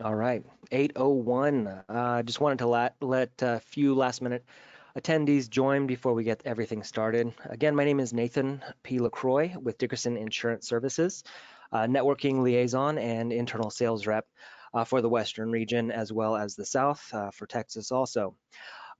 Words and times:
All 0.00 0.14
right, 0.14 0.42
801. 0.72 1.66
Uh, 1.88 2.22
just 2.22 2.40
wanted 2.40 2.58
to 2.60 2.66
let, 2.66 2.96
let 3.00 3.30
a 3.42 3.60
few 3.60 3.94
last 3.94 4.22
minute 4.22 4.44
attendees 4.98 5.50
join 5.50 5.86
before 5.86 6.14
we 6.14 6.24
get 6.24 6.42
everything 6.46 6.82
started. 6.82 7.32
Again, 7.44 7.76
my 7.76 7.84
name 7.84 8.00
is 8.00 8.12
Nathan 8.12 8.62
P. 8.82 8.98
LaCroix 8.98 9.54
with 9.60 9.76
Dickerson 9.78 10.16
Insurance 10.16 10.66
Services, 10.66 11.24
uh, 11.72 11.82
networking 11.82 12.42
liaison 12.42 12.96
and 12.96 13.32
internal 13.32 13.70
sales 13.70 14.06
rep 14.06 14.26
uh, 14.72 14.84
for 14.84 15.02
the 15.02 15.08
Western 15.10 15.50
region 15.50 15.92
as 15.92 16.10
well 16.10 16.36
as 16.36 16.56
the 16.56 16.66
South 16.66 17.06
uh, 17.12 17.30
for 17.30 17.46
Texas 17.46 17.92
also. 17.92 18.34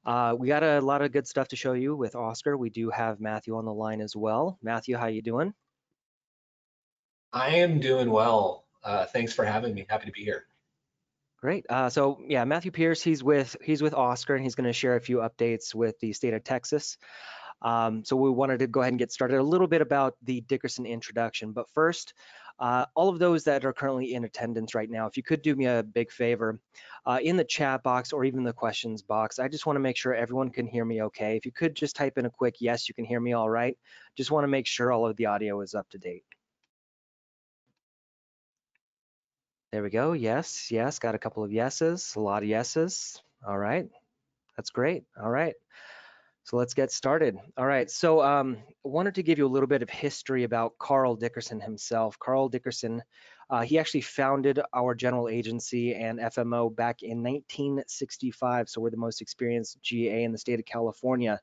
Uh, 0.05 0.37
we 0.39 0.47
got 0.47 0.63
a 0.63 0.81
lot 0.81 1.01
of 1.01 1.11
good 1.11 1.27
stuff 1.27 1.49
to 1.49 1.57
show 1.57 1.73
you 1.73 1.97
with 1.97 2.15
Oscar. 2.15 2.57
We 2.57 2.69
do 2.69 2.91
have 2.91 3.19
Matthew 3.19 3.57
on 3.57 3.65
the 3.65 3.73
line 3.73 4.03
as 4.03 4.15
well. 4.15 4.59
Matthew, 4.63 4.97
how 4.97 5.07
you 5.07 5.23
doing? 5.23 5.55
I 7.33 7.57
am 7.57 7.81
doing 7.81 8.11
well. 8.11 8.67
Uh, 8.85 9.07
thanks 9.07 9.33
for 9.33 9.45
having 9.45 9.75
me. 9.75 9.87
Happy 9.89 10.07
to 10.07 10.13
be 10.13 10.23
here. 10.23 10.47
Great. 11.43 11.67
Uh, 11.69 11.91
so 11.91 12.21
yeah, 12.29 12.45
Matthew 12.45 12.71
Pierce, 12.71 13.03
he's 13.03 13.25
with 13.25 13.57
he's 13.65 13.83
with 13.83 13.95
Oscar, 13.95 14.37
and 14.37 14.45
he's 14.45 14.55
going 14.55 14.69
to 14.69 14.73
share 14.73 14.95
a 14.95 15.01
few 15.01 15.17
updates 15.19 15.75
with 15.75 15.99
the 15.99 16.13
state 16.13 16.35
of 16.35 16.45
Texas. 16.45 16.99
Um, 17.63 18.05
so 18.05 18.15
we 18.15 18.31
wanted 18.31 18.61
to 18.61 18.69
go 18.69 18.81
ahead 18.81 18.93
and 18.93 18.99
get 18.99 19.11
started 19.11 19.39
a 19.39 19.43
little 19.43 19.67
bit 19.67 19.83
about 19.83 20.15
the 20.23 20.41
Dickerson 20.43 20.87
introduction. 20.87 21.51
But 21.53 21.69
first, 21.71 22.15
uh, 22.61 22.87
all 22.95 23.09
of 23.09 23.19
those 23.19 23.43
that 23.45 23.65
are 23.65 23.73
currently 23.73 24.15
in 24.15 24.23
attendance 24.25 24.73
right 24.73 24.89
now, 24.89 25.07
if 25.07 25.17
you 25.17 25.25
could 25.25 25.43
do 25.43 25.57
me 25.57 25.67
a 25.67 25.83
big 25.83 26.13
favor, 26.13 26.61
uh, 27.07 27.19
in 27.21 27.37
the 27.37 27.45
chat 27.45 27.83
box 27.83 28.13
or 28.13 28.25
even 28.25 28.45
the 28.45 28.53
questions 28.53 29.03
box, 29.03 29.41
I 29.41 29.49
just 29.49 29.67
want 29.67 29.77
to 29.77 29.81
make 29.81 29.97
sure 29.97 30.15
everyone 30.15 30.51
can 30.51 30.67
hear 30.67 30.85
me 30.85 31.03
okay. 31.03 31.37
If 31.37 31.45
you 31.45 31.51
could 31.53 31.75
just 31.75 31.97
type 31.97 32.19
in 32.19 32.27
a 32.27 32.31
quick 32.31 32.57
yes, 32.61 32.89
you 32.89 32.95
can 32.95 33.05
hear 33.05 33.21
me 33.21 33.33
all 33.33 33.51
right. 33.51 33.77
Just 34.17 34.31
want 34.31 34.45
to 34.45 34.49
make 34.49 34.69
sure 34.69 34.93
all 34.93 35.07
of 35.09 35.17
the 35.17 35.27
audio 35.27 35.61
is 35.61 35.75
up 35.75 35.89
to 35.91 35.99
date. 35.99 36.25
There 39.73 39.83
we 39.83 39.89
go. 39.89 40.13
Yes, 40.13 40.71
yes, 40.71 40.99
got 40.99 41.15
a 41.15 41.19
couple 41.19 41.43
of 41.43 41.51
yeses, 41.51 42.13
a 42.15 42.21
lot 42.21 42.43
of 42.43 42.49
yeses. 42.51 43.23
All 43.49 43.57
right, 43.57 43.89
that's 44.55 44.69
great. 44.69 45.05
All 45.19 45.31
right, 45.31 45.55
so 46.45 46.59
let's 46.59 46.75
get 46.75 46.93
started. 46.93 47.39
All 47.57 47.65
right, 47.65 47.91
so 47.91 48.21
um, 48.21 48.59
wanted 48.85 49.15
to 49.15 49.23
give 49.23 49.39
you 49.39 49.47
a 49.47 49.49
little 49.49 49.67
bit 49.67 49.83
of 49.83 49.89
history 49.89 50.45
about 50.45 50.77
Carl 50.79 51.17
Dickerson 51.17 51.59
himself. 51.59 52.19
Carl 52.19 52.51
Dickerson, 52.51 53.03
uh, 53.49 53.63
he 53.63 53.79
actually 53.79 54.03
founded 54.03 54.61
our 54.75 54.95
general 54.95 55.31
agency 55.31 55.95
and 55.95 56.19
FMO 56.19 56.77
back 56.77 57.03
in 57.03 57.23
1965, 57.23 58.69
so 58.69 58.79
we're 58.79 58.91
the 58.91 58.99
most 58.99 59.23
experienced 59.23 59.81
GA 59.81 60.23
in 60.23 60.33
the 60.33 60.39
state 60.39 60.61
of 60.61 60.67
California. 60.67 61.41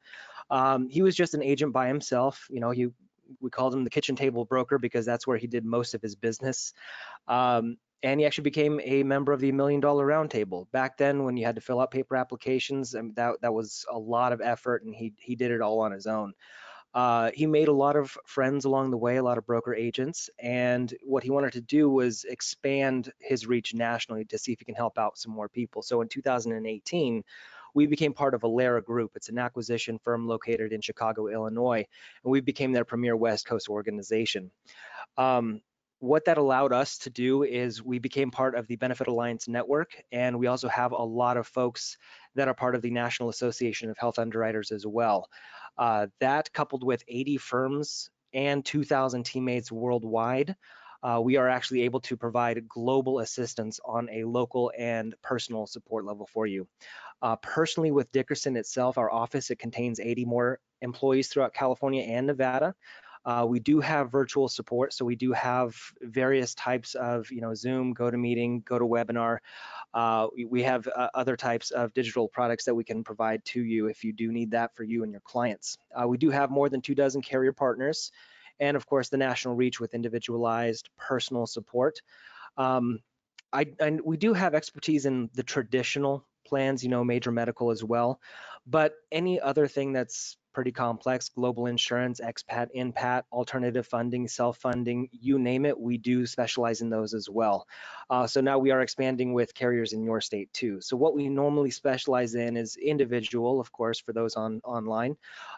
Um, 0.52 0.88
he 0.88 1.02
was 1.02 1.16
just 1.16 1.34
an 1.34 1.42
agent 1.42 1.74
by 1.74 1.88
himself. 1.88 2.46
You 2.52 2.60
know, 2.60 2.70
he 2.70 2.90
we 3.40 3.50
called 3.50 3.74
him 3.74 3.84
the 3.84 3.90
kitchen 3.90 4.16
table 4.16 4.46
broker 4.46 4.78
because 4.78 5.06
that's 5.06 5.26
where 5.26 5.38
he 5.38 5.48
did 5.48 5.66
most 5.66 5.96
of 5.96 6.02
his 6.02 6.16
business. 6.16 6.74
Um, 7.28 7.78
and 8.04 8.20
he 8.20 8.26
actually 8.26 8.44
became 8.44 8.80
a 8.84 9.04
member 9.04 9.34
of 9.34 9.40
the 9.40 9.52
Million 9.52 9.82
Dollar 9.82 10.08
Roundtable. 10.08 10.72
Back 10.72 10.98
then, 10.98 11.24
when 11.24 11.38
you 11.38 11.46
had 11.46 11.56
to 11.56 11.62
fill 11.62 11.80
out 11.80 11.92
paper 11.92 12.16
applications, 12.16 12.96
I 12.96 13.02
mean, 13.02 13.14
that 13.16 13.36
that 13.42 13.54
was 13.54 13.86
a 13.92 13.98
lot 13.98 14.32
of 14.32 14.42
effort, 14.42 14.84
and 14.84 14.96
he 14.96 15.14
he 15.20 15.36
did 15.36 15.52
it 15.52 15.62
all 15.62 15.80
on 15.82 15.92
his 15.92 16.08
own. 16.08 16.34
Uh, 16.94 17.30
he 17.36 17.46
made 17.46 17.68
a 17.68 17.74
lot 17.74 17.96
of 17.96 18.18
friends 18.26 18.66
along 18.66 18.90
the 18.90 18.98
way, 18.98 19.18
a 19.18 19.24
lot 19.24 19.38
of 19.38 19.46
broker 19.46 19.76
agents, 19.76 20.30
and 20.40 20.94
what 21.04 21.24
he 21.24 21.30
wanted 21.30 21.54
to 21.54 21.62
do 21.62 21.90
was 21.90 22.24
expand 22.24 23.12
his 23.20 23.46
reach 23.46 23.76
nationally 23.76 24.26
to 24.26 24.40
see 24.40 24.54
if 24.54 24.60
he 24.60 24.66
can 24.66 24.76
help 24.76 24.98
out 24.98 25.18
some 25.18 25.32
more 25.32 25.50
people. 25.50 25.84
So 25.84 26.02
in 26.02 26.08
2018, 26.08 27.24
we 27.76 27.86
became 27.86 28.14
part 28.14 28.34
of 28.34 28.42
Alera 28.42 28.84
Group. 28.84 29.12
It's 29.16 29.30
an 29.30 29.38
acquisition 29.38 30.00
firm 30.00 30.28
located 30.28 30.74
in 30.74 30.82
Chicago, 30.82 31.28
Illinois, 31.28 31.86
and 32.24 32.32
we 32.32 32.42
became 32.42 32.72
their 32.72 32.86
premier 32.86 33.16
West 33.16 33.46
Coast 33.46 33.70
organization. 33.70 34.50
Um, 35.16 35.62
what 36.00 36.26
that 36.26 36.38
allowed 36.38 36.72
us 36.72 36.98
to 37.00 37.10
do 37.10 37.44
is 37.44 37.84
we 37.84 38.00
became 38.00 38.32
part 38.32 38.56
of 38.56 38.68
the 38.68 38.78
Benefit 38.78 39.08
Alliance 39.08 39.48
network, 39.48 40.02
and 40.12 40.40
we 40.40 40.48
also 40.48 40.70
have 40.70 40.94
a 40.94 41.04
lot 41.04 41.38
of 41.38 41.46
folks 41.46 41.98
that 42.36 42.48
are 42.48 42.54
part 42.54 42.76
of 42.76 42.82
the 42.82 42.90
National 42.90 43.30
Association 43.30 43.90
of 43.90 43.98
Health 43.98 44.18
Underwriters 44.18 44.72
as 44.72 44.88
well. 44.88 45.28
Uh, 45.78 46.08
that 46.20 46.52
coupled 46.54 46.84
with 46.84 47.04
80 47.08 47.38
firms 47.38 48.10
and 48.34 48.64
2,000 48.64 49.24
teammates 49.24 49.72
worldwide, 49.72 50.56
uh, 51.04 51.20
we 51.24 51.38
are 51.38 51.48
actually 51.48 51.82
able 51.82 52.02
to 52.02 52.18
provide 52.18 52.68
global 52.68 53.20
assistance 53.20 53.80
on 53.86 54.10
a 54.10 54.24
local 54.24 54.72
and 54.78 55.16
personal 55.22 55.66
support 55.66 56.06
level 56.06 56.28
for 56.28 56.46
you. 56.46 56.68
Uh, 57.22 57.36
personally, 57.38 57.92
with 57.92 58.12
Dickerson 58.12 58.56
itself, 58.56 58.98
our 58.98 59.12
office, 59.12 59.50
it 59.50 59.60
contains 59.60 60.00
80 60.00 60.26
more 60.26 60.60
employees 60.82 61.28
throughout 61.28 61.54
California 61.54 62.04
and 62.04 62.28
Nevada. 62.28 62.74
Uh, 63.26 63.46
we 63.48 63.60
do 63.60 63.80
have 63.80 64.12
virtual 64.12 64.48
support, 64.48 64.94
so 64.94 65.04
we 65.04 65.16
do 65.16 65.32
have 65.34 65.76
various 66.02 66.56
types 66.56 66.96
of, 66.96 67.30
you 67.32 67.42
know, 67.42 67.54
Zoom, 67.54 67.94
GoToMeeting, 67.94 68.64
GoToWebinar. 68.64 69.40
Uh, 69.94 70.28
we, 70.36 70.46
we, 70.46 70.64
have 70.64 70.88
uh, 70.96 71.10
other 71.14 71.36
types 71.36 71.72
of 71.72 71.94
digital 71.94 72.28
products 72.28 72.64
that 72.66 72.76
we 72.76 72.84
can 72.84 73.04
provide 73.04 73.44
to 73.44 73.62
you 73.62 73.88
if 73.88 74.04
you 74.04 74.14
do 74.14 74.32
need 74.32 74.52
that 74.52 74.76
for 74.76 74.84
you 74.84 75.04
and 75.04 75.12
your 75.12 75.22
clients. 75.22 75.78
Uh, 75.94 76.08
we 76.08 76.18
do 76.18 76.30
have 76.30 76.50
more 76.50 76.70
than 76.70 76.82
two 76.82 76.96
dozen 76.96 77.22
carrier 77.22 77.52
partners, 77.52 78.12
and 78.60 78.78
of 78.78 78.86
course 78.86 79.10
the 79.10 79.18
national 79.18 79.56
reach 79.56 79.80
with 79.80 79.94
individualized 79.94 80.90
personal 80.98 81.46
support. 81.46 82.02
Um, 82.58 83.00
I, 83.52 83.68
and 83.80 84.00
we 84.02 84.16
do 84.18 84.34
have 84.34 84.54
expertise 84.54 85.06
in 85.06 85.30
the 85.34 85.44
traditional 85.44 86.26
plans, 86.46 86.84
you 86.84 86.90
know, 86.90 87.04
major 87.04 87.32
medical 87.32 87.72
as 87.72 87.84
well, 87.84 88.22
but 88.68 88.94
any 89.12 89.40
other 89.40 89.68
thing 89.68 89.92
that's 89.92 90.38
pretty 90.60 90.72
complex 90.74 91.30
global 91.30 91.68
insurance 91.68 92.20
expat 92.20 92.68
inpat 92.76 93.24
alternative 93.32 93.88
funding 93.88 94.28
self-funding 94.28 95.08
you 95.14 95.40
name 95.40 95.66
it 95.66 95.80
we 95.80 95.98
do 95.98 96.26
specialize 96.26 96.82
in 96.82 96.90
those 96.90 97.14
as 97.14 97.30
well. 97.30 97.66
Uh, 98.10 98.28
so 98.28 98.42
now 98.42 98.60
we 98.60 98.70
are 98.70 98.82
expanding 98.82 99.32
with 99.32 99.54
carriers 99.54 99.94
in 99.94 100.04
your 100.04 100.20
state 100.20 100.52
too. 100.52 100.82
So 100.82 100.98
what 100.98 101.16
we 101.16 101.30
normally 101.30 101.72
specialize 101.72 102.36
in 102.36 102.58
is 102.58 102.76
individual 102.76 103.62
of 103.62 103.72
course 103.72 104.02
for 104.02 104.12
those 104.12 104.36
on 104.36 104.60
online. 104.66 105.16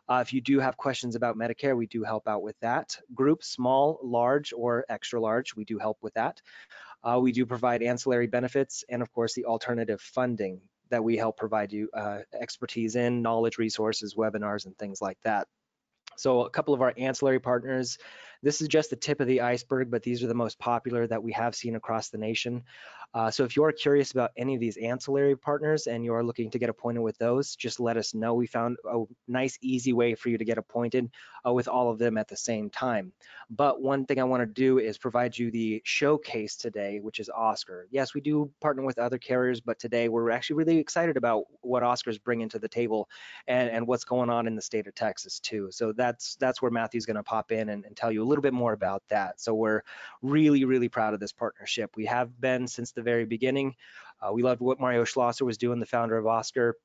Uh, 0.08 0.20
if 0.22 0.34
you 0.34 0.40
do 0.40 0.60
have 0.60 0.78
questions 0.78 1.16
about 1.16 1.36
medicare 1.36 1.76
we 1.76 1.88
do 1.88 2.04
help 2.04 2.28
out 2.28 2.44
with 2.44 2.60
that. 2.60 2.96
Group 3.16 3.44
small 3.44 4.00
large 4.04 4.54
or 4.54 4.86
extra 4.88 5.20
large 5.20 5.56
we 5.56 5.66
do 5.66 5.80
help 5.80 5.98
with 6.04 6.14
that. 6.14 6.40
Uh, 7.04 7.18
we 7.20 7.32
do 7.32 7.48
provide 7.48 7.82
ancillary 7.82 8.28
benefits 8.28 8.84
and 8.88 9.02
of 9.02 9.12
course 9.12 9.34
the 9.34 9.46
alternative 9.46 10.00
funding 10.00 10.62
that 10.92 11.04
we 11.04 11.18
help 11.18 11.38
provide 11.38 11.74
you 11.74 11.90
uh, 11.94 12.20
expertise 12.40 12.96
in, 12.96 13.22
knowledge 13.22 13.58
resources, 13.58 14.16
webinars, 14.16 14.66
and 14.66 14.78
things 14.78 15.02
like 15.02 15.18
that. 15.24 15.48
So 16.18 16.42
a 16.46 16.50
couple 16.50 16.74
of 16.74 16.82
our 16.82 16.94
ancillary 16.98 17.40
partners 17.40 17.98
this 18.44 18.62
is 18.62 18.68
just 18.68 18.90
the 18.90 18.96
tip 18.96 19.20
of 19.20 19.28
the 19.28 19.42
iceberg, 19.42 19.92
but 19.92 20.04
these 20.04 20.24
are 20.24 20.28
the 20.28 20.34
most 20.34 20.60
popular 20.60 21.08
that 21.08 21.24
we 21.24 21.32
have 21.32 21.56
seen 21.56 21.76
across 21.76 22.10
the 22.10 22.18
nation. 22.18 22.64
Uh, 23.14 23.30
so 23.30 23.44
if 23.44 23.58
you're 23.58 23.72
curious 23.74 24.12
about 24.12 24.32
any 24.38 24.56
of 24.56 24.62
these 24.62 24.78
ancillary 24.78 25.36
partners 25.36 25.88
and 25.88 26.06
you're 26.06 26.24
looking 26.24 26.50
to 26.50 26.58
get 26.58 26.70
appointed 26.70 27.02
with 27.02 27.18
those, 27.18 27.56
just 27.58 27.80
let 27.80 27.98
us 27.98 28.14
know. 28.14 28.34
We 28.34 28.48
found 28.48 28.78
a 28.90 29.04
nice, 29.28 29.58
easy 29.62 29.92
way 29.92 30.16
for 30.16 30.30
you 30.30 30.38
to 30.38 30.46
get 30.46 30.58
appointed 30.58 31.12
uh, 31.46 31.52
with 31.52 31.68
all 31.68 31.92
of 31.92 32.00
them 32.00 32.18
at 32.18 32.30
the 32.30 32.38
same 32.38 32.70
time. 32.70 33.12
But 33.50 33.82
one 33.82 34.06
thing 34.06 34.20
I 34.20 34.24
want 34.24 34.42
to 34.42 34.46
do 34.46 34.80
is 34.80 34.98
provide 34.98 35.38
you 35.38 35.52
the 35.52 35.82
showcase 35.84 36.56
today, 36.56 37.00
which 37.02 37.20
is 37.20 37.30
Oscar. 37.30 37.88
Yes, 37.92 38.14
we 38.14 38.22
do 38.22 38.50
partner 38.62 38.84
with 38.84 38.98
other 38.98 39.18
carriers, 39.18 39.60
but 39.60 39.78
today 39.78 40.08
we're 40.08 40.32
actually 40.32 40.56
really 40.56 40.78
excited 40.78 41.18
about 41.18 41.44
what 41.60 41.84
Oscar's 41.84 42.18
bringing 42.18 42.48
to 42.50 42.60
the 42.60 42.70
table 42.70 43.10
and, 43.48 43.70
and 43.70 43.86
what's 43.86 44.06
going 44.06 44.30
on 44.30 44.48
in 44.48 44.56
the 44.56 44.62
state 44.62 44.88
of 44.88 44.96
Texas 44.96 45.40
too. 45.42 45.68
So 45.72 45.92
that's 45.92 46.36
that's 46.36 46.62
where 46.62 46.72
Matthew's 46.72 47.06
going 47.06 47.18
to 47.18 47.24
pop 47.24 47.52
in 47.52 47.70
and, 47.70 47.84
and 47.84 47.98
tell 47.98 48.12
you 48.12 48.24
a 48.24 48.31
little 48.32 48.42
bit 48.42 48.54
more 48.54 48.74
about 48.74 49.04
that. 49.10 49.40
So 49.40 49.54
we're 49.54 49.82
really, 50.22 50.66
really 50.66 50.90
proud 50.90 51.14
of 51.14 51.20
this 51.20 51.32
partnership. 51.34 51.92
We 51.96 52.06
have 52.06 52.40
been 52.40 52.68
since 52.68 52.92
the 52.92 53.02
very 53.02 53.26
beginning. 53.26 53.76
Uh, 54.22 54.34
we 54.34 54.44
loved 54.44 54.62
what 54.62 54.80
Mario 54.80 55.04
Schlosser 55.04 55.46
was 55.46 55.58
doing, 55.58 55.80
the 55.80 55.86
founder 55.86 56.18
of 56.18 56.28
Oscar. 56.28 56.76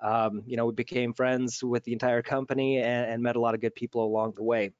Um, 0.00 0.42
you 0.46 0.56
know, 0.56 0.66
we 0.66 0.72
became 0.72 1.12
friends 1.12 1.62
with 1.62 1.84
the 1.84 1.92
entire 1.92 2.22
company 2.22 2.78
and, 2.78 3.10
and 3.10 3.22
met 3.22 3.36
a 3.36 3.40
lot 3.40 3.54
of 3.54 3.60
good 3.60 3.74
people 3.74 4.04
along 4.04 4.34
the 4.36 4.42
way. 4.42 4.72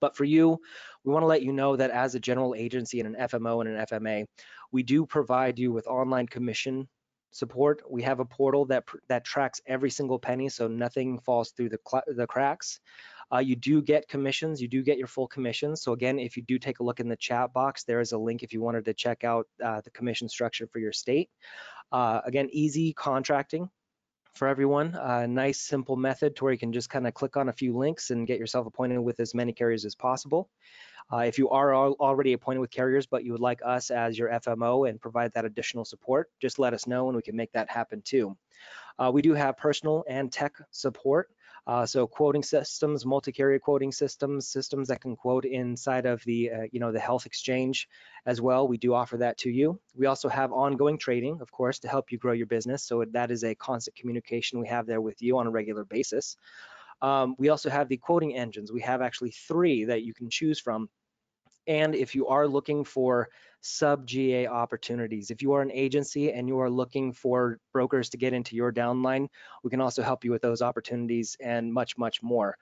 But 0.00 0.16
for 0.16 0.24
you, 0.24 0.58
we 1.04 1.12
want 1.12 1.22
to 1.22 1.28
let 1.28 1.42
you 1.42 1.52
know 1.52 1.76
that 1.76 1.90
as 1.90 2.14
a 2.14 2.20
general 2.20 2.54
agency 2.54 3.00
and 3.00 3.14
an 3.14 3.28
FMO 3.28 3.60
and 3.60 3.76
an 3.76 3.86
FMA, 3.86 4.26
we 4.72 4.82
do 4.82 5.04
provide 5.06 5.58
you 5.58 5.72
with 5.72 5.86
online 5.86 6.26
commission 6.26 6.88
support. 7.30 7.82
We 7.88 8.02
have 8.02 8.20
a 8.20 8.24
portal 8.24 8.64
that 8.66 8.84
that 9.08 9.24
tracks 9.24 9.60
every 9.66 9.90
single 9.90 10.18
penny, 10.18 10.48
so 10.48 10.68
nothing 10.68 11.18
falls 11.20 11.52
through 11.52 11.70
the 11.70 11.78
the 12.08 12.26
cracks. 12.26 12.80
Uh, 13.32 13.38
you 13.38 13.56
do 13.56 13.80
get 13.80 14.08
commissions, 14.08 14.60
you 14.60 14.68
do 14.68 14.82
get 14.82 14.98
your 14.98 15.06
full 15.06 15.28
commissions. 15.28 15.82
So 15.82 15.92
again, 15.92 16.18
if 16.18 16.36
you 16.36 16.42
do 16.42 16.58
take 16.58 16.80
a 16.80 16.82
look 16.82 17.00
in 17.00 17.08
the 17.08 17.16
chat 17.16 17.52
box, 17.52 17.84
there 17.84 18.00
is 18.00 18.12
a 18.12 18.18
link 18.18 18.42
if 18.42 18.52
you 18.52 18.60
wanted 18.60 18.84
to 18.86 18.94
check 18.94 19.24
out 19.24 19.46
uh, 19.64 19.80
the 19.82 19.90
commission 19.90 20.28
structure 20.28 20.66
for 20.66 20.78
your 20.78 20.92
state. 20.92 21.30
Uh, 21.92 22.20
again, 22.24 22.48
easy 22.52 22.92
contracting 22.92 23.68
for 24.34 24.48
everyone. 24.48 24.96
A 25.00 25.26
nice 25.26 25.60
simple 25.60 25.96
method 25.96 26.36
to 26.36 26.44
where 26.44 26.52
you 26.52 26.58
can 26.58 26.72
just 26.72 26.90
kind 26.90 27.06
of 27.06 27.14
click 27.14 27.36
on 27.36 27.48
a 27.48 27.52
few 27.52 27.76
links 27.76 28.10
and 28.10 28.26
get 28.26 28.38
yourself 28.38 28.66
appointed 28.66 28.98
with 28.98 29.20
as 29.20 29.34
many 29.34 29.52
carriers 29.52 29.84
as 29.84 29.94
possible. 29.94 30.48
Uh, 31.12 31.18
if 31.18 31.38
you 31.38 31.48
are 31.50 31.74
already 31.74 32.34
appointed 32.34 32.60
with 32.60 32.70
carriers, 32.70 33.06
but 33.06 33.24
you 33.24 33.32
would 33.32 33.40
like 33.40 33.60
us 33.64 33.90
as 33.90 34.16
your 34.16 34.28
FMO 34.28 34.88
and 34.88 35.00
provide 35.00 35.32
that 35.32 35.44
additional 35.44 35.84
support, 35.84 36.30
just 36.40 36.60
let 36.60 36.72
us 36.72 36.86
know 36.86 37.08
and 37.08 37.16
we 37.16 37.22
can 37.22 37.34
make 37.34 37.50
that 37.52 37.68
happen 37.68 38.00
too. 38.02 38.36
Uh, 38.98 39.10
we 39.12 39.20
do 39.20 39.34
have 39.34 39.56
personal 39.56 40.04
and 40.08 40.30
tech 40.30 40.54
support. 40.70 41.30
Uh, 41.66 41.86
so 41.86 42.06
quoting 42.06 42.42
systems, 42.42 43.04
multi-carrier 43.06 43.58
quoting 43.58 43.92
systems, 43.92 44.48
systems 44.48 44.88
that 44.88 45.00
can 45.00 45.16
quote 45.16 45.44
inside 45.44 46.06
of 46.06 46.22
the, 46.24 46.50
uh, 46.50 46.62
you 46.72 46.80
know, 46.80 46.92
the 46.92 47.00
health 47.00 47.26
exchange 47.26 47.88
as 48.26 48.40
well. 48.40 48.66
We 48.66 48.78
do 48.78 48.94
offer 48.94 49.18
that 49.18 49.38
to 49.38 49.50
you. 49.50 49.78
We 49.94 50.06
also 50.06 50.28
have 50.28 50.52
ongoing 50.52 50.98
trading, 50.98 51.40
of 51.40 51.52
course, 51.52 51.78
to 51.80 51.88
help 51.88 52.10
you 52.10 52.18
grow 52.18 52.32
your 52.32 52.46
business. 52.46 52.82
So 52.82 53.04
that 53.12 53.30
is 53.30 53.44
a 53.44 53.54
constant 53.54 53.96
communication 53.96 54.60
we 54.60 54.68
have 54.68 54.86
there 54.86 55.00
with 55.00 55.20
you 55.22 55.38
on 55.38 55.46
a 55.46 55.50
regular 55.50 55.84
basis. 55.84 56.36
Um, 57.02 57.34
we 57.38 57.48
also 57.48 57.70
have 57.70 57.88
the 57.88 57.96
quoting 57.96 58.36
engines. 58.36 58.72
We 58.72 58.82
have 58.82 59.00
actually 59.00 59.30
three 59.30 59.84
that 59.84 60.02
you 60.02 60.12
can 60.12 60.28
choose 60.28 60.60
from 60.60 60.88
and 61.66 61.94
if 61.94 62.14
you 62.14 62.26
are 62.28 62.48
looking 62.48 62.84
for 62.84 63.28
sub 63.60 64.06
GA 64.06 64.46
opportunities, 64.46 65.30
if 65.30 65.42
you 65.42 65.52
are 65.52 65.62
an 65.62 65.70
agency 65.70 66.32
and 66.32 66.48
you 66.48 66.58
are 66.60 66.70
looking 66.70 67.12
for 67.12 67.58
brokers 67.72 68.08
to 68.10 68.16
get 68.16 68.32
into 68.32 68.56
your 68.56 68.72
downline, 68.72 69.28
we 69.62 69.70
can 69.70 69.80
also 69.80 70.02
help 70.02 70.24
you 70.24 70.30
with 70.30 70.42
those 70.42 70.62
opportunities 70.62 71.36
and 71.40 71.72
much, 71.72 71.98
much 71.98 72.22
more. 72.22 72.56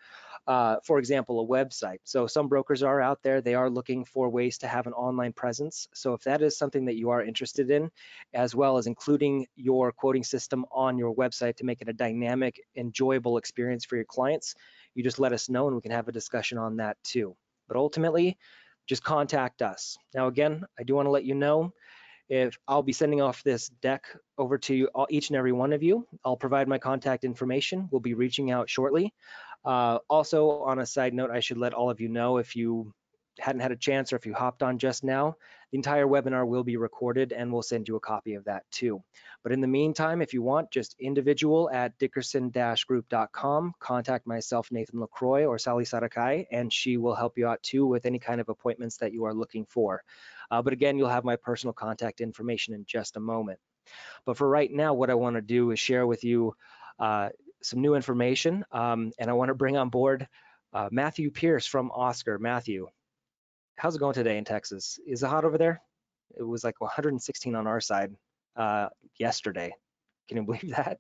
Uh, 0.47 0.77
for 0.83 0.99
example, 0.99 1.41
a 1.41 1.47
website. 1.47 1.99
So 2.05 2.27
some 2.27 2.49
brokers 2.49 2.83
are 2.83 3.03
out 3.03 3.23
there, 3.23 3.41
they 3.41 3.55
are 3.55 3.69
looking 3.69 4.05
for 4.05 4.31
ways 4.31 4.59
to 4.59 4.67
have 4.67 4.87
an 4.87 4.95
online 4.95 5.35
presence. 5.35 5.89
So 5.93 6.15
if 6.15 6.23
that 6.25 6.41
is 6.41 6.57
something 6.57 6.87
that 6.87 6.97
you 6.97 7.11
are 7.11 7.23
interested 7.23 7.71
in, 7.71 7.91
as 8.33 8.55
well 8.55 8.79
as 8.79 8.87
including 8.87 9.47
your 9.57 9.93
quoting 9.93 10.25
system 10.25 10.65
on 10.73 10.97
your 10.97 11.15
website 11.15 11.57
to 11.57 11.65
make 11.65 11.83
it 11.83 11.89
a 11.89 11.93
dynamic, 11.93 12.61
enjoyable 12.77 13.37
experience 13.37 13.85
for 13.85 13.97
your 13.97 14.07
clients, 14.07 14.55
you 14.95 15.05
just 15.05 15.19
let 15.19 15.33
us 15.33 15.51
know 15.51 15.67
and 15.67 15.77
we 15.77 15.83
can 15.83 15.93
have 15.93 16.09
a 16.09 16.13
discussion 16.13 16.57
on 16.57 16.77
that 16.77 16.97
too. 17.05 17.37
But 17.69 17.77
ultimately, 17.77 18.39
just 18.89 19.05
contact 19.05 19.63
us. 19.63 19.97
Now, 20.15 20.27
again, 20.27 20.65
I 20.79 20.83
do 20.83 20.95
want 20.95 21.07
to 21.07 21.11
let 21.11 21.25
you 21.25 21.35
know 21.35 21.73
if 22.29 22.59
I'll 22.67 22.83
be 22.83 22.93
sending 22.93 23.21
off 23.21 23.43
this 23.43 23.69
deck 23.81 24.05
over 24.37 24.59
to 24.59 24.89
all, 24.95 25.07
each 25.11 25.31
and 25.31 25.37
every 25.37 25.53
one 25.53 25.73
of 25.73 25.83
you. 25.83 26.07
I'll 26.25 26.37
provide 26.37 26.69
my 26.69 26.79
contact 26.79 27.25
information. 27.25 27.89
We'll 27.91 28.01
be 28.01 28.15
reaching 28.15 28.51
out 28.51 28.69
shortly. 28.69 29.15
Uh, 29.65 29.99
also, 30.09 30.51
on 30.63 30.79
a 30.79 30.87
side 30.87 31.15
note, 31.15 31.31
I 31.31 31.41
should 31.41 31.59
let 31.59 31.75
all 31.75 31.91
of 31.91 32.01
you 32.01 32.09
know 32.09 32.39
if 32.39 32.57
you 32.57 32.93
hadn't 33.39 33.61
had 33.61 33.73
a 33.73 33.77
chance 33.77 34.13
or 34.13 34.17
if 34.17 34.27
you 34.27 34.35
hopped 34.35 34.63
on 34.63 34.79
just 34.79 35.05
now, 35.05 35.37
the 35.71 35.79
entire 35.79 36.07
webinar 36.07 36.47
will 36.47 36.65
be 36.65 36.77
recorded 36.77 37.33
and 37.33 37.53
we'll 37.53 37.63
send 37.63 37.89
you 37.89 37.97
a 37.97 38.01
copy 38.01 38.35
of 38.35 38.45
that 38.45 38.65
too. 38.71 39.03
But 39.43 39.53
in 39.53 39.61
the 39.61 39.67
meantime, 39.67 40.23
if 40.23 40.33
you 40.33 40.43
want, 40.43 40.71
just 40.71 40.97
individual 40.99 41.71
at 41.71 41.99
dickerson-group.com, 41.99 43.75
contact 43.79 44.27
myself, 44.27 44.69
Nathan 44.71 45.01
LaCroix 45.01 45.47
or 45.47 45.59
Sally 45.59 45.85
Sarakai, 45.85 46.47
and 46.51 46.73
she 46.73 46.97
will 46.97 47.15
help 47.15 47.37
you 47.37 47.47
out 47.47 47.63
too 47.63 47.87
with 47.87 48.07
any 48.07 48.19
kind 48.19 48.41
of 48.41 48.49
appointments 48.49 48.97
that 48.99 49.13
you 49.13 49.25
are 49.25 49.35
looking 49.35 49.67
for. 49.67 50.03
Uh, 50.51 50.63
but 50.63 50.73
again, 50.73 50.97
you'll 50.97 51.09
have 51.09 51.25
my 51.25 51.37
personal 51.37 51.73
contact 51.73 52.21
information 52.21 52.75
in 52.75 52.85
just 52.87 53.17
a 53.17 53.21
moment. 53.21 53.59
But 54.25 54.37
for 54.37 54.49
right 54.49 54.71
now, 54.71 54.95
what 54.95 55.11
I 55.11 55.15
want 55.15 55.37
to 55.37 55.43
do 55.43 55.71
is 55.71 55.79
share 55.79 56.07
with 56.07 56.25
you 56.25 56.55
uh, 56.99 57.31
some 57.63 57.81
new 57.81 57.95
information, 57.95 58.65
um, 58.73 59.13
and 59.19 59.31
I 59.31 59.35
want 59.35 59.49
to 59.49 59.55
bring 59.55 59.77
on 59.77 59.89
board 59.89 60.29
uh, 60.73 60.89
Matthew 60.91 61.31
Pierce 61.31 61.67
from 61.67 61.91
Oscar. 61.91 62.39
Matthew, 62.39 62.89
how's 63.79 63.97
it 63.97 64.01
going 64.01 64.15
today 64.15 64.37
in 64.37 64.45
Texas? 64.45 64.99
Is 65.07 65.23
it 65.23 65.29
hot 65.29 65.45
over 65.45 65.57
there? 65.57 65.81
It 66.37 66.43
was 66.43 66.65
like 66.65 66.81
116 66.81 67.55
on 67.55 67.67
our 67.67 67.81
side 67.81 68.15
uh, 68.57 68.89
yesterday. 69.19 69.73
Can 70.29 70.37
you 70.37 70.43
believe 70.45 70.75
that? 70.77 70.99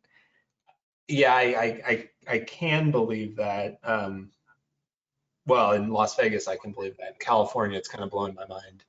Yeah, 1.09 1.35
I 1.35 1.43
I 1.43 1.83
I, 1.87 2.09
I 2.29 2.39
can 2.39 2.91
believe 2.91 3.37
that. 3.37 3.79
Um, 3.83 4.31
well, 5.47 5.73
in 5.73 5.89
Las 5.89 6.15
Vegas, 6.17 6.47
I 6.47 6.57
can 6.57 6.73
believe 6.73 6.99
that. 6.99 7.19
California, 7.19 7.79
it's 7.79 7.89
kind 7.89 8.05
of 8.05 8.11
blowing 8.11 8.35
my 8.35 8.47
mind. 8.47 8.85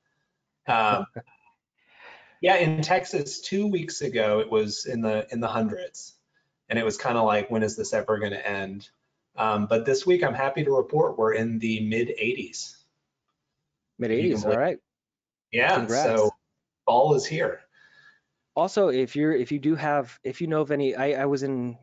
Um, 0.66 1.06
yeah, 2.42 2.56
in 2.56 2.82
Texas, 2.82 3.40
two 3.40 3.66
weeks 3.66 4.02
ago, 4.02 4.40
it 4.40 4.50
was 4.50 4.84
in 4.84 5.00
the 5.00 5.26
in 5.32 5.40
the 5.40 5.48
hundreds, 5.48 6.14
and 6.68 6.78
it 6.78 6.84
was 6.84 6.98
kind 6.98 7.16
of 7.16 7.24
like, 7.24 7.50
when 7.50 7.62
is 7.62 7.76
this 7.76 7.94
ever 7.94 8.18
going 8.18 8.32
to 8.32 8.48
end? 8.48 8.88
Um, 9.36 9.66
but 9.66 9.86
this 9.86 10.04
week, 10.04 10.22
I'm 10.22 10.34
happy 10.34 10.64
to 10.64 10.76
report 10.76 11.16
we're 11.16 11.32
in 11.32 11.58
the 11.58 11.80
mid 11.88 12.08
80s. 12.08 12.79
Mid 14.00 14.10
80s, 14.10 14.46
all 14.46 14.56
right. 14.56 14.78
Yeah, 15.52 15.74
Congrats. 15.74 16.04
so 16.04 16.30
fall 16.86 17.14
is 17.14 17.26
here. 17.26 17.60
Also, 18.56 18.88
if 18.88 19.14
you're 19.14 19.34
if 19.34 19.52
you 19.52 19.58
do 19.58 19.74
have 19.74 20.18
if 20.24 20.40
you 20.40 20.46
know 20.46 20.62
of 20.62 20.70
any, 20.70 20.96
I, 20.96 21.22
I 21.22 21.24
was 21.26 21.42
in 21.42 21.76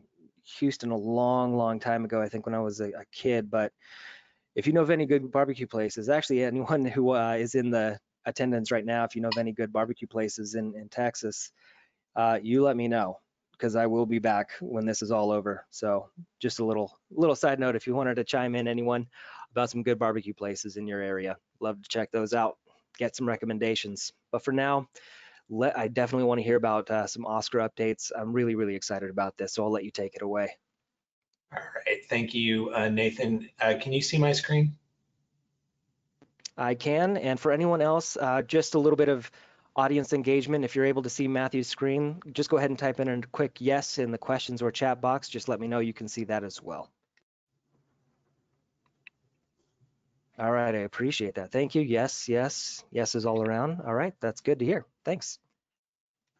Houston 0.58 0.90
a 0.90 0.96
long, 0.96 1.56
long 1.56 1.78
time 1.78 2.04
ago. 2.04 2.20
I 2.20 2.28
think 2.28 2.44
when 2.44 2.54
I 2.56 2.60
was 2.60 2.80
a, 2.80 2.88
a 2.88 3.04
kid, 3.12 3.50
but 3.50 3.72
if 4.56 4.66
you 4.66 4.72
know 4.72 4.82
of 4.82 4.90
any 4.90 5.06
good 5.06 5.30
barbecue 5.30 5.66
places, 5.66 6.08
actually 6.08 6.42
anyone 6.42 6.84
who 6.84 7.14
uh, 7.14 7.34
is 7.38 7.54
in 7.54 7.70
the 7.70 7.98
attendance 8.26 8.72
right 8.72 8.84
now, 8.84 9.04
if 9.04 9.14
you 9.14 9.22
know 9.22 9.28
of 9.28 9.38
any 9.38 9.52
good 9.52 9.72
barbecue 9.72 10.08
places 10.08 10.56
in 10.56 10.74
in 10.74 10.88
Texas, 10.88 11.52
uh, 12.16 12.38
you 12.42 12.62
let 12.62 12.76
me 12.76 12.88
know 12.88 13.20
because 13.52 13.76
I 13.76 13.86
will 13.86 14.06
be 14.06 14.18
back 14.18 14.50
when 14.60 14.86
this 14.86 15.02
is 15.02 15.10
all 15.10 15.30
over. 15.30 15.64
So 15.70 16.10
just 16.40 16.58
a 16.58 16.64
little 16.64 16.98
little 17.10 17.36
side 17.36 17.60
note, 17.60 17.76
if 17.76 17.86
you 17.86 17.94
wanted 17.94 18.16
to 18.16 18.24
chime 18.24 18.56
in, 18.56 18.66
anyone 18.66 19.06
about 19.52 19.70
some 19.70 19.82
good 19.82 19.98
barbecue 19.98 20.34
places 20.34 20.76
in 20.76 20.86
your 20.86 21.00
area, 21.00 21.36
love 21.60 21.82
to 21.82 21.88
check 21.88 22.10
those 22.10 22.34
out, 22.34 22.56
get 22.98 23.16
some 23.16 23.28
recommendations. 23.28 24.12
But 24.30 24.44
for 24.44 24.52
now, 24.52 24.88
let, 25.50 25.78
I 25.78 25.88
definitely 25.88 26.26
want 26.26 26.40
to 26.40 26.44
hear 26.44 26.56
about 26.56 26.90
uh, 26.90 27.06
some 27.06 27.24
Oscar 27.26 27.58
updates. 27.58 28.12
I'm 28.16 28.32
really 28.32 28.54
really 28.54 28.74
excited 28.74 29.10
about 29.10 29.36
this, 29.38 29.54
so 29.54 29.64
I'll 29.64 29.70
let 29.70 29.84
you 29.84 29.90
take 29.90 30.14
it 30.14 30.22
away. 30.22 30.50
All 31.54 31.62
right, 31.74 32.04
thank 32.08 32.34
you, 32.34 32.70
uh, 32.74 32.88
Nathan. 32.88 33.48
Uh, 33.60 33.74
can 33.80 33.92
you 33.92 34.02
see 34.02 34.18
my 34.18 34.32
screen? 34.32 34.76
I 36.58 36.74
can, 36.74 37.16
and 37.16 37.38
for 37.38 37.52
anyone 37.52 37.80
else, 37.80 38.16
uh, 38.20 38.42
just 38.42 38.74
a 38.74 38.78
little 38.78 38.96
bit 38.96 39.08
of 39.08 39.30
audience 39.76 40.12
engagement. 40.12 40.64
If 40.64 40.74
you're 40.74 40.84
able 40.84 41.02
to 41.02 41.08
see 41.08 41.28
Matthew's 41.28 41.68
screen, 41.68 42.20
just 42.32 42.50
go 42.50 42.56
ahead 42.56 42.70
and 42.70 42.78
type 42.78 42.98
in 42.98 43.08
a 43.08 43.20
quick 43.28 43.58
yes 43.60 43.98
in 43.98 44.10
the 44.10 44.18
questions 44.18 44.60
or 44.60 44.72
chat 44.72 45.00
box. 45.00 45.28
Just 45.28 45.48
let 45.48 45.60
me 45.60 45.68
know 45.68 45.78
you 45.78 45.94
can 45.94 46.08
see 46.08 46.24
that 46.24 46.42
as 46.42 46.60
well. 46.60 46.90
All 50.38 50.52
right, 50.52 50.74
I 50.74 50.78
appreciate 50.78 51.34
that. 51.34 51.50
Thank 51.50 51.74
you. 51.74 51.82
Yes, 51.82 52.28
yes, 52.28 52.84
yes 52.92 53.14
is 53.16 53.26
all 53.26 53.42
around. 53.42 53.80
All 53.84 53.94
right, 53.94 54.14
that's 54.20 54.40
good 54.40 54.60
to 54.60 54.64
hear. 54.64 54.86
Thanks. 55.04 55.38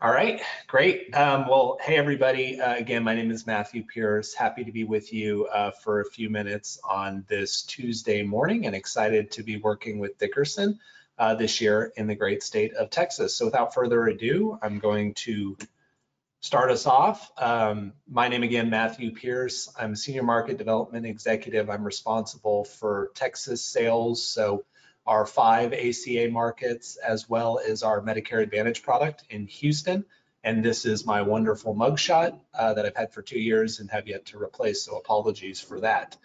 All 0.01 0.13
right, 0.13 0.41
great. 0.69 1.13
Um, 1.17 1.49
well, 1.49 1.77
hey 1.83 1.97
everybody. 1.97 2.61
Uh, 2.61 2.77
again, 2.77 3.03
my 3.03 3.17
name 3.17 3.33
is 3.33 3.49
Matthew 3.49 3.83
Pierce. 3.83 4.33
Happy 4.33 4.63
to 4.63 4.71
be 4.71 4.85
with 4.85 5.13
you 5.13 5.47
uh, 5.47 5.73
for 5.73 6.01
a 6.01 6.05
few 6.05 6.31
minutes 6.31 6.79
on 6.89 7.25
this 7.29 7.63
Tuesday 7.63 8.23
morning 8.23 8.67
and 8.67 8.77
excited 8.77 9.33
to 9.33 9.43
be 9.43 9.57
working 9.57 9.99
with 9.99 10.17
Dickerson 10.17 10.79
uh, 11.19 11.35
this 11.35 11.61
year 11.61 11.93
in 11.97 12.07
the 12.07 12.15
great 12.15 12.45
state 12.45 12.75
of 12.75 12.91
Texas. 12.91 13.35
So 13.35 13.47
without 13.47 13.75
further 13.75 14.07
ado, 14.07 14.57
I'm 14.63 14.79
going 14.79 15.15
to 15.15 15.57
start 16.41 16.71
us 16.71 16.87
off. 16.87 17.31
Um, 17.37 17.93
my 18.09 18.29
name 18.29 18.43
again, 18.43 18.71
Matthew 18.71 19.13
Pierce. 19.13 19.73
I'm 19.79 19.93
a 19.93 19.97
Senior 19.97 20.23
Market 20.23 20.57
Development 20.57 21.05
Executive. 21.05 21.69
I'm 21.69 21.85
responsible 21.85 22.65
for 22.65 23.11
Texas 23.15 23.65
sales, 23.65 24.27
so 24.27 24.65
our 25.07 25.27
five 25.27 25.73
ACA 25.73 26.29
markets, 26.31 26.97
as 26.97 27.29
well 27.29 27.59
as 27.59 27.83
our 27.83 28.01
Medicare 28.01 28.43
Advantage 28.43 28.83
product 28.83 29.25
in 29.31 29.47
Houston. 29.47 30.05
And 30.45 30.65
this 30.65 30.85
is 30.85 31.05
my 31.05 31.23
wonderful 31.23 31.75
mugshot 31.75 32.39
uh, 32.55 32.75
that 32.75 32.87
I've 32.87 32.97
had 32.97 33.13
for 33.13 33.23
two 33.23 33.41
years 33.41 33.81
and 33.81 33.91
have 33.91 34.07
yet 34.07 34.27
to 34.27 34.41
replace, 34.41 34.85
so 34.85 34.97
apologies 34.97 35.61
for 35.61 35.81
that. 35.81 36.17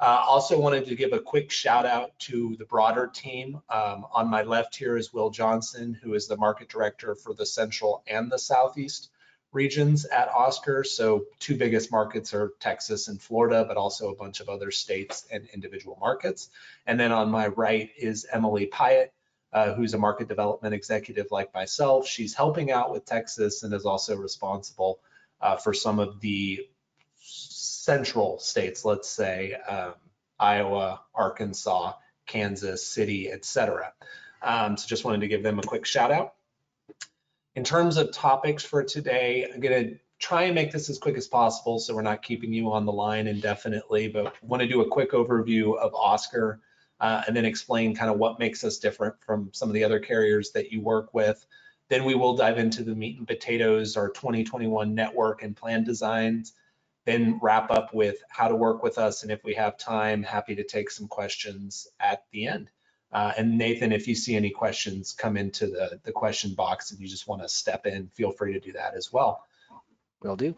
Uh, 0.00 0.22
also 0.26 0.58
wanted 0.58 0.86
to 0.86 0.94
give 0.94 1.12
a 1.12 1.18
quick 1.18 1.50
shout 1.50 1.84
out 1.84 2.16
to 2.20 2.56
the 2.58 2.64
broader 2.64 3.10
team. 3.12 3.60
Um, 3.68 4.06
on 4.12 4.28
my 4.28 4.42
left 4.42 4.76
here 4.76 4.96
is 4.96 5.12
Will 5.12 5.28
Johnson, 5.28 5.92
who 5.92 6.14
is 6.14 6.28
the 6.28 6.36
market 6.36 6.68
director 6.68 7.16
for 7.16 7.34
the 7.34 7.44
Central 7.44 8.02
and 8.06 8.30
the 8.30 8.38
Southeast 8.38 9.10
regions 9.52 10.04
at 10.04 10.28
Oscar. 10.28 10.84
So 10.84 11.24
two 11.38 11.56
biggest 11.56 11.90
markets 11.90 12.34
are 12.34 12.52
Texas 12.60 13.08
and 13.08 13.20
Florida, 13.20 13.64
but 13.66 13.76
also 13.76 14.10
a 14.10 14.14
bunch 14.14 14.40
of 14.40 14.48
other 14.48 14.70
states 14.70 15.26
and 15.30 15.48
individual 15.52 15.98
markets. 16.00 16.50
And 16.86 16.98
then 16.98 17.12
on 17.12 17.30
my 17.30 17.48
right 17.48 17.90
is 17.96 18.26
Emily 18.30 18.66
Pyatt, 18.66 19.08
uh, 19.52 19.72
who's 19.74 19.94
a 19.94 19.98
market 19.98 20.28
development 20.28 20.74
executive 20.74 21.26
like 21.30 21.52
myself. 21.54 22.06
She's 22.06 22.34
helping 22.34 22.70
out 22.70 22.92
with 22.92 23.04
Texas 23.04 23.62
and 23.62 23.72
is 23.72 23.86
also 23.86 24.16
responsible 24.16 25.00
uh, 25.40 25.56
for 25.56 25.72
some 25.72 25.98
of 25.98 26.20
the 26.20 26.68
central 27.20 28.38
states, 28.38 28.84
let's 28.84 29.08
say 29.08 29.54
um, 29.54 29.94
Iowa, 30.38 31.00
Arkansas, 31.14 31.94
Kansas 32.26 32.86
City, 32.86 33.30
etc. 33.30 33.92
Um, 34.42 34.76
so 34.76 34.86
just 34.86 35.04
wanted 35.04 35.22
to 35.22 35.28
give 35.28 35.42
them 35.42 35.58
a 35.58 35.62
quick 35.62 35.86
shout 35.86 36.12
out. 36.12 36.34
In 37.54 37.64
terms 37.64 37.96
of 37.96 38.12
topics 38.12 38.64
for 38.64 38.84
today, 38.84 39.50
I'm 39.52 39.60
going 39.60 39.84
to 39.84 39.98
try 40.18 40.44
and 40.44 40.54
make 40.54 40.72
this 40.72 40.90
as 40.90 40.98
quick 40.98 41.16
as 41.16 41.28
possible 41.28 41.78
so 41.78 41.94
we're 41.94 42.02
not 42.02 42.22
keeping 42.22 42.52
you 42.52 42.72
on 42.72 42.84
the 42.84 42.92
line 42.92 43.26
indefinitely, 43.26 44.08
but 44.08 44.34
want 44.42 44.60
to 44.60 44.68
do 44.68 44.80
a 44.80 44.88
quick 44.88 45.12
overview 45.12 45.76
of 45.78 45.94
Oscar 45.94 46.60
uh, 47.00 47.22
and 47.26 47.36
then 47.36 47.44
explain 47.44 47.94
kind 47.94 48.10
of 48.10 48.18
what 48.18 48.38
makes 48.38 48.64
us 48.64 48.78
different 48.78 49.14
from 49.24 49.50
some 49.52 49.68
of 49.68 49.74
the 49.74 49.84
other 49.84 50.00
carriers 50.00 50.50
that 50.52 50.72
you 50.72 50.80
work 50.80 51.14
with. 51.14 51.46
Then 51.88 52.04
we 52.04 52.14
will 52.14 52.36
dive 52.36 52.58
into 52.58 52.82
the 52.82 52.94
meat 52.94 53.18
and 53.18 53.26
potatoes, 53.26 53.96
our 53.96 54.10
2021 54.10 54.94
network 54.94 55.42
and 55.42 55.56
plan 55.56 55.84
designs, 55.84 56.52
then 57.06 57.38
wrap 57.40 57.70
up 57.70 57.94
with 57.94 58.16
how 58.28 58.48
to 58.48 58.54
work 58.54 58.82
with 58.82 58.98
us. 58.98 59.22
And 59.22 59.32
if 59.32 59.42
we 59.44 59.54
have 59.54 59.78
time, 59.78 60.22
happy 60.22 60.54
to 60.56 60.64
take 60.64 60.90
some 60.90 61.08
questions 61.08 61.88
at 62.00 62.24
the 62.32 62.46
end. 62.46 62.70
Uh, 63.12 63.32
and 63.38 63.56
Nathan, 63.56 63.92
if 63.92 64.06
you 64.06 64.14
see 64.14 64.36
any 64.36 64.50
questions 64.50 65.12
come 65.12 65.36
into 65.36 65.66
the, 65.66 65.98
the 66.04 66.12
question 66.12 66.54
box 66.54 66.90
and 66.90 67.00
you 67.00 67.08
just 67.08 67.26
want 67.26 67.42
to 67.42 67.48
step 67.48 67.86
in, 67.86 68.08
feel 68.08 68.30
free 68.30 68.52
to 68.52 68.60
do 68.60 68.72
that 68.72 68.94
as 68.94 69.12
well. 69.12 69.44
Will 70.22 70.36
do. 70.36 70.54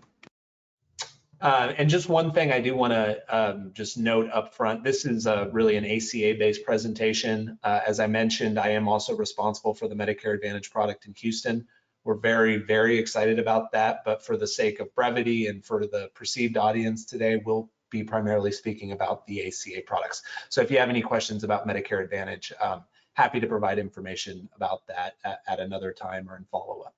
Uh, 1.40 1.72
and 1.78 1.88
just 1.88 2.08
one 2.08 2.32
thing 2.32 2.52
I 2.52 2.60
do 2.60 2.76
want 2.76 2.92
to 2.92 3.18
um, 3.28 3.70
just 3.72 3.96
note 3.96 4.28
up 4.30 4.54
front, 4.54 4.84
this 4.84 5.06
is 5.06 5.26
a, 5.26 5.48
really 5.52 5.76
an 5.76 5.86
ACA-based 5.86 6.64
presentation. 6.64 7.58
Uh, 7.62 7.80
as 7.86 7.98
I 7.98 8.08
mentioned, 8.08 8.58
I 8.58 8.70
am 8.70 8.88
also 8.88 9.16
responsible 9.16 9.72
for 9.72 9.88
the 9.88 9.94
Medicare 9.94 10.34
Advantage 10.34 10.70
product 10.70 11.06
in 11.06 11.14
Houston. 11.14 11.66
We're 12.04 12.16
very, 12.16 12.58
very 12.58 12.98
excited 12.98 13.38
about 13.38 13.72
that, 13.72 14.04
but 14.04 14.24
for 14.24 14.36
the 14.36 14.46
sake 14.46 14.80
of 14.80 14.94
brevity 14.94 15.46
and 15.46 15.64
for 15.64 15.86
the 15.86 16.10
perceived 16.14 16.58
audience 16.58 17.06
today, 17.06 17.40
we'll 17.42 17.70
be 17.90 18.02
primarily 18.02 18.52
speaking 18.52 18.92
about 18.92 19.26
the 19.26 19.46
ACA 19.46 19.82
products. 19.86 20.22
So 20.48 20.60
if 20.60 20.70
you 20.70 20.78
have 20.78 20.88
any 20.88 21.02
questions 21.02 21.44
about 21.44 21.66
Medicare 21.66 22.02
Advantage, 22.02 22.52
um, 22.60 22.84
happy 23.14 23.40
to 23.40 23.46
provide 23.46 23.78
information 23.78 24.48
about 24.56 24.86
that 24.86 25.16
at, 25.24 25.40
at 25.46 25.60
another 25.60 25.92
time 25.92 26.28
or 26.28 26.36
in 26.36 26.44
follow-up. 26.44 26.94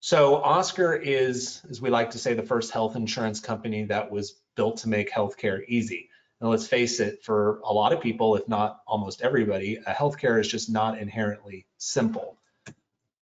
So 0.00 0.36
Oscar 0.36 0.94
is, 0.94 1.62
as 1.68 1.80
we 1.80 1.90
like 1.90 2.10
to 2.12 2.18
say, 2.18 2.34
the 2.34 2.42
first 2.42 2.70
health 2.70 2.96
insurance 2.96 3.40
company 3.40 3.84
that 3.86 4.10
was 4.10 4.40
built 4.54 4.78
to 4.78 4.88
make 4.88 5.10
healthcare 5.10 5.64
easy. 5.66 6.10
And 6.40 6.50
let's 6.50 6.66
face 6.66 7.00
it, 7.00 7.24
for 7.24 7.60
a 7.64 7.72
lot 7.72 7.92
of 7.92 8.00
people, 8.00 8.36
if 8.36 8.46
not 8.46 8.82
almost 8.86 9.22
everybody, 9.22 9.78
healthcare 9.88 10.38
is 10.38 10.46
just 10.46 10.70
not 10.70 10.98
inherently 10.98 11.66
simple. 11.78 12.35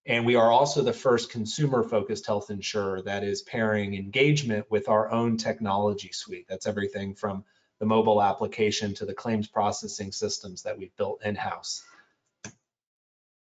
And 0.07 0.25
we 0.25 0.37
are 0.37 0.53
also 0.53 0.83
the 0.83 0.93
first 0.93 1.31
consumer-focused 1.31 2.27
health 2.27 2.51
insurer 2.51 3.03
that 3.03 3.25
is 3.25 3.43
pairing 3.43 3.95
engagement 3.95 4.71
with 4.71 4.89
our 4.89 5.11
own 5.11 5.37
technology 5.37 6.13
suite. 6.13 6.47
That's 6.49 6.69
everything 6.69 7.15
from 7.15 7.45
the 7.81 7.87
mobile 7.87 8.23
application 8.23 8.95
to 8.95 9.05
the 9.05 9.15
claims 9.15 9.49
processing 9.49 10.13
systems 10.13 10.63
that 10.63 10.79
we've 10.79 10.95
built 10.97 11.25
in-house. 11.25 11.85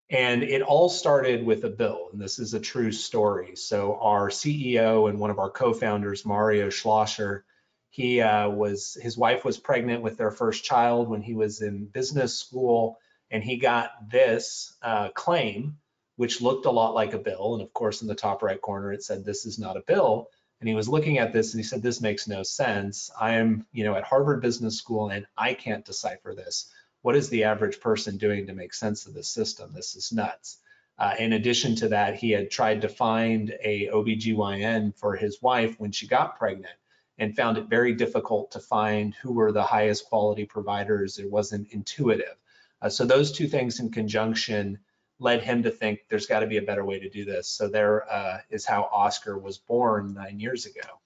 And 0.10 0.44
it 0.44 0.62
all 0.62 0.90
started 0.90 1.46
with 1.46 1.64
a 1.64 1.70
bill, 1.70 2.10
and 2.12 2.22
this 2.22 2.40
is 2.40 2.54
a 2.54 2.60
true 2.60 2.92
story. 2.92 3.56
So 3.56 3.98
our 4.00 4.30
CEO 4.30 5.10
and 5.10 5.20
one 5.20 5.32
of 5.32 5.40
our 5.40 5.50
co-founders, 5.50 6.26
Mario 6.26 6.70
Schlosser, 6.70 7.46
he 7.90 8.22
uh, 8.22 8.50
was 8.50 8.98
his 9.02 9.18
wife 9.18 9.46
was 9.46 9.58
pregnant 9.58 10.04
with 10.04 10.18
their 10.18 10.30
first 10.30 10.64
child 10.64 11.08
when 11.08 11.22
he 11.22 11.34
was 11.34 11.62
in 11.62 11.86
business 11.86 12.38
school, 12.38 13.00
and 13.32 13.44
he 13.44 13.58
got 13.58 14.10
this 14.12 14.76
uh, 14.82 15.10
claim, 15.10 15.78
which 16.16 16.42
looked 16.42 16.66
a 16.66 16.72
lot 16.72 16.94
like 16.94 17.14
a 17.14 17.20
bill. 17.20 17.54
And 17.54 17.64
of 17.64 17.74
course, 17.74 18.02
in 18.02 18.08
the 18.08 18.16
top 18.16 18.44
right 18.44 18.62
corner, 18.62 18.94
it 18.94 19.04
said, 19.04 19.24
"This 19.24 19.46
is 19.46 19.60
not 19.60 19.78
a 19.78 19.82
bill." 19.82 20.30
And 20.60 20.70
he 20.70 20.76
was 20.76 20.88
looking 20.88 21.18
at 21.18 21.34
this 21.34 21.54
and 21.54 21.60
he 21.60 21.68
said, 21.68 21.82
"This 21.82 22.02
makes 22.02 22.28
no 22.28 22.44
sense. 22.44 23.12
I 23.20 23.34
am, 23.34 23.66
you 23.72 23.84
know, 23.84 23.96
at 23.96 24.04
Harvard 24.04 24.42
Business 24.42 24.78
School, 24.78 25.10
and 25.10 25.26
I 25.38 25.54
can't 25.54 25.86
decipher 25.86 26.34
this." 26.34 26.72
what 27.06 27.16
is 27.16 27.30
the 27.30 27.44
average 27.44 27.80
person 27.82 28.18
doing 28.18 28.48
to 28.48 28.54
make 28.54 28.74
sense 28.74 29.06
of 29.06 29.14
this 29.14 29.30
system? 29.30 29.72
This 29.76 29.96
is 29.96 30.12
nuts. 30.12 30.58
Uh, 30.98 31.14
in 31.20 31.34
addition 31.34 31.76
to 31.76 31.90
that, 31.90 32.16
he 32.16 32.32
had 32.32 32.50
tried 32.50 32.82
to 32.82 32.90
find 32.90 33.56
a 33.64 33.90
OBGYN 33.90 34.98
for 34.98 35.16
his 35.16 35.40
wife 35.40 35.80
when 35.80 35.92
she 35.92 36.08
got 36.08 36.40
pregnant 36.40 36.74
and 37.20 37.36
found 37.36 37.60
it 37.60 37.70
very 37.70 37.94
difficult 37.94 38.50
to 38.50 38.60
find 38.60 39.14
who 39.22 39.34
were 39.34 39.52
the 39.52 39.62
highest 39.62 40.06
quality 40.06 40.46
providers. 40.46 41.20
It 41.20 41.30
wasn't 41.30 41.72
intuitive. 41.74 42.38
Uh, 42.82 42.90
so 42.90 43.06
those 43.06 43.32
two 43.32 43.48
things 43.48 43.80
in 43.80 43.92
conjunction 43.92 44.80
led 45.20 45.42
him 45.42 45.64
to 45.64 45.72
think 45.72 46.00
there's 46.10 46.26
got 46.26 46.42
to 46.42 46.48
be 46.48 46.58
a 46.58 46.62
better 46.62 46.84
way 46.84 47.00
to 47.00 47.10
do 47.10 47.26
this. 47.26 47.48
So 47.48 47.68
there 47.68 48.12
uh, 48.12 48.40
is 48.50 48.66
how 48.66 48.90
Oscar 48.92 49.38
was 49.38 49.58
born 49.58 50.14
nine 50.14 50.40
years 50.40 50.66
ago 50.66 51.00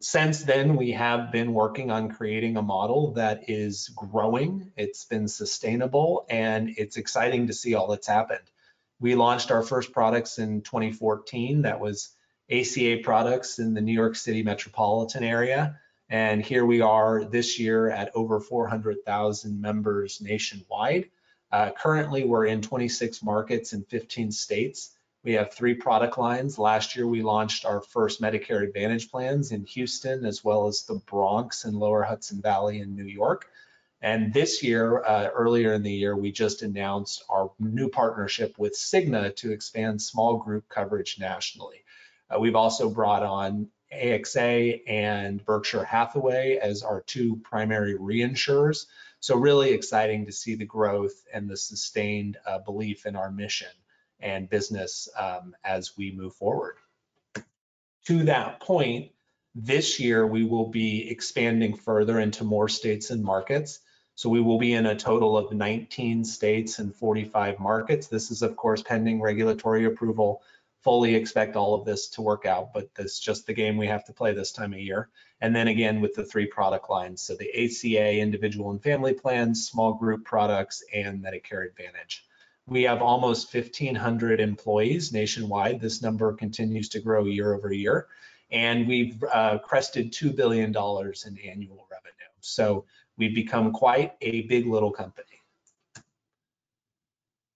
since 0.00 0.44
then, 0.44 0.76
we 0.76 0.92
have 0.92 1.30
been 1.30 1.52
working 1.52 1.90
on 1.90 2.10
creating 2.10 2.56
a 2.56 2.62
model 2.62 3.12
that 3.12 3.50
is 3.50 3.88
growing, 3.88 4.72
it's 4.76 5.04
been 5.04 5.28
sustainable, 5.28 6.24
and 6.30 6.70
it's 6.78 6.96
exciting 6.96 7.48
to 7.48 7.52
see 7.52 7.74
all 7.74 7.88
that's 7.88 8.06
happened. 8.06 8.50
We 8.98 9.14
launched 9.14 9.50
our 9.50 9.62
first 9.62 9.92
products 9.92 10.38
in 10.38 10.62
2014. 10.62 11.62
That 11.62 11.80
was 11.80 12.16
ACA 12.50 12.98
products 13.02 13.58
in 13.58 13.74
the 13.74 13.82
New 13.82 13.92
York 13.92 14.16
City 14.16 14.42
metropolitan 14.42 15.22
area. 15.22 15.78
And 16.08 16.42
here 16.42 16.64
we 16.64 16.80
are 16.80 17.24
this 17.24 17.58
year 17.58 17.90
at 17.90 18.10
over 18.14 18.40
400,000 18.40 19.60
members 19.60 20.20
nationwide. 20.22 21.10
Uh, 21.52 21.70
currently, 21.70 22.24
we're 22.24 22.46
in 22.46 22.62
26 22.62 23.22
markets 23.22 23.72
in 23.72 23.82
15 23.84 24.30
states. 24.30 24.96
We 25.22 25.32
have 25.34 25.52
three 25.52 25.74
product 25.74 26.16
lines. 26.16 26.58
Last 26.58 26.96
year, 26.96 27.06
we 27.06 27.22
launched 27.22 27.66
our 27.66 27.82
first 27.82 28.22
Medicare 28.22 28.62
Advantage 28.62 29.10
plans 29.10 29.52
in 29.52 29.64
Houston, 29.64 30.24
as 30.24 30.42
well 30.42 30.66
as 30.66 30.82
the 30.82 31.00
Bronx 31.06 31.64
and 31.64 31.76
Lower 31.76 32.02
Hudson 32.02 32.40
Valley 32.40 32.80
in 32.80 32.96
New 32.96 33.04
York. 33.04 33.46
And 34.00 34.32
this 34.32 34.62
year, 34.62 35.04
uh, 35.04 35.28
earlier 35.34 35.74
in 35.74 35.82
the 35.82 35.92
year, 35.92 36.16
we 36.16 36.32
just 36.32 36.62
announced 36.62 37.22
our 37.28 37.50
new 37.58 37.90
partnership 37.90 38.58
with 38.58 38.72
Cigna 38.72 39.36
to 39.36 39.52
expand 39.52 40.00
small 40.00 40.38
group 40.38 40.66
coverage 40.70 41.18
nationally. 41.20 41.84
Uh, 42.30 42.40
we've 42.40 42.56
also 42.56 42.88
brought 42.88 43.22
on 43.22 43.68
AXA 43.92 44.80
and 44.88 45.44
Berkshire 45.44 45.84
Hathaway 45.84 46.58
as 46.62 46.82
our 46.82 47.02
two 47.02 47.36
primary 47.42 47.98
reinsurers. 47.98 48.86
So 49.20 49.36
really 49.36 49.72
exciting 49.72 50.26
to 50.26 50.32
see 50.32 50.54
the 50.54 50.64
growth 50.64 51.24
and 51.32 51.48
the 51.48 51.56
sustained 51.56 52.38
uh, 52.46 52.58
belief 52.58 53.04
in 53.04 53.16
our 53.16 53.30
mission 53.30 53.68
and 54.18 54.48
business 54.48 55.08
um, 55.18 55.54
as 55.64 55.96
we 55.96 56.10
move 56.10 56.34
forward. 56.34 56.76
To 58.06 58.24
that 58.24 58.60
point, 58.60 59.12
this 59.54 60.00
year 60.00 60.26
we 60.26 60.44
will 60.44 60.68
be 60.68 61.10
expanding 61.10 61.76
further 61.76 62.20
into 62.20 62.44
more 62.44 62.68
states 62.68 63.10
and 63.10 63.22
markets. 63.22 63.80
So 64.14 64.28
we 64.28 64.40
will 64.40 64.58
be 64.58 64.74
in 64.74 64.86
a 64.86 64.96
total 64.96 65.36
of 65.36 65.52
19 65.52 66.24
states 66.24 66.78
and 66.78 66.94
45 66.94 67.58
markets. 67.58 68.06
This 68.06 68.30
is 68.30 68.42
of 68.42 68.56
course 68.56 68.82
pending 68.82 69.20
regulatory 69.20 69.84
approval. 69.84 70.42
Fully 70.82 71.14
expect 71.14 71.56
all 71.56 71.74
of 71.74 71.84
this 71.84 72.08
to 72.10 72.22
work 72.22 72.46
out, 72.46 72.72
but 72.72 72.88
that's 72.94 73.18
just 73.18 73.46
the 73.46 73.52
game 73.52 73.76
we 73.76 73.86
have 73.86 74.04
to 74.06 74.12
play 74.12 74.32
this 74.32 74.52
time 74.52 74.72
of 74.72 74.78
year. 74.78 75.10
And 75.40 75.54
then 75.54 75.68
again 75.68 76.00
with 76.00 76.14
the 76.14 76.24
three 76.24 76.46
product 76.46 76.88
lines. 76.88 77.22
So 77.22 77.36
the 77.36 77.50
ACA, 77.50 78.18
individual 78.18 78.70
and 78.70 78.82
family 78.82 79.12
plans, 79.12 79.68
small 79.68 79.94
group 79.94 80.24
products, 80.24 80.82
and 80.94 81.22
Medicare 81.22 81.66
Advantage. 81.66 82.24
We 82.66 82.84
have 82.84 83.02
almost 83.02 83.52
1,500 83.52 84.40
employees 84.40 85.12
nationwide. 85.12 85.80
This 85.80 86.02
number 86.02 86.32
continues 86.32 86.88
to 86.90 87.00
grow 87.00 87.24
year 87.24 87.54
over 87.54 87.72
year. 87.72 88.06
And 88.50 88.86
we've 88.86 89.22
uh, 89.24 89.58
crested 89.58 90.12
$2 90.12 90.34
billion 90.34 90.70
in 90.70 91.50
annual 91.50 91.86
revenue. 91.90 92.30
So 92.40 92.84
we've 93.16 93.34
become 93.34 93.72
quite 93.72 94.14
a 94.20 94.42
big 94.42 94.66
little 94.66 94.90
company. 94.90 95.29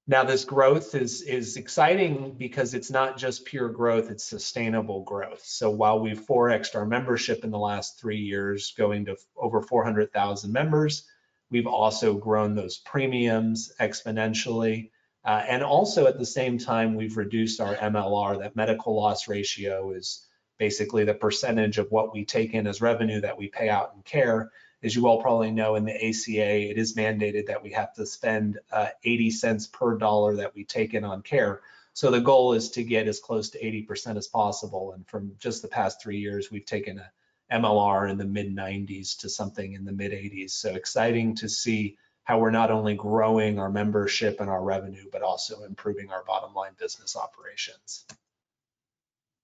Now 0.07 0.23
this 0.25 0.45
growth 0.45 0.95
is, 0.95 1.23
is 1.23 1.57
exciting 1.57 2.35
because 2.37 2.75
it's 2.75 2.91
not 2.91 3.17
just 3.17 3.47
pure 3.47 3.71
growth, 3.71 4.11
it's 4.11 4.25
sustainable 4.25 5.03
growth. 5.03 5.43
So 5.45 5.71
while 5.71 5.99
we've 5.99 6.21
4xed 6.21 6.75
our 6.75 6.85
membership 6.85 7.43
in 7.43 7.51
the 7.51 7.59
last 7.59 7.99
three 7.99 8.19
years, 8.19 8.75
going 8.77 9.07
to 9.07 9.17
over 9.35 9.63
400,000 9.63 10.53
members, 10.53 11.09
we've 11.51 11.67
also 11.67 12.15
grown 12.15 12.55
those 12.55 12.77
premiums 12.77 13.73
exponentially. 13.81 14.91
Uh, 15.25 15.43
and 15.49 15.63
also 15.63 16.07
at 16.07 16.19
the 16.19 16.27
same 16.27 16.59
time, 16.59 16.97
we've 16.97 17.17
reduced 17.17 17.59
our 17.63 17.75
MLR, 17.75 18.41
that 18.41 18.57
medical 18.57 18.95
loss 18.95 19.27
ratio 19.27 19.93
is 19.93 20.27
basically 20.59 21.05
the 21.05 21.15
percentage 21.15 21.79
of 21.79 21.91
what 21.91 22.13
we 22.13 22.27
take 22.27 22.53
in 22.53 22.67
as 22.67 22.83
revenue 22.83 23.23
that 23.23 23.39
we 23.39 23.49
pay 23.49 23.71
out 23.71 23.93
in 23.97 24.03
care. 24.03 24.51
As 24.85 24.95
you 24.95 25.07
all 25.07 25.23
probably 25.23 25.51
know, 25.51 25.77
in 25.77 25.87
the 25.87 25.95
ACA, 25.95 26.71
it 26.71 26.77
is 26.77 26.95
mandated 26.95 27.47
that 27.47 27.63
we 27.63 27.71
have 27.71 27.95
to 27.95 28.05
spend 28.05 28.59
uh, 28.71 28.89
80 29.03 29.31
cents 29.31 29.67
per 29.67 29.97
dollar 29.97 30.37
that 30.37 30.55
we 30.55 30.63
take 30.65 30.93
in 30.93 31.05
on 31.05 31.23
care. 31.23 31.63
So 31.95 32.11
the 32.11 32.21
goal 32.21 32.53
is 32.53 32.71
to 32.73 32.85
get 32.85 33.09
as 33.09 33.19
close 33.19 33.49
to 33.51 33.59
80% 33.59 34.19
as 34.19 34.29
possible. 34.29 34.93
And 34.93 35.09
from 35.09 35.33
just 35.39 35.63
the 35.63 35.69
past 35.69 36.03
three 36.03 36.19
years, 36.19 36.51
we've 36.51 36.67
taken 36.67 36.99
a 36.99 37.11
MLR 37.51 38.11
in 38.11 38.19
the 38.19 38.27
mid 38.27 38.55
90s 38.55 39.19
to 39.21 39.31
something 39.31 39.73
in 39.73 39.87
the 39.87 39.93
mid 39.93 40.13
80s. 40.13 40.51
So 40.51 40.75
exciting 40.75 41.35
to 41.37 41.49
see 41.49 41.97
how 42.25 42.39
we're 42.39 42.51
not 42.51 42.71
only 42.71 42.95
growing 42.95 43.59
our 43.59 43.71
membership 43.71 44.41
and 44.41 44.51
our 44.51 44.63
revenue, 44.63 45.07
but 45.11 45.23
also 45.23 45.63
improving 45.63 46.11
our 46.11 46.25
bottom 46.25 46.53
line 46.53 46.73
business 46.79 47.17
operations. 47.17 48.05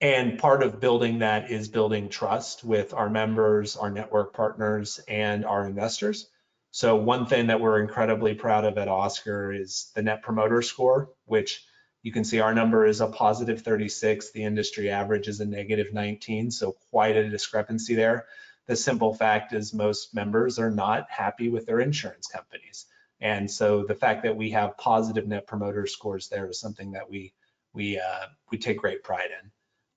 And 0.00 0.38
part 0.38 0.62
of 0.62 0.80
building 0.80 1.18
that 1.18 1.50
is 1.50 1.68
building 1.68 2.08
trust 2.08 2.64
with 2.64 2.94
our 2.94 3.10
members, 3.10 3.76
our 3.76 3.90
network 3.90 4.32
partners, 4.32 5.00
and 5.06 5.44
our 5.44 5.66
investors. 5.66 6.28
So 6.70 6.96
one 6.96 7.26
thing 7.26 7.48
that 7.48 7.60
we're 7.60 7.80
incredibly 7.80 8.34
proud 8.34 8.64
of 8.64 8.78
at 8.78 8.88
Oscar 8.88 9.52
is 9.52 9.90
the 9.94 10.02
Net 10.02 10.22
Promoter 10.22 10.62
Score, 10.62 11.10
which 11.26 11.64
you 12.02 12.12
can 12.12 12.24
see 12.24 12.40
our 12.40 12.54
number 12.54 12.86
is 12.86 13.02
a 13.02 13.08
positive 13.08 13.60
36. 13.60 14.30
The 14.30 14.44
industry 14.44 14.88
average 14.88 15.28
is 15.28 15.40
a 15.40 15.44
negative 15.44 15.92
19, 15.92 16.50
so 16.50 16.76
quite 16.90 17.16
a 17.16 17.28
discrepancy 17.28 17.94
there 17.94 18.26
the 18.70 18.76
simple 18.76 19.12
fact 19.12 19.52
is 19.52 19.74
most 19.74 20.14
members 20.14 20.60
are 20.60 20.70
not 20.70 21.10
happy 21.10 21.48
with 21.48 21.66
their 21.66 21.80
insurance 21.80 22.28
companies. 22.28 22.86
And 23.20 23.50
so 23.50 23.84
the 23.84 23.96
fact 23.96 24.22
that 24.22 24.36
we 24.36 24.50
have 24.50 24.78
positive 24.78 25.26
net 25.26 25.48
promoter 25.48 25.88
scores 25.88 26.28
there 26.28 26.48
is 26.48 26.60
something 26.60 26.92
that 26.92 27.10
we 27.10 27.32
we 27.72 27.98
uh, 27.98 28.26
we 28.52 28.58
take 28.58 28.78
great 28.78 29.02
pride 29.02 29.30
in. 29.42 29.50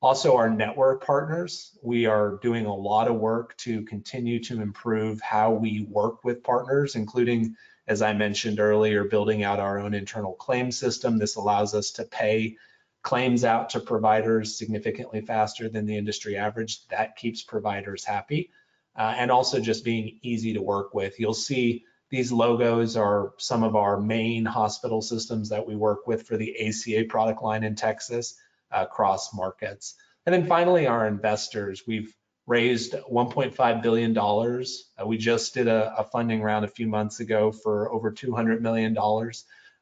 Also, 0.03 0.35
our 0.35 0.49
network 0.49 1.05
partners, 1.05 1.79
we 1.81 2.05
are 2.05 2.37
doing 2.41 2.65
a 2.65 2.75
lot 2.75 3.07
of 3.07 3.15
work 3.15 3.55
to 3.55 3.83
continue 3.83 4.37
to 4.37 4.61
improve 4.61 5.21
how 5.21 5.49
we 5.49 5.87
work 5.89 6.25
with 6.25 6.43
partners, 6.43 6.97
including, 6.97 7.55
as 7.87 8.01
I 8.01 8.11
mentioned 8.11 8.59
earlier, 8.59 9.05
building 9.05 9.43
out 9.43 9.61
our 9.61 9.79
own 9.79 9.93
internal 9.93 10.33
claim 10.33 10.73
system. 10.73 11.17
This 11.17 11.37
allows 11.37 11.73
us 11.73 11.89
to 11.91 12.03
pay 12.03 12.57
claims 13.01 13.45
out 13.45 13.69
to 13.69 13.79
providers 13.79 14.57
significantly 14.57 15.21
faster 15.21 15.69
than 15.69 15.85
the 15.85 15.97
industry 15.97 16.35
average. 16.35 16.85
That 16.89 17.15
keeps 17.15 17.41
providers 17.41 18.03
happy. 18.03 18.51
Uh, 18.97 19.15
and 19.17 19.31
also 19.31 19.61
just 19.61 19.85
being 19.85 20.19
easy 20.21 20.51
to 20.51 20.61
work 20.61 20.93
with. 20.93 21.17
You'll 21.17 21.33
see 21.33 21.85
these 22.09 22.29
logos 22.29 22.97
are 22.97 23.31
some 23.37 23.63
of 23.63 23.77
our 23.77 24.01
main 24.01 24.43
hospital 24.43 25.01
systems 25.01 25.47
that 25.47 25.65
we 25.65 25.77
work 25.77 26.07
with 26.07 26.27
for 26.27 26.35
the 26.35 26.67
ACA 26.67 27.05
product 27.07 27.41
line 27.41 27.63
in 27.63 27.75
Texas 27.75 28.35
across 28.73 29.33
markets. 29.33 29.95
And 30.25 30.33
then 30.33 30.47
finally, 30.47 30.87
our 30.87 31.07
investors. 31.07 31.83
We've 31.85 32.13
raised 32.45 32.93
$1.5 32.93 33.81
billion. 33.81 34.17
Uh, 34.17 35.07
we 35.07 35.17
just 35.17 35.53
did 35.53 35.67
a, 35.67 35.93
a, 35.97 36.03
funding 36.03 36.41
round 36.41 36.65
a 36.65 36.67
few 36.67 36.87
months 36.87 37.19
ago 37.19 37.51
for 37.51 37.91
over 37.91 38.11
$200 38.11 38.59
million. 38.59 38.95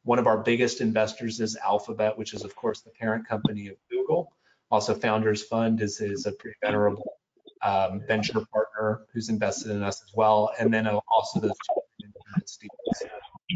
One 0.04 0.20
of 0.20 0.28
our 0.28 0.38
biggest 0.38 0.82
investors 0.82 1.40
is 1.40 1.58
Alphabet, 1.58 2.18
which 2.18 2.34
is, 2.34 2.44
of 2.44 2.56
course, 2.56 2.82
the 2.82 2.92
parent 2.92 3.28
company 3.28 3.68
of 3.68 3.76
Google. 3.90 4.32
Also, 4.70 4.94
Founders 4.94 5.44
Fund 5.44 5.82
is, 5.82 6.02
is 6.02 6.26
a 6.26 6.32
pretty 6.32 6.56
venerable 6.64 7.18
um, 7.64 8.02
venture 8.08 8.42
partner 8.52 9.02
who's 9.14 9.30
invested 9.30 9.72
in 9.72 9.84
us 9.84 10.02
as 10.04 10.12
well. 10.16 10.52
And 10.60 10.74
then 10.74 10.88
also 10.88 11.40
those 11.40 11.52
two 11.68 12.68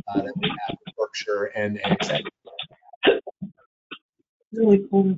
uh, 0.10 0.22
that 0.22 0.34
we 0.38 0.50
have, 0.68 0.78
Berkshire 0.98 1.46
and, 1.56 1.80
and 1.86 1.98
Really 4.58 4.86
cool. 4.90 5.18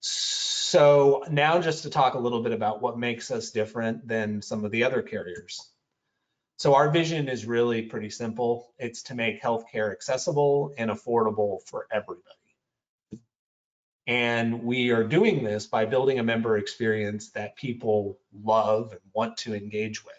So 0.00 1.24
now 1.30 1.60
just 1.60 1.84
to 1.84 1.90
talk 1.90 2.14
a 2.14 2.18
little 2.18 2.42
bit 2.42 2.52
about 2.52 2.82
what 2.82 2.98
makes 2.98 3.30
us 3.30 3.50
different 3.50 4.06
than 4.06 4.42
some 4.42 4.64
of 4.64 4.70
the 4.70 4.84
other 4.84 5.02
carriers. 5.02 5.70
So 6.56 6.74
our 6.74 6.90
vision 6.90 7.28
is 7.28 7.46
really 7.46 7.82
pretty 7.82 8.10
simple. 8.10 8.72
It's 8.78 9.04
to 9.04 9.14
make 9.14 9.42
healthcare 9.42 9.92
accessible 9.92 10.74
and 10.76 10.90
affordable 10.90 11.62
for 11.66 11.86
everybody. 11.90 12.22
And 14.06 14.64
we 14.64 14.90
are 14.90 15.04
doing 15.04 15.44
this 15.44 15.66
by 15.66 15.86
building 15.86 16.18
a 16.18 16.24
member 16.24 16.58
experience 16.58 17.30
that 17.30 17.56
people 17.56 18.18
love 18.32 18.92
and 18.92 19.00
want 19.14 19.38
to 19.38 19.54
engage 19.54 20.04
with. 20.04 20.14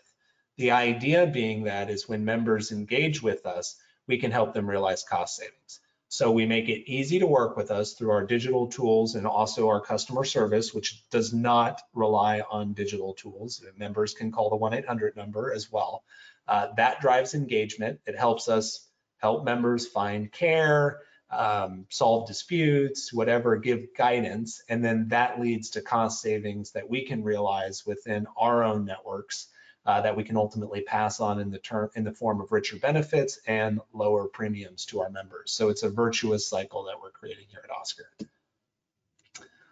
The 0.58 0.72
idea 0.72 1.28
being 1.28 1.66
that 1.66 1.90
is 1.90 2.10
when 2.10 2.26
members 2.26 2.72
engage 2.72 3.22
with 3.22 3.46
us, 3.46 3.76
we 4.08 4.18
can 4.18 4.32
help 4.32 4.54
them 4.54 4.70
realize 4.70 5.04
cost 5.04 5.36
savings. 5.36 5.80
So 6.08 6.32
we 6.32 6.46
make 6.46 6.70
it 6.70 6.90
easy 6.90 7.20
to 7.20 7.28
work 7.28 7.58
with 7.58 7.72
us 7.72 7.94
through 7.94 8.12
our 8.12 8.26
digital 8.26 8.68
tools 8.68 9.16
and 9.16 9.26
also 9.26 9.68
our 9.68 9.82
customer 9.82 10.24
service, 10.24 10.74
which 10.74 11.10
does 11.10 11.34
not 11.34 11.82
rely 11.94 12.42
on 12.50 12.74
digital 12.74 13.14
tools. 13.14 13.64
Members 13.78 14.14
can 14.14 14.32
call 14.32 14.50
the 14.50 14.58
1-800 14.58 15.16
number 15.16 15.52
as 15.54 15.72
well. 15.72 16.04
Uh, 16.48 16.68
that 16.78 17.02
drives 17.02 17.34
engagement. 17.34 18.00
It 18.06 18.18
helps 18.18 18.48
us 18.48 18.88
help 19.18 19.44
members 19.44 19.88
find 19.88 20.32
care, 20.32 21.00
um, 21.32 21.86
solve 21.90 22.28
disputes, 22.28 23.12
whatever, 23.12 23.58
give 23.58 23.96
guidance. 23.98 24.62
And 24.70 24.86
then 24.86 25.08
that 25.10 25.40
leads 25.40 25.72
to 25.72 25.82
cost 25.82 26.22
savings 26.22 26.72
that 26.72 26.90
we 26.90 27.06
can 27.06 27.24
realize 27.24 27.84
within 27.86 28.28
our 28.38 28.64
own 28.64 28.86
networks 28.86 29.48
uh, 29.86 30.02
that 30.02 30.16
we 30.16 30.24
can 30.24 30.38
ultimately 30.38 30.82
pass 30.82 31.20
on 31.20 31.40
in 31.40 31.52
the 31.52 31.60
term 31.60 31.90
in 31.96 32.04
the 32.04 32.12
form 32.12 32.42
of 32.42 32.52
richer 32.52 32.78
benefits 32.78 33.40
and 33.48 33.80
lower 33.94 34.26
premiums 34.26 34.86
to 34.86 35.02
our 35.02 35.10
members. 35.10 35.52
So 35.52 35.70
it's 35.70 35.84
a 35.84 35.90
virtuous 35.90 36.48
cycle 36.48 36.86
that 36.86 37.02
we're 37.02 37.12
creating 37.12 37.46
here 37.50 37.62
at 37.64 37.70
Oscar. 37.70 38.10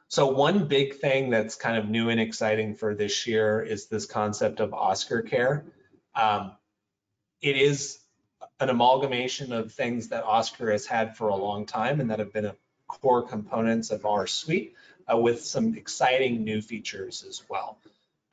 So 0.08 0.28
one 0.28 0.68
big 0.68 0.98
thing 0.98 1.32
that's 1.32 1.56
kind 1.56 1.76
of 1.76 1.90
new 1.90 2.10
and 2.10 2.20
exciting 2.20 2.76
for 2.76 2.94
this 2.94 3.26
year 3.26 3.62
is 3.62 3.88
this 3.88 4.06
concept 4.06 4.60
of 4.60 4.72
Oscar 4.72 5.24
Care. 5.24 5.66
Um, 6.14 6.52
it 7.42 7.58
is 7.58 7.98
an 8.60 8.70
amalgamation 8.70 9.52
of 9.52 9.72
things 9.72 10.10
that 10.10 10.24
Oscar 10.24 10.72
has 10.72 10.86
had 10.86 11.18
for 11.18 11.30
a 11.30 11.36
long 11.36 11.66
time 11.66 12.00
and 12.00 12.12
that 12.12 12.20
have 12.20 12.32
been 12.32 12.46
a 12.46 12.56
core 12.88 13.24
components 13.24 13.90
of 13.90 14.06
our 14.06 14.28
suite 14.28 14.76
uh, 15.12 15.18
with 15.18 15.44
some 15.44 15.76
exciting 15.76 16.44
new 16.44 16.62
features 16.62 17.26
as 17.28 17.42
well. 17.50 17.80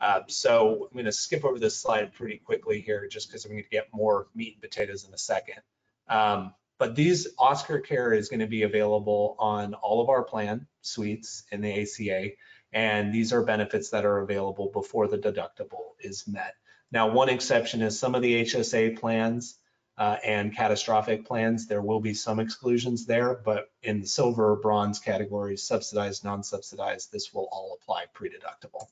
Uh, 0.00 0.21
so 0.28 0.88
I'm 0.90 0.95
going 0.95 1.04
to 1.04 1.12
skip 1.12 1.45
over 1.45 1.59
this 1.59 1.78
slide 1.78 2.14
pretty 2.14 2.38
quickly 2.38 2.80
here 2.80 3.07
just 3.07 3.28
because 3.28 3.45
I'm 3.45 3.52
going 3.52 3.62
to 3.62 3.69
get 3.69 3.88
more 3.92 4.28
meat 4.35 4.54
and 4.54 4.62
potatoes 4.62 5.04
in 5.07 5.12
a 5.12 5.19
second. 5.19 5.61
Um, 6.09 6.54
but 6.78 6.97
these 6.97 7.28
Oscar 7.38 7.78
Care 7.78 8.14
is 8.14 8.28
going 8.28 8.40
to 8.40 8.47
be 8.47 8.62
available 8.62 9.36
on 9.39 9.75
all 9.75 10.00
of 10.00 10.08
our 10.08 10.23
plan 10.23 10.67
suites 10.80 11.45
in 11.52 11.60
the 11.60 11.82
ACA. 11.82 12.30
And 12.73 13.13
these 13.13 13.32
are 13.32 13.43
benefits 13.43 13.91
that 13.91 14.06
are 14.06 14.21
available 14.21 14.71
before 14.73 15.06
the 15.06 15.19
deductible 15.19 15.93
is 15.99 16.26
met. 16.26 16.54
Now, 16.91 17.10
one 17.10 17.28
exception 17.28 17.82
is 17.82 17.99
some 17.99 18.15
of 18.15 18.23
the 18.23 18.43
HSA 18.43 18.99
plans 18.99 19.58
uh, 20.00 20.17
and 20.25 20.56
catastrophic 20.56 21.26
plans, 21.26 21.67
there 21.67 21.82
will 21.82 22.00
be 22.00 22.15
some 22.15 22.41
exclusions 22.41 23.04
there, 23.04 23.34
but 23.34 23.71
in 23.82 24.00
the 24.00 24.06
silver 24.06 24.52
or 24.52 24.56
bronze 24.56 24.99
categories, 24.99 25.63
subsidized, 25.63 26.25
non-subsidized, 26.25 27.13
this 27.13 27.34
will 27.34 27.49
all 27.52 27.78
apply 27.78 28.06
pre-deductible. 28.15 28.86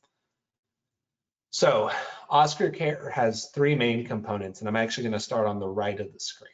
So 1.50 1.90
Oscar 2.28 2.70
Care 2.70 3.10
has 3.10 3.46
three 3.46 3.74
main 3.74 4.06
components, 4.06 4.60
and 4.60 4.68
I'm 4.68 4.76
actually 4.76 5.04
going 5.04 5.14
to 5.14 5.20
start 5.20 5.46
on 5.46 5.58
the 5.58 5.68
right 5.68 5.98
of 5.98 6.12
the 6.12 6.20
screen. 6.20 6.50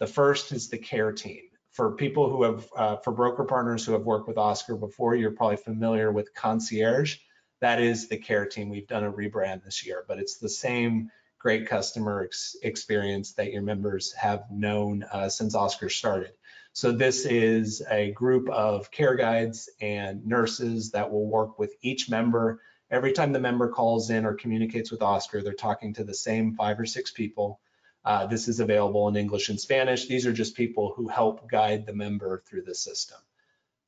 The 0.00 0.06
first 0.06 0.50
is 0.52 0.68
the 0.68 0.78
care 0.78 1.12
team. 1.12 1.42
For 1.70 1.92
people 1.92 2.30
who 2.30 2.42
have, 2.42 2.68
uh, 2.76 2.96
for 2.96 3.12
broker 3.12 3.44
partners 3.44 3.84
who 3.84 3.92
have 3.92 4.02
worked 4.02 4.28
with 4.28 4.38
Oscar 4.38 4.76
before, 4.76 5.14
you're 5.14 5.30
probably 5.30 5.56
familiar 5.56 6.10
with 6.10 6.34
Concierge. 6.34 7.18
That 7.60 7.80
is 7.80 8.08
the 8.08 8.16
care 8.16 8.46
team. 8.46 8.68
We've 8.68 8.86
done 8.86 9.04
a 9.04 9.12
rebrand 9.12 9.64
this 9.64 9.86
year, 9.86 10.04
but 10.06 10.18
it's 10.18 10.38
the 10.38 10.48
same 10.48 11.10
great 11.38 11.68
customer 11.68 12.24
ex 12.24 12.56
experience 12.62 13.34
that 13.34 13.52
your 13.52 13.62
members 13.62 14.12
have 14.14 14.44
known 14.50 15.04
uh, 15.12 15.28
since 15.28 15.54
Oscar 15.54 15.88
started. 15.88 16.32
So 16.72 16.90
this 16.90 17.24
is 17.24 17.82
a 17.88 18.10
group 18.12 18.48
of 18.48 18.90
care 18.90 19.14
guides 19.14 19.68
and 19.80 20.26
nurses 20.26 20.90
that 20.90 21.12
will 21.12 21.26
work 21.26 21.58
with 21.58 21.74
each 21.82 22.10
member 22.10 22.60
Every 22.94 23.12
time 23.12 23.32
the 23.32 23.40
member 23.40 23.68
calls 23.68 24.10
in 24.10 24.24
or 24.24 24.34
communicates 24.34 24.92
with 24.92 25.02
Oscar, 25.02 25.42
they're 25.42 25.52
talking 25.52 25.94
to 25.94 26.04
the 26.04 26.14
same 26.14 26.54
five 26.54 26.78
or 26.78 26.86
six 26.86 27.10
people. 27.10 27.58
Uh, 28.04 28.26
this 28.26 28.46
is 28.46 28.60
available 28.60 29.08
in 29.08 29.16
English 29.16 29.48
and 29.48 29.58
Spanish. 29.58 30.06
These 30.06 30.26
are 30.26 30.32
just 30.32 30.54
people 30.54 30.92
who 30.94 31.08
help 31.08 31.50
guide 31.50 31.86
the 31.86 31.92
member 31.92 32.44
through 32.46 32.62
the 32.62 32.74
system. 32.74 33.18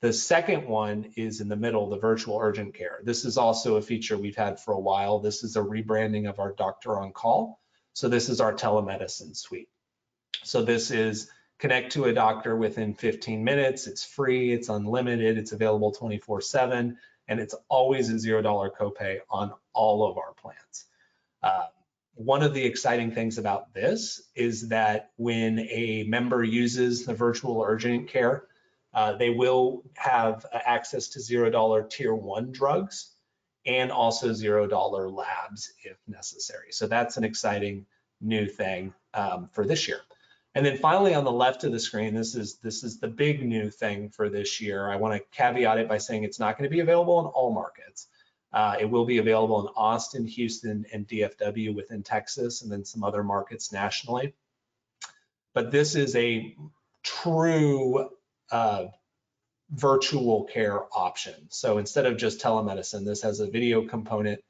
The 0.00 0.12
second 0.12 0.66
one 0.66 1.12
is 1.14 1.40
in 1.40 1.48
the 1.48 1.54
middle, 1.54 1.88
the 1.88 2.00
virtual 2.00 2.38
urgent 2.38 2.74
care. 2.74 2.98
This 3.04 3.24
is 3.24 3.38
also 3.38 3.76
a 3.76 3.80
feature 3.80 4.18
we've 4.18 4.34
had 4.34 4.58
for 4.58 4.74
a 4.74 4.80
while. 4.80 5.20
This 5.20 5.44
is 5.44 5.54
a 5.54 5.60
rebranding 5.60 6.28
of 6.28 6.40
our 6.40 6.50
doctor 6.50 6.98
on 6.98 7.12
call. 7.12 7.60
So 7.92 8.08
this 8.08 8.28
is 8.28 8.40
our 8.40 8.54
telemedicine 8.54 9.36
suite. 9.36 9.68
So 10.42 10.62
this 10.62 10.90
is 10.90 11.30
connect 11.60 11.92
to 11.92 12.06
a 12.06 12.12
doctor 12.12 12.56
within 12.56 12.92
15 12.92 13.44
minutes. 13.44 13.86
It's 13.86 14.04
free, 14.04 14.52
it's 14.52 14.68
unlimited, 14.68 15.38
it's 15.38 15.52
available 15.52 15.92
24 15.92 16.40
seven 16.40 16.98
and 17.28 17.40
it's 17.40 17.54
always 17.68 18.10
a 18.10 18.18
zero 18.18 18.42
dollar 18.42 18.70
copay 18.70 19.18
on 19.30 19.52
all 19.72 20.08
of 20.08 20.16
our 20.18 20.32
plans. 20.32 20.84
Uh, 21.42 21.66
one 22.14 22.42
of 22.42 22.54
the 22.54 22.64
exciting 22.64 23.10
things 23.12 23.36
about 23.36 23.74
this 23.74 24.22
is 24.34 24.68
that 24.68 25.10
when 25.16 25.60
a 25.70 26.04
member 26.08 26.42
uses 26.42 27.04
the 27.04 27.14
virtual 27.14 27.60
urgent 27.60 28.08
care, 28.08 28.44
uh, 28.94 29.12
they 29.12 29.28
will 29.28 29.82
have 29.94 30.46
access 30.52 31.08
to 31.08 31.20
zero 31.20 31.50
dollar 31.50 31.82
tier 31.82 32.14
one 32.14 32.52
drugs 32.52 33.12
and 33.66 33.92
also 33.92 34.32
zero 34.32 34.66
dollar 34.66 35.10
labs 35.10 35.72
if 35.84 35.98
necessary. 36.08 36.72
So 36.72 36.86
that's 36.86 37.18
an 37.18 37.24
exciting 37.24 37.84
new 38.22 38.46
thing 38.46 38.94
um, 39.12 39.50
for 39.52 39.66
this 39.66 39.86
year. 39.86 40.00
And 40.56 40.64
then 40.64 40.78
finally 40.78 41.12
on 41.12 41.24
the 41.24 41.30
left 41.30 41.64
of 41.64 41.72
the 41.72 41.78
screen, 41.78 42.14
this 42.14 42.34
is 42.34 42.56
this 42.56 42.82
is 42.82 42.98
the 42.98 43.08
big 43.08 43.46
new 43.46 43.70
thing 43.70 44.08
for 44.08 44.30
this 44.30 44.58
year. 44.58 44.90
I 44.90 44.96
want 44.96 45.12
to 45.12 45.36
caveat 45.36 45.76
it 45.76 45.86
by 45.86 45.98
saying 45.98 46.24
it's 46.24 46.40
not 46.40 46.56
going 46.56 46.64
to 46.68 46.74
be 46.74 46.80
available 46.80 47.20
in 47.20 47.26
all 47.26 47.52
markets. 47.52 48.06
Uh, 48.54 48.74
it 48.80 48.86
will 48.86 49.04
be 49.04 49.18
available 49.18 49.60
in 49.60 49.74
Austin, 49.76 50.26
Houston, 50.26 50.86
and 50.94 51.06
DFW 51.06 51.74
within 51.74 52.02
Texas, 52.02 52.62
and 52.62 52.72
then 52.72 52.86
some 52.86 53.04
other 53.04 53.22
markets 53.22 53.70
nationally. 53.70 54.32
But 55.52 55.70
this 55.72 55.94
is 55.94 56.16
a 56.16 56.56
true 57.02 58.08
uh, 58.50 58.86
virtual 59.68 60.44
care 60.44 60.84
option. 60.90 61.34
So 61.50 61.76
instead 61.76 62.06
of 62.06 62.16
just 62.16 62.40
telemedicine, 62.40 63.04
this 63.04 63.20
has 63.20 63.40
a 63.40 63.46
video 63.46 63.86
component 63.86 64.42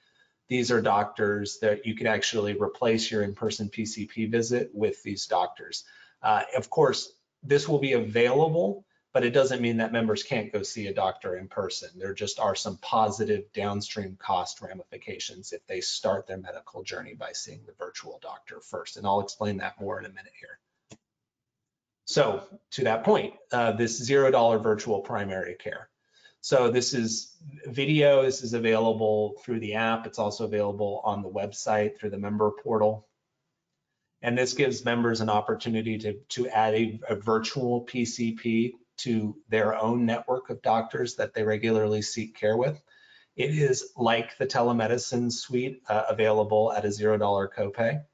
these 0.49 0.71
are 0.71 0.81
doctors 0.81 1.59
that 1.61 1.87
you 1.87 1.95
can 1.95 2.07
actually 2.07 2.55
replace 2.55 3.11
your 3.11 3.23
in-person 3.23 3.69
PCP 3.69 4.31
visit 4.31 4.71
with 4.73 5.03
these 5.03 5.27
doctors. 5.27 5.85
Uh, 6.23 6.43
of 6.57 6.71
course, 6.71 7.13
this 7.43 7.69
will 7.69 7.79
be 7.79 7.95
available, 7.95 8.85
but 9.13 9.25
it 9.25 9.31
doesn't 9.31 9.63
mean 9.63 9.79
that 9.79 9.93
members 9.93 10.23
can't 10.23 10.53
go 10.53 10.63
see 10.63 10.87
a 10.87 10.95
doctor 10.95 11.37
in 11.37 11.49
person. 11.49 11.89
There 11.97 12.15
just 12.15 12.39
are 12.39 12.55
some 12.55 12.77
positive 12.79 13.45
downstream 13.53 14.17
cost 14.21 14.61
ramifications 14.61 15.53
if 15.53 15.67
they 15.67 15.81
start 15.81 16.27
their 16.27 16.37
medical 16.37 16.83
journey 16.83 17.15
by 17.15 17.33
seeing 17.33 17.61
the 17.67 17.73
virtual 17.79 18.19
doctor 18.23 18.61
first. 18.61 18.97
And 18.97 19.07
I'll 19.07 19.21
explain 19.21 19.57
that 19.59 19.81
more 19.81 19.99
in 19.99 20.07
a 20.07 20.11
minute 20.11 20.33
here. 20.39 20.59
So 22.05 22.45
to 22.73 22.85
that 22.85 23.05
point, 23.05 23.35
uh, 23.53 23.73
this 23.73 24.09
$0 24.09 24.63
virtual 24.63 25.01
primary 25.01 25.55
care. 25.55 25.89
So 26.47 26.71
this 26.71 26.95
is 26.95 27.35
video. 27.65 28.23
This 28.23 28.45
is 28.45 28.55
available 28.55 29.35
through 29.43 29.59
the 29.59 29.75
app. 29.75 30.07
It's 30.07 30.21
also 30.21 30.45
available 30.45 31.01
on 31.03 31.21
the 31.21 31.29
website 31.29 31.99
through 31.99 32.11
the 32.11 32.19
member 32.19 32.53
portal. 32.63 33.09
And 34.23 34.39
this 34.39 34.53
gives 34.55 34.85
members 34.85 35.21
an 35.21 35.29
opportunity 35.29 35.99
to, 35.99 36.13
to 36.13 36.47
add 36.47 36.75
a, 36.75 37.01
a 37.09 37.17
virtual 37.17 37.85
PCP 37.87 38.75
to 38.99 39.37
their 39.49 39.75
own 39.75 40.07
network 40.07 40.49
of 40.49 40.63
doctors 40.63 41.17
that 41.17 41.35
they 41.35 41.43
regularly 41.43 42.01
seek 42.01 42.37
care 42.37 42.57
with. 42.57 42.81
It 43.35 43.51
is 43.51 43.91
like 43.97 44.39
the 44.39 44.47
telemedicine 44.47 45.33
suite 45.33 45.83
uh, 45.89 46.05
available 46.09 46.73
at 46.73 46.85
a 46.85 46.91
$0 46.91 47.49
copay. 47.59 48.05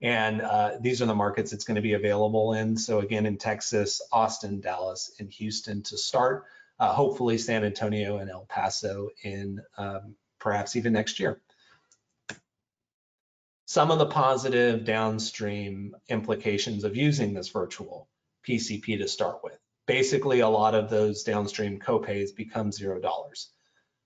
And 0.00 0.40
uh, 0.40 0.78
these 0.80 1.02
are 1.02 1.06
the 1.06 1.14
markets 1.14 1.52
it's 1.52 1.64
going 1.64 1.74
to 1.74 1.82
be 1.82 1.92
available 1.92 2.54
in. 2.54 2.78
So 2.78 3.00
again, 3.00 3.26
in 3.26 3.36
Texas, 3.36 4.00
Austin, 4.10 4.62
Dallas, 4.62 5.12
and 5.20 5.30
Houston 5.30 5.82
to 5.82 5.98
start. 5.98 6.46
Uh, 6.82 6.92
hopefully 6.92 7.38
San 7.38 7.64
Antonio 7.64 8.18
and 8.18 8.28
El 8.28 8.44
Paso 8.48 9.10
in 9.22 9.60
um, 9.78 10.16
perhaps 10.40 10.74
even 10.74 10.92
next 10.92 11.20
year. 11.20 11.40
Some 13.66 13.92
of 13.92 14.00
the 14.00 14.06
positive 14.06 14.84
downstream 14.84 15.94
implications 16.08 16.82
of 16.82 16.96
using 16.96 17.34
this 17.34 17.50
virtual 17.50 18.08
PCP 18.44 18.98
to 18.98 19.06
start 19.06 19.44
with. 19.44 19.56
Basically, 19.86 20.40
a 20.40 20.48
lot 20.48 20.74
of 20.74 20.90
those 20.90 21.22
downstream 21.22 21.78
copays 21.78 22.34
become 22.34 22.72
zero 22.72 22.98
dollars. 22.98 23.50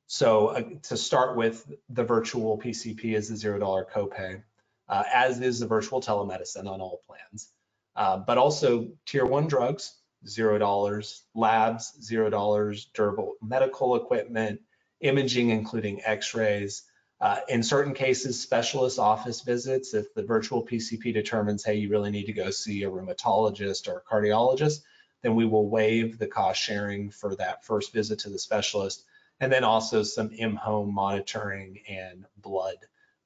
So 0.06 0.48
uh, 0.48 0.62
to 0.82 0.98
start 0.98 1.34
with, 1.34 1.66
the 1.88 2.04
virtual 2.04 2.58
PCP 2.58 3.16
is 3.16 3.30
the 3.30 3.36
zero 3.36 3.58
dollar 3.58 3.86
copay 3.90 4.42
uh, 4.86 5.02
as 5.10 5.40
is 5.40 5.60
the 5.60 5.66
virtual 5.66 6.02
telemedicine 6.02 6.68
on 6.68 6.82
all 6.82 7.00
plans. 7.06 7.48
Uh, 7.96 8.18
but 8.18 8.36
also 8.36 8.88
tier 9.06 9.24
one 9.24 9.46
drugs, 9.46 9.94
zero 10.28 10.58
dollars, 10.58 11.22
labs, 11.34 11.92
zero 12.02 12.30
dollars, 12.30 12.86
durable 12.94 13.34
medical 13.42 13.96
equipment, 13.96 14.60
imaging, 15.00 15.50
including 15.50 16.02
x-rays. 16.04 16.82
Uh, 17.18 17.38
in 17.48 17.62
certain 17.62 17.94
cases, 17.94 18.40
specialist 18.40 18.98
office 18.98 19.40
visits, 19.40 19.94
if 19.94 20.12
the 20.14 20.22
virtual 20.22 20.66
PCP 20.66 21.14
determines, 21.14 21.64
hey, 21.64 21.76
you 21.76 21.88
really 21.88 22.10
need 22.10 22.26
to 22.26 22.32
go 22.32 22.50
see 22.50 22.82
a 22.82 22.90
rheumatologist 22.90 23.88
or 23.88 23.98
a 23.98 24.14
cardiologist, 24.14 24.82
then 25.22 25.34
we 25.34 25.46
will 25.46 25.68
waive 25.68 26.18
the 26.18 26.26
cost 26.26 26.60
sharing 26.60 27.10
for 27.10 27.34
that 27.36 27.64
first 27.64 27.92
visit 27.92 28.18
to 28.20 28.28
the 28.28 28.38
specialist. 28.38 29.04
And 29.40 29.50
then 29.50 29.64
also 29.64 30.02
some 30.02 30.30
in-home 30.30 30.94
monitoring 30.94 31.80
and 31.88 32.26
blood 32.36 32.76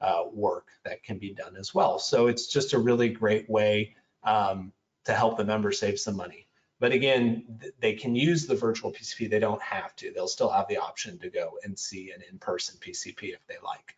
uh, 0.01 0.23
work 0.33 0.69
that 0.85 1.03
can 1.03 1.19
be 1.19 1.35
done 1.35 1.57
as 1.57 1.75
well. 1.75 1.99
So 1.99 2.29
it's 2.29 2.47
just 2.47 2.73
a 2.73 2.79
really 2.79 3.09
great 3.09 3.51
way 3.51 3.97
um, 4.25 4.73
to 5.05 5.13
help 5.13 5.37
the 5.37 5.45
member 5.45 5.73
save 5.73 5.99
some 5.99 6.17
money. 6.17 6.47
But 6.81 6.93
again, 6.93 7.61
they 7.79 7.93
can 7.93 8.17
use 8.17 8.47
the 8.47 8.55
virtual 8.57 8.91
PCP. 8.91 9.29
They 9.29 9.39
don't 9.39 9.63
have 9.63 9.95
to. 9.97 10.13
They'll 10.13 10.27
still 10.27 10.49
have 10.49 10.67
the 10.67 10.79
option 10.79 11.19
to 11.19 11.29
go 11.29 11.59
and 11.63 11.79
see 11.79 12.11
an 12.11 12.23
in-person 12.29 12.79
PCP 12.81 13.35
if 13.35 13.47
they 13.47 13.57
like. 13.63 13.95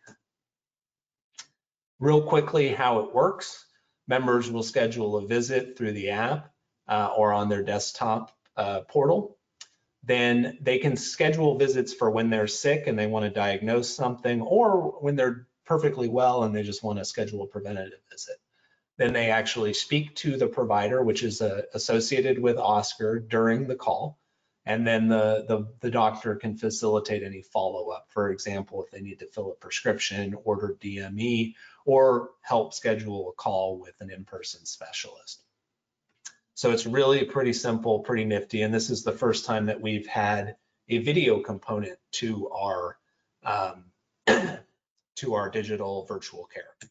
Real 1.99 2.21
quickly, 2.21 2.67
how 2.67 2.99
it 2.99 3.15
works. 3.15 3.65
Members 4.05 4.51
will 4.51 4.63
schedule 4.63 5.15
a 5.15 5.25
visit 5.25 5.77
through 5.77 5.93
the 5.93 6.09
app 6.09 6.53
uh, 6.89 7.13
or 7.15 7.31
on 7.31 7.47
their 7.47 7.63
desktop 7.63 8.35
uh, 8.57 8.81
portal. 8.81 9.37
Then 10.03 10.57
they 10.59 10.79
can 10.79 10.97
schedule 10.97 11.57
visits 11.57 11.93
for 11.93 12.11
when 12.11 12.29
they're 12.29 12.47
sick 12.47 12.87
and 12.87 12.99
they 12.99 13.07
want 13.07 13.23
to 13.23 13.31
diagnose 13.31 13.95
something 13.95 14.41
or 14.41 14.99
when 14.99 15.15
they're 15.15 15.47
perfectly 15.65 16.09
well 16.09 16.43
and 16.43 16.53
they 16.53 16.63
just 16.63 16.83
want 16.83 16.99
to 16.99 17.05
schedule 17.05 17.43
a 17.43 17.47
preventative 17.47 18.01
visit. 18.11 18.35
Then 18.97 19.13
they 19.13 19.31
actually 19.31 19.73
speak 19.73 20.15
to 20.17 20.37
the 20.37 20.47
provider, 20.47 21.03
which 21.03 21.23
is 21.23 21.41
uh, 21.41 21.63
associated 21.73 22.39
with 22.39 22.57
Oscar 22.57 23.19
during 23.19 23.67
the 23.67 23.75
call. 23.75 24.19
And 24.65 24.87
then 24.87 25.09
the, 25.09 25.45
the, 25.47 25.67
the 25.81 25.91
doctor 25.91 26.35
can 26.35 26.55
facilitate 26.55 27.23
any 27.23 27.41
follow-up. 27.41 28.05
For 28.09 28.31
example, 28.31 28.83
if 28.83 28.91
they 28.91 29.01
need 29.01 29.19
to 29.19 29.27
fill 29.27 29.51
a 29.51 29.55
prescription, 29.55 30.35
order 30.45 30.77
DME, 30.81 31.55
or 31.85 32.29
help 32.41 32.73
schedule 32.73 33.29
a 33.29 33.33
call 33.33 33.79
with 33.79 33.99
an 33.99 34.09
in-person 34.09 34.65
specialist. 34.65 35.43
So 36.53 36.71
it's 36.71 36.85
really 36.85 37.25
pretty 37.25 37.53
simple, 37.53 37.99
pretty 37.99 38.25
nifty. 38.25 38.61
And 38.61 38.73
this 38.73 38.89
is 38.89 39.03
the 39.03 39.11
first 39.11 39.45
time 39.45 39.65
that 39.65 39.81
we've 39.81 40.07
had 40.07 40.55
a 40.87 40.99
video 40.99 41.39
component 41.39 41.97
to 42.13 42.49
our 42.49 42.97
um, 43.43 43.85
to 45.15 45.33
our 45.33 45.49
digital 45.49 46.05
virtual 46.05 46.45
care. 46.45 46.89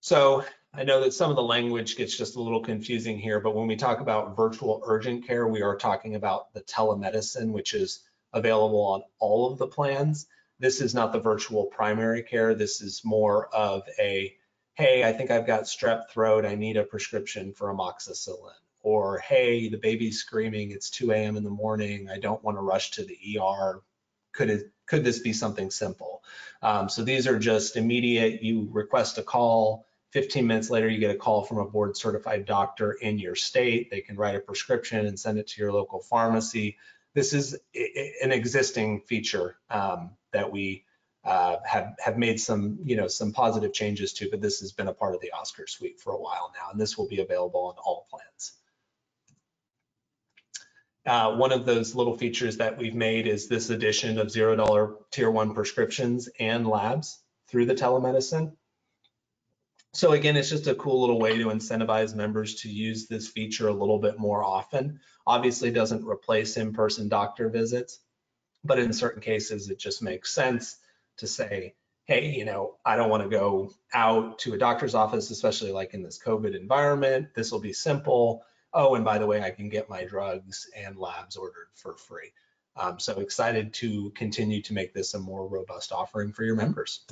So 0.00 0.44
I 0.72 0.84
know 0.84 1.02
that 1.02 1.12
some 1.12 1.30
of 1.30 1.36
the 1.36 1.42
language 1.42 1.96
gets 1.96 2.16
just 2.16 2.36
a 2.36 2.40
little 2.40 2.62
confusing 2.62 3.18
here, 3.18 3.38
but 3.38 3.54
when 3.54 3.66
we 3.66 3.76
talk 3.76 4.00
about 4.00 4.36
virtual 4.36 4.82
urgent 4.84 5.26
care, 5.26 5.46
we 5.46 5.60
are 5.62 5.76
talking 5.76 6.14
about 6.14 6.52
the 6.54 6.62
telemedicine, 6.62 7.52
which 7.52 7.74
is 7.74 8.00
available 8.32 8.80
on 8.80 9.02
all 9.18 9.52
of 9.52 9.58
the 9.58 9.66
plans. 9.66 10.26
This 10.58 10.80
is 10.80 10.94
not 10.94 11.12
the 11.12 11.20
virtual 11.20 11.66
primary 11.66 12.22
care. 12.22 12.54
This 12.54 12.80
is 12.80 13.02
more 13.04 13.54
of 13.54 13.82
a, 13.98 14.34
hey, 14.74 15.04
I 15.04 15.12
think 15.12 15.30
I've 15.30 15.46
got 15.46 15.64
strep 15.64 16.08
throat. 16.08 16.46
I 16.46 16.54
need 16.54 16.78
a 16.78 16.84
prescription 16.84 17.52
for 17.52 17.74
amoxicillin. 17.74 18.54
Or, 18.82 19.18
hey, 19.18 19.68
the 19.68 19.76
baby's 19.76 20.18
screaming. 20.18 20.70
It's 20.70 20.88
2 20.88 21.12
a.m. 21.12 21.36
in 21.36 21.44
the 21.44 21.50
morning. 21.50 22.08
I 22.08 22.18
don't 22.18 22.42
want 22.42 22.56
to 22.56 22.62
rush 22.62 22.92
to 22.92 23.04
the 23.04 23.38
ER. 23.38 23.82
Could 24.32 24.48
it 24.48 24.72
could 24.86 25.04
this 25.04 25.18
be 25.18 25.32
something 25.32 25.70
simple? 25.70 26.22
Um, 26.62 26.88
so 26.88 27.04
these 27.04 27.26
are 27.26 27.38
just 27.38 27.76
immediate, 27.76 28.42
you 28.42 28.68
request 28.72 29.18
a 29.18 29.22
call, 29.22 29.86
15 30.12 30.46
minutes 30.46 30.70
later, 30.70 30.88
you 30.88 30.98
get 30.98 31.14
a 31.14 31.18
call 31.18 31.44
from 31.44 31.58
a 31.58 31.64
board 31.64 31.96
certified 31.96 32.44
doctor 32.44 32.92
in 32.92 33.18
your 33.18 33.36
state. 33.36 33.90
They 33.90 34.00
can 34.00 34.16
write 34.16 34.34
a 34.34 34.40
prescription 34.40 35.06
and 35.06 35.18
send 35.18 35.38
it 35.38 35.46
to 35.48 35.60
your 35.62 35.72
local 35.72 36.00
pharmacy. 36.00 36.78
This 37.14 37.32
is 37.32 37.54
an 37.74 38.32
existing 38.32 39.02
feature 39.02 39.56
um, 39.70 40.10
that 40.32 40.50
we 40.50 40.84
uh, 41.24 41.56
have 41.64 41.94
have 41.98 42.16
made 42.16 42.40
some 42.40 42.78
you 42.82 42.96
know 42.96 43.06
some 43.06 43.32
positive 43.32 43.72
changes 43.72 44.12
to, 44.14 44.28
but 44.30 44.40
this 44.40 44.60
has 44.60 44.72
been 44.72 44.88
a 44.88 44.94
part 44.94 45.14
of 45.14 45.20
the 45.20 45.30
Oscar 45.32 45.66
suite 45.66 46.00
for 46.00 46.12
a 46.12 46.20
while 46.20 46.52
now, 46.54 46.70
and 46.72 46.80
this 46.80 46.96
will 46.96 47.08
be 47.08 47.20
available 47.20 47.66
on 47.66 47.74
all 47.84 48.06
plans. 48.10 48.52
Uh, 51.06 51.36
one 51.36 51.52
of 51.52 51.66
those 51.66 51.94
little 51.94 52.16
features 52.16 52.56
that 52.58 52.78
we've 52.78 52.94
made 52.94 53.26
is 53.26 53.48
this 53.48 53.70
addition 53.70 54.18
of 54.18 54.30
zero 54.30 54.56
dollar 54.56 54.94
tier 55.10 55.30
one 55.30 55.54
prescriptions 55.54 56.28
and 56.38 56.66
labs 56.66 57.20
through 57.48 57.66
the 57.66 57.74
telemedicine. 57.74 58.52
So 59.92 60.12
again, 60.12 60.36
it's 60.36 60.50
just 60.50 60.66
a 60.68 60.74
cool 60.74 61.00
little 61.00 61.18
way 61.18 61.36
to 61.36 61.46
incentivize 61.46 62.14
members 62.14 62.56
to 62.62 62.68
use 62.68 63.06
this 63.06 63.28
feature 63.28 63.68
a 63.68 63.72
little 63.72 63.98
bit 63.98 64.18
more 64.18 64.44
often. 64.44 65.00
Obviously 65.26 65.70
doesn't 65.70 66.06
replace 66.06 66.56
in-person 66.56 67.08
doctor 67.08 67.48
visits, 67.48 67.98
but 68.62 68.78
in 68.78 68.92
certain 68.92 69.20
cases, 69.20 69.68
it 69.68 69.78
just 69.78 70.02
makes 70.02 70.32
sense 70.32 70.76
to 71.16 71.26
say, 71.26 71.74
hey, 72.04 72.30
you 72.30 72.44
know, 72.44 72.76
I 72.84 72.96
don't 72.96 73.10
want 73.10 73.24
to 73.24 73.28
go 73.28 73.72
out 73.92 74.38
to 74.40 74.54
a 74.54 74.58
doctor's 74.58 74.94
office, 74.94 75.30
especially 75.30 75.72
like 75.72 75.92
in 75.92 76.02
this 76.02 76.20
COVID 76.24 76.54
environment. 76.54 77.28
This 77.34 77.50
will 77.50 77.60
be 77.60 77.72
simple 77.72 78.44
oh, 78.72 78.94
and 78.94 79.04
by 79.04 79.18
the 79.18 79.26
way, 79.26 79.42
I 79.42 79.50
can 79.50 79.68
get 79.68 79.88
my 79.88 80.04
drugs 80.04 80.68
and 80.76 80.96
labs 80.96 81.36
ordered 81.36 81.68
for 81.74 81.94
free. 81.94 82.32
Um, 82.76 83.00
so 83.00 83.18
excited 83.18 83.74
to 83.74 84.10
continue 84.10 84.62
to 84.62 84.72
make 84.72 84.94
this 84.94 85.14
a 85.14 85.18
more 85.18 85.46
robust 85.46 85.92
offering 85.92 86.32
for 86.32 86.44
your 86.44 86.56
members. 86.56 87.04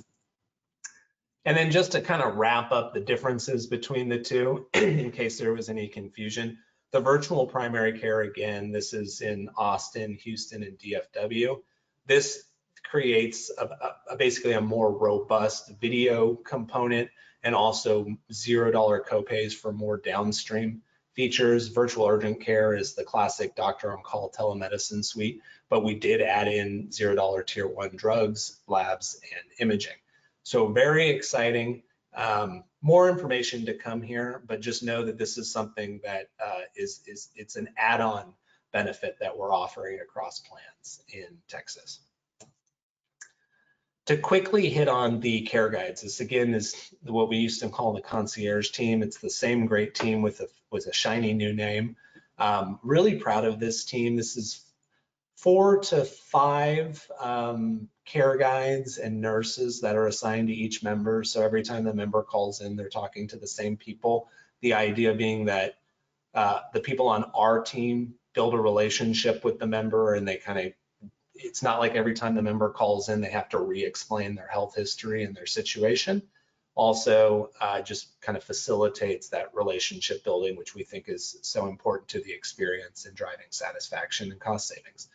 And 1.49 1.57
then 1.57 1.71
just 1.71 1.93
to 1.93 2.03
kind 2.03 2.21
of 2.21 2.35
wrap 2.35 2.73
up 2.73 2.93
the 2.93 3.01
differences 3.01 3.67
between 3.67 4.11
the 4.11 4.19
two, 4.19 4.67
in 4.75 5.11
case 5.11 5.39
there 5.39 5.55
was 5.55 5.71
any 5.71 5.89
confusion, 5.89 6.59
the 6.91 7.01
virtual 7.01 7.47
primary 7.47 7.99
care, 7.99 8.21
again, 8.21 8.71
this 8.71 8.93
is 8.93 9.23
in 9.23 9.49
Austin, 9.57 10.19
Houston, 10.25 10.63
and 10.63 10.79
DFW. 10.79 11.63
This 12.05 12.45
creates 12.85 13.51
a, 13.57 13.65
a, 14.11 14.17
basically 14.19 14.53
a 14.53 14.61
more 14.61 14.93
robust 14.93 15.73
video 15.81 16.35
component 16.35 17.09
and 17.43 17.55
also 17.55 18.05
$0 18.31 19.07
copays 19.07 19.55
for 19.55 19.73
more 19.73 19.97
downstream 19.97 20.83
features. 21.15 21.69
Virtual 21.69 22.07
urgent 22.07 22.43
care 22.43 22.75
is 22.75 22.93
the 22.93 23.05
classic 23.05 23.57
doctor 23.57 23.97
on 23.97 24.03
call 24.03 24.31
telemedicine 24.31 25.03
suite, 25.03 25.41
but 25.71 25.83
we 25.83 25.95
did 25.95 26.21
add 26.21 26.47
in 26.47 26.93
zero 26.93 27.15
dollar 27.15 27.43
tier 27.43 27.67
one 27.67 27.97
drugs, 27.97 28.61
labs, 28.67 29.19
and 29.23 29.51
imaging. 29.61 29.97
So 30.49 30.69
very 30.69 31.11
exciting. 31.11 31.83
Um, 32.15 32.65
more 32.81 33.09
information 33.09 33.67
to 33.67 33.75
come 33.75 34.01
here, 34.03 34.43
but 34.47 34.61
just 34.61 34.83
know 34.83 35.05
that 35.05 35.19
this 35.19 35.37
is 35.37 35.53
something 35.53 36.01
that 36.05 36.31
uh, 36.45 36.63
is 36.75 37.03
is 37.07 37.29
it's 37.35 37.57
an 37.57 37.69
add-on 37.77 38.33
benefit 38.73 39.19
that 39.21 39.37
we're 39.37 39.53
offering 39.53 40.01
across 40.01 40.41
plans 40.41 41.03
in 41.13 41.39
Texas 41.49 42.01
to 44.09 44.17
quickly 44.17 44.71
hit 44.71 44.89
on 44.89 45.21
the 45.21 45.43
care 45.43 45.69
guides, 45.69 46.01
this 46.01 46.21
again 46.21 46.55
is 46.55 46.95
what 47.03 47.29
we 47.29 47.37
used 47.37 47.61
to 47.61 47.69
call 47.69 47.93
the 47.93 48.01
concierge 48.01 48.71
team. 48.71 49.03
It's 49.03 49.19
the 49.19 49.29
same 49.29 49.67
great 49.67 49.95
team 49.95 50.23
with 50.23 50.41
a, 50.41 50.47
with 50.71 50.87
a 50.87 50.95
shiny 50.95 51.35
new 51.35 51.53
name. 51.53 51.95
Um, 52.39 52.81
really 52.83 53.17
proud 53.17 53.45
of 53.45 53.61
this 53.61 53.85
team. 53.85 54.17
This 54.17 54.39
is 54.39 54.65
four 55.39 55.79
to 55.79 56.05
five 56.05 57.09
um, 57.21 57.89
care 58.05 58.37
guides 58.37 58.99
and 58.99 59.21
nurses 59.21 59.81
that 59.81 59.95
are 59.95 60.09
assigned 60.09 60.49
to 60.49 60.55
each 60.55 60.83
member. 60.83 61.23
So 61.23 61.43
every 61.43 61.63
time 61.63 61.85
the 61.85 61.95
member 61.95 62.25
calls 62.25 62.61
in, 62.61 62.75
they're 62.75 62.89
talking 62.89 63.29
to 63.29 63.37
the 63.37 63.47
same 63.47 63.77
people. 63.77 64.29
The 64.63 64.75
idea 64.75 65.15
being 65.15 65.45
that 65.45 65.79
uh, 66.35 66.61
the 66.73 66.81
people 66.81 67.09
on 67.09 67.31
our 67.35 67.63
team 67.63 68.15
build 68.35 68.55
a 68.55 68.59
relationship 68.59 69.45
with 69.45 69.61
the 69.61 69.67
member 69.67 70.15
and 70.15 70.27
they 70.27 70.37
kind 70.37 70.59
of 70.59 70.73
it's 71.35 71.63
not 71.63 71.79
like 71.79 71.95
every 71.95 72.15
time 72.15 72.35
the 72.35 72.43
member 72.43 72.69
calls 72.69 73.09
in, 73.09 73.21
they 73.21 73.31
have 73.31 73.49
to 73.51 73.59
re-explain 73.61 74.35
their 74.35 74.49
health 74.49 74.75
history 74.75 75.23
and 75.23 75.37
their 75.37 75.47
situation. 75.47 76.21
Also, 76.75 77.51
uh, 77.61 77.81
just 77.81 78.21
kind 78.21 78.37
of 78.37 78.43
facilitates 78.43 79.29
that 79.29 79.55
relationship 79.55 80.25
building, 80.25 80.57
which 80.57 80.75
we 80.75 80.83
think 80.83 81.09
is 81.09 81.39
so 81.43 81.69
important 81.69 82.09
to 82.09 82.21
the 82.21 82.33
experience 82.33 83.07
in 83.07 83.15
driving 83.15 83.47
satisfaction 83.51 84.33
and 84.33 84.41
cost 84.41 84.67
savings. 84.67 85.09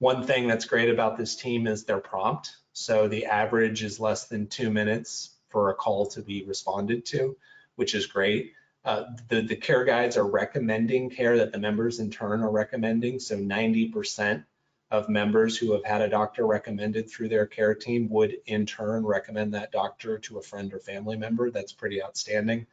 One 0.00 0.26
thing 0.26 0.48
that's 0.48 0.64
great 0.64 0.88
about 0.88 1.18
this 1.18 1.36
team 1.36 1.66
is 1.66 1.84
they're 1.84 1.98
prompt. 1.98 2.56
So 2.72 3.06
the 3.06 3.26
average 3.26 3.82
is 3.84 4.00
less 4.00 4.28
than 4.28 4.46
two 4.46 4.70
minutes 4.70 5.36
for 5.50 5.68
a 5.68 5.74
call 5.74 6.06
to 6.06 6.22
be 6.22 6.42
responded 6.44 7.04
to, 7.06 7.36
which 7.76 7.94
is 7.94 8.06
great. 8.06 8.54
Uh, 8.82 9.04
the, 9.28 9.42
the 9.42 9.56
care 9.56 9.84
guides 9.84 10.16
are 10.16 10.26
recommending 10.26 11.10
care 11.10 11.36
that 11.36 11.52
the 11.52 11.58
members 11.58 11.98
in 11.98 12.10
turn 12.10 12.40
are 12.40 12.50
recommending. 12.50 13.18
So 13.20 13.36
90% 13.36 14.42
of 14.90 15.10
members 15.10 15.58
who 15.58 15.72
have 15.72 15.84
had 15.84 16.00
a 16.00 16.08
doctor 16.08 16.46
recommended 16.46 17.10
through 17.10 17.28
their 17.28 17.46
care 17.46 17.74
team 17.74 18.08
would 18.08 18.38
in 18.46 18.64
turn 18.64 19.04
recommend 19.04 19.52
that 19.52 19.70
doctor 19.70 20.18
to 20.18 20.38
a 20.38 20.42
friend 20.42 20.72
or 20.72 20.78
family 20.78 21.18
member. 21.18 21.50
That's 21.50 21.74
pretty 21.74 22.02
outstanding. 22.02 22.66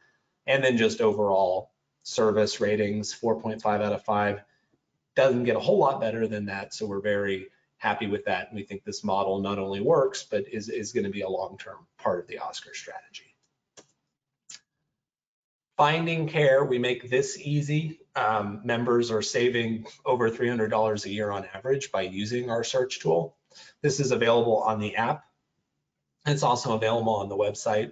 And 0.46 0.64
then 0.64 0.78
just 0.78 1.02
overall 1.02 1.72
service 2.04 2.58
ratings, 2.58 3.12
4.5 3.12 3.66
out 3.66 3.92
of 3.92 4.02
5. 4.02 4.40
Doesn't 5.18 5.42
get 5.42 5.56
a 5.56 5.58
whole 5.58 5.78
lot 5.78 6.00
better 6.00 6.28
than 6.28 6.46
that. 6.46 6.72
So 6.72 6.86
we're 6.86 7.00
very 7.00 7.48
happy 7.78 8.06
with 8.06 8.26
that. 8.26 8.46
And 8.46 8.56
we 8.56 8.62
think 8.62 8.84
this 8.84 9.02
model 9.02 9.40
not 9.40 9.58
only 9.58 9.80
works, 9.80 10.22
but 10.22 10.44
is, 10.46 10.68
is 10.68 10.92
going 10.92 11.06
to 11.06 11.10
be 11.10 11.22
a 11.22 11.28
long-term 11.28 11.88
part 11.98 12.20
of 12.20 12.28
the 12.28 12.38
Oscar 12.38 12.72
strategy. 12.72 13.34
Finding 15.76 16.28
care, 16.28 16.64
we 16.64 16.78
make 16.78 17.10
this 17.10 17.36
easy. 17.36 17.98
Um, 18.14 18.60
members 18.62 19.10
are 19.10 19.20
saving 19.20 19.86
over 20.06 20.30
$300 20.30 21.04
a 21.04 21.10
year 21.10 21.32
on 21.32 21.46
average 21.52 21.90
by 21.90 22.02
using 22.02 22.48
our 22.48 22.62
search 22.62 23.00
tool. 23.00 23.36
This 23.82 23.98
is 23.98 24.12
available 24.12 24.58
on 24.62 24.78
the 24.78 24.94
app. 24.94 25.24
It's 26.26 26.44
also 26.44 26.76
available 26.76 27.16
on 27.16 27.28
the 27.28 27.36
website. 27.36 27.90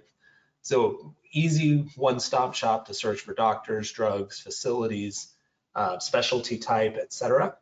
So 0.61 1.13
easy 1.33 1.89
one-stop 1.97 2.53
shop 2.53 2.85
to 2.87 2.93
search 2.93 3.19
for 3.19 3.33
doctors, 3.33 3.91
drugs, 3.91 4.39
facilities, 4.39 5.33
uh, 5.77 5.99
specialty 5.99 6.57
type, 6.57 6.97
etc. 6.97 7.55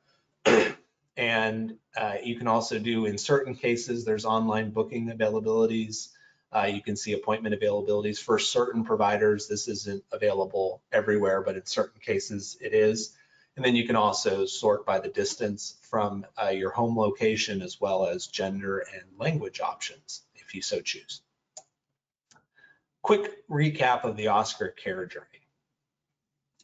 and 1.17 1.75
uh, 1.97 2.15
you 2.23 2.37
can 2.37 2.47
also 2.47 2.79
do, 2.79 3.05
in 3.05 3.17
certain 3.17 3.53
cases, 3.53 4.05
there's 4.05 4.23
online 4.23 4.71
booking 4.71 5.11
availabilities. 5.11 6.13
Uh, 6.55 6.63
you 6.63 6.81
can 6.81 6.95
see 6.95 7.11
appointment 7.11 7.59
availabilities 7.59 8.17
for 8.17 8.39
certain 8.39 8.85
providers. 8.85 9.49
This 9.49 9.67
isn't 9.67 10.01
available 10.13 10.81
everywhere, 10.93 11.41
but 11.41 11.57
in 11.57 11.65
certain 11.65 11.99
cases 11.99 12.57
it 12.61 12.73
is. 12.73 13.17
And 13.57 13.65
then 13.65 13.75
you 13.75 13.85
can 13.85 13.97
also 13.97 14.45
sort 14.45 14.85
by 14.85 14.99
the 14.99 15.09
distance 15.09 15.75
from 15.81 16.25
uh, 16.41 16.49
your 16.49 16.71
home 16.71 16.97
location 16.97 17.61
as 17.61 17.81
well 17.81 18.07
as 18.07 18.27
gender 18.27 18.79
and 18.79 19.03
language 19.17 19.59
options 19.59 20.21
if 20.35 20.55
you 20.55 20.61
so 20.61 20.79
choose. 20.79 21.21
Quick 23.01 23.45
recap 23.49 24.05
of 24.05 24.15
the 24.15 24.27
Oscar 24.27 24.69
care 24.69 25.05
journey. 25.05 25.34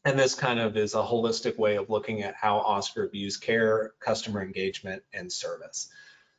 And 0.04 0.18
this 0.18 0.34
kind 0.34 0.60
of 0.60 0.78
is 0.78 0.96
a 0.96 1.04
holistic 1.04 1.58
way 1.58 1.76
of 1.76 1.90
looking 1.90 2.24
at 2.24 2.36
how 2.36 2.58
Oscar 2.58 3.08
views 3.08 3.38
care, 3.38 3.94
customer 4.00 4.42
engagement, 4.42 5.04
and 5.14 5.32
service. 5.32 5.90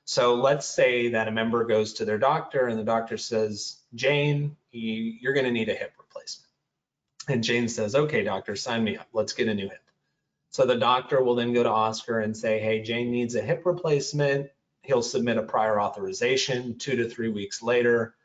So 0.04 0.34
let's 0.34 0.66
say 0.66 1.10
that 1.10 1.28
a 1.28 1.32
member 1.32 1.64
goes 1.64 1.94
to 1.94 2.04
their 2.04 2.18
doctor 2.18 2.66
and 2.66 2.78
the 2.78 2.84
doctor 2.84 3.16
says, 3.16 3.78
Jane, 3.94 4.56
you're 4.72 5.32
going 5.32 5.46
to 5.46 5.52
need 5.52 5.68
a 5.68 5.74
hip 5.74 5.92
replacement. 5.96 6.48
And 7.28 7.44
Jane 7.44 7.68
says, 7.68 7.94
okay, 7.94 8.24
doctor, 8.24 8.56
sign 8.56 8.82
me 8.82 8.96
up. 8.96 9.06
Let's 9.12 9.32
get 9.32 9.46
a 9.46 9.54
new 9.54 9.68
hip. 9.68 9.78
So 10.50 10.66
the 10.66 10.76
doctor 10.76 11.22
will 11.22 11.36
then 11.36 11.52
go 11.52 11.62
to 11.62 11.70
Oscar 11.70 12.18
and 12.18 12.36
say, 12.36 12.58
hey, 12.58 12.82
Jane 12.82 13.12
needs 13.12 13.36
a 13.36 13.42
hip 13.42 13.62
replacement. 13.64 14.50
He'll 14.82 15.02
submit 15.02 15.38
a 15.38 15.42
prior 15.42 15.80
authorization 15.80 16.78
two 16.78 16.96
to 16.96 17.08
three 17.08 17.28
weeks 17.28 17.62
later. 17.62 18.16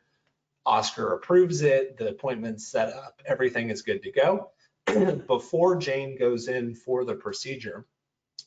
Oscar 0.66 1.14
approves 1.14 1.62
it, 1.62 1.96
the 1.96 2.08
appointment's 2.08 2.66
set 2.66 2.92
up, 2.92 3.22
everything 3.24 3.70
is 3.70 3.82
good 3.82 4.02
to 4.02 4.10
go. 4.10 4.50
Before 5.26 5.76
Jane 5.76 6.18
goes 6.18 6.48
in 6.48 6.74
for 6.74 7.04
the 7.04 7.14
procedure, 7.14 7.84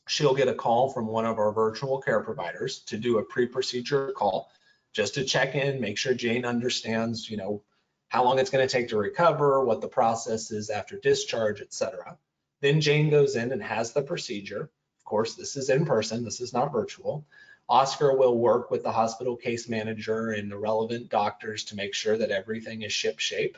she'll 0.08 0.34
get 0.34 0.48
a 0.48 0.54
call 0.54 0.90
from 0.90 1.06
one 1.06 1.26
of 1.26 1.38
our 1.38 1.52
virtual 1.52 2.00
care 2.00 2.20
providers 2.20 2.80
to 2.86 2.96
do 2.96 3.18
a 3.18 3.24
pre-procedure 3.24 4.12
call 4.12 4.50
just 4.92 5.14
to 5.14 5.24
check 5.24 5.54
in, 5.54 5.80
make 5.80 5.98
sure 5.98 6.14
Jane 6.14 6.44
understands, 6.44 7.30
you 7.30 7.36
know, 7.36 7.62
how 8.08 8.24
long 8.24 8.38
it's 8.38 8.50
going 8.50 8.66
to 8.66 8.72
take 8.72 8.88
to 8.88 8.98
recover, 8.98 9.64
what 9.64 9.80
the 9.80 9.88
process 9.88 10.50
is 10.50 10.68
after 10.68 10.98
discharge, 10.98 11.62
etc. 11.62 12.18
Then 12.60 12.80
Jane 12.80 13.08
goes 13.08 13.36
in 13.36 13.52
and 13.52 13.62
has 13.62 13.92
the 13.92 14.02
procedure. 14.02 14.70
Of 14.98 15.04
course, 15.04 15.34
this 15.34 15.56
is 15.56 15.70
in 15.70 15.86
person, 15.86 16.24
this 16.24 16.40
is 16.40 16.52
not 16.52 16.72
virtual. 16.72 17.26
Oscar 17.68 18.16
will 18.16 18.36
work 18.36 18.70
with 18.70 18.82
the 18.82 18.92
hospital 18.92 19.36
case 19.36 19.68
manager 19.68 20.32
and 20.32 20.50
the 20.50 20.58
relevant 20.58 21.08
doctors 21.08 21.64
to 21.64 21.76
make 21.76 21.94
sure 21.94 22.18
that 22.18 22.30
everything 22.30 22.82
is 22.82 22.92
ship 22.92 23.18
shape. 23.18 23.56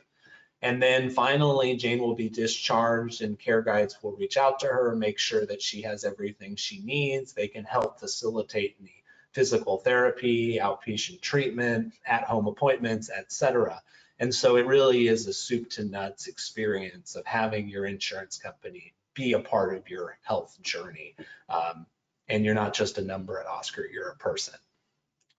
And 0.62 0.82
then 0.82 1.10
finally, 1.10 1.76
Jane 1.76 2.00
will 2.00 2.14
be 2.14 2.28
discharged 2.30 3.20
and 3.20 3.38
care 3.38 3.60
guides 3.60 3.98
will 4.02 4.16
reach 4.16 4.36
out 4.36 4.60
to 4.60 4.66
her, 4.66 4.96
make 4.96 5.18
sure 5.18 5.44
that 5.46 5.60
she 5.60 5.82
has 5.82 6.04
everything 6.04 6.56
she 6.56 6.80
needs. 6.80 7.32
They 7.32 7.48
can 7.48 7.64
help 7.64 8.00
facilitate 8.00 8.80
the 8.80 8.90
physical 9.32 9.78
therapy, 9.78 10.58
outpatient 10.58 11.20
treatment, 11.20 11.92
at-home 12.06 12.46
appointments, 12.46 13.10
etc. 13.10 13.82
And 14.18 14.34
so 14.34 14.56
it 14.56 14.66
really 14.66 15.08
is 15.08 15.26
a 15.26 15.32
soup 15.32 15.70
to 15.70 15.84
nuts 15.84 16.28
experience 16.28 17.16
of 17.16 17.26
having 17.26 17.68
your 17.68 17.84
insurance 17.84 18.38
company 18.38 18.94
be 19.12 19.32
a 19.32 19.40
part 19.40 19.76
of 19.76 19.88
your 19.88 20.18
health 20.22 20.56
journey. 20.62 21.14
Um, 21.48 21.86
and 22.28 22.44
you're 22.44 22.54
not 22.54 22.74
just 22.74 22.98
a 22.98 23.02
number 23.02 23.38
at 23.38 23.46
Oscar, 23.46 23.86
you're 23.86 24.10
a 24.10 24.16
person. 24.16 24.54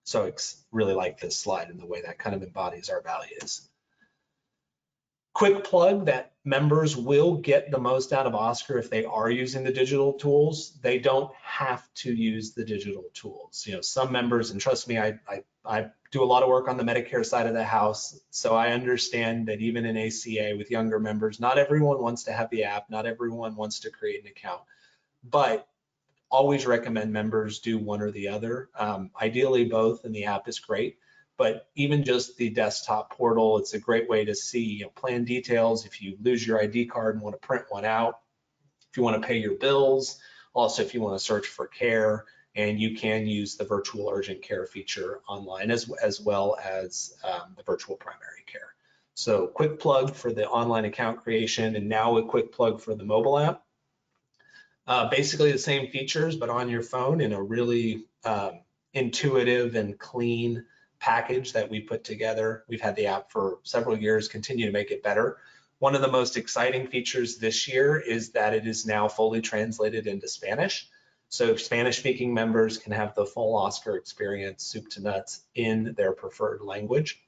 So 0.04 0.24
it's 0.24 0.62
really 0.70 0.94
like 0.94 1.18
this 1.18 1.36
slide 1.36 1.68
and 1.68 1.80
the 1.80 1.86
way 1.86 2.02
that 2.02 2.18
kind 2.18 2.36
of 2.36 2.42
embodies 2.42 2.90
our 2.90 3.00
values. 3.00 3.68
Quick 5.36 5.64
plug 5.64 6.06
that 6.06 6.32
members 6.46 6.96
will 6.96 7.36
get 7.36 7.70
the 7.70 7.78
most 7.78 8.14
out 8.14 8.24
of 8.24 8.34
Oscar 8.34 8.78
if 8.78 8.88
they 8.88 9.04
are 9.04 9.28
using 9.28 9.64
the 9.64 9.70
digital 9.70 10.14
tools. 10.14 10.78
They 10.80 10.98
don't 10.98 11.30
have 11.42 11.86
to 11.96 12.10
use 12.10 12.54
the 12.54 12.64
digital 12.64 13.04
tools. 13.12 13.66
You 13.66 13.74
know, 13.74 13.82
some 13.82 14.10
members, 14.10 14.50
and 14.50 14.58
trust 14.58 14.88
me, 14.88 14.96
I, 14.96 15.18
I, 15.28 15.42
I 15.62 15.90
do 16.10 16.22
a 16.22 16.24
lot 16.24 16.42
of 16.42 16.48
work 16.48 16.68
on 16.68 16.78
the 16.78 16.84
Medicare 16.84 17.22
side 17.22 17.46
of 17.46 17.52
the 17.52 17.62
house. 17.62 18.18
So 18.30 18.54
I 18.54 18.68
understand 18.72 19.48
that 19.48 19.60
even 19.60 19.84
in 19.84 19.98
ACA 19.98 20.54
with 20.56 20.70
younger 20.70 20.98
members, 20.98 21.38
not 21.38 21.58
everyone 21.58 22.00
wants 22.00 22.22
to 22.22 22.32
have 22.32 22.48
the 22.48 22.64
app, 22.64 22.88
not 22.88 23.04
everyone 23.04 23.56
wants 23.56 23.80
to 23.80 23.90
create 23.90 24.22
an 24.22 24.30
account. 24.30 24.62
But 25.22 25.68
always 26.30 26.64
recommend 26.64 27.12
members 27.12 27.58
do 27.58 27.76
one 27.76 28.00
or 28.00 28.10
the 28.10 28.28
other. 28.28 28.70
Um, 28.74 29.10
ideally 29.20 29.66
both, 29.66 30.06
and 30.06 30.14
the 30.14 30.24
app 30.24 30.48
is 30.48 30.60
great 30.60 30.96
but 31.36 31.68
even 31.74 32.04
just 32.04 32.36
the 32.36 32.50
desktop 32.50 33.12
portal, 33.12 33.58
it's 33.58 33.74
a 33.74 33.78
great 33.78 34.08
way 34.08 34.24
to 34.24 34.34
see 34.34 34.64
you 34.64 34.84
know, 34.84 34.90
plan 34.90 35.24
details. 35.24 35.84
If 35.84 36.00
you 36.00 36.16
lose 36.22 36.46
your 36.46 36.62
ID 36.62 36.86
card 36.86 37.14
and 37.14 37.22
want 37.22 37.40
to 37.40 37.46
print 37.46 37.64
one 37.68 37.84
out, 37.84 38.20
if 38.90 38.96
you 38.96 39.02
want 39.02 39.20
to 39.20 39.26
pay 39.26 39.36
your 39.38 39.54
bills, 39.54 40.18
also 40.54 40.82
if 40.82 40.94
you 40.94 41.00
want 41.00 41.18
to 41.18 41.24
search 41.24 41.46
for 41.46 41.66
care, 41.66 42.24
and 42.54 42.80
you 42.80 42.96
can 42.96 43.26
use 43.26 43.56
the 43.56 43.64
virtual 43.64 44.08
urgent 44.10 44.40
care 44.40 44.64
feature 44.64 45.20
online 45.28 45.70
as, 45.70 45.90
as 46.02 46.20
well 46.20 46.56
as 46.64 47.14
um, 47.22 47.54
the 47.56 47.62
virtual 47.62 47.96
primary 47.96 48.44
care. 48.46 48.74
So 49.12 49.46
quick 49.46 49.78
plug 49.78 50.14
for 50.14 50.32
the 50.32 50.48
online 50.48 50.86
account 50.86 51.22
creation 51.22 51.76
and 51.76 51.88
now 51.88 52.16
a 52.16 52.24
quick 52.24 52.52
plug 52.52 52.80
for 52.80 52.94
the 52.94 53.04
mobile 53.04 53.38
app. 53.38 53.62
Uh, 54.86 55.10
basically 55.10 55.52
the 55.52 55.58
same 55.58 55.90
features, 55.90 56.36
but 56.36 56.48
on 56.48 56.70
your 56.70 56.82
phone 56.82 57.20
in 57.20 57.32
a 57.32 57.42
really 57.42 58.04
um, 58.24 58.60
intuitive 58.94 59.74
and 59.74 59.98
clean 59.98 60.64
package 60.98 61.52
that 61.52 61.70
we 61.70 61.80
put 61.80 62.04
together. 62.04 62.64
We've 62.68 62.80
had 62.80 62.96
the 62.96 63.06
app 63.06 63.30
for 63.30 63.58
several 63.62 63.98
years, 63.98 64.28
continue 64.28 64.66
to 64.66 64.72
make 64.72 64.90
it 64.90 65.02
better. 65.02 65.38
One 65.78 65.94
of 65.94 66.00
the 66.00 66.08
most 66.08 66.36
exciting 66.36 66.86
features 66.86 67.36
this 67.36 67.68
year 67.68 67.98
is 67.98 68.30
that 68.30 68.54
it 68.54 68.66
is 68.66 68.86
now 68.86 69.08
fully 69.08 69.40
translated 69.42 70.06
into 70.06 70.28
Spanish. 70.28 70.88
So 71.28 71.56
Spanish 71.56 71.98
speaking 71.98 72.32
members 72.32 72.78
can 72.78 72.92
have 72.92 73.14
the 73.14 73.26
full 73.26 73.56
Oscar 73.56 73.96
experience, 73.96 74.64
soup 74.64 74.88
to 74.90 75.02
nuts, 75.02 75.40
in 75.54 75.94
their 75.94 76.12
preferred 76.12 76.62
language. 76.62 77.20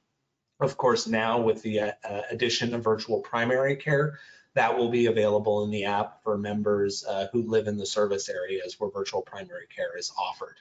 Of 0.59 0.77
course, 0.77 1.05
now 1.05 1.39
with 1.41 1.61
the 1.61 1.81
uh, 1.81 1.91
addition 2.31 2.73
of 2.73 2.83
virtual 2.83 3.21
primary 3.21 3.75
care, 3.75 4.19
that 4.55 4.77
will 4.77 4.89
be 4.89 5.05
available 5.05 5.63
in 5.63 5.69
the 5.69 5.85
app 5.85 6.23
for 6.23 6.37
members 6.37 7.05
uh, 7.05 7.27
who 7.31 7.43
live 7.43 7.67
in 7.67 7.77
the 7.77 7.85
service 7.85 8.29
areas 8.29 8.79
where 8.79 8.89
virtual 8.89 9.21
primary 9.21 9.67
care 9.73 9.97
is 9.97 10.11
offered. 10.17 10.57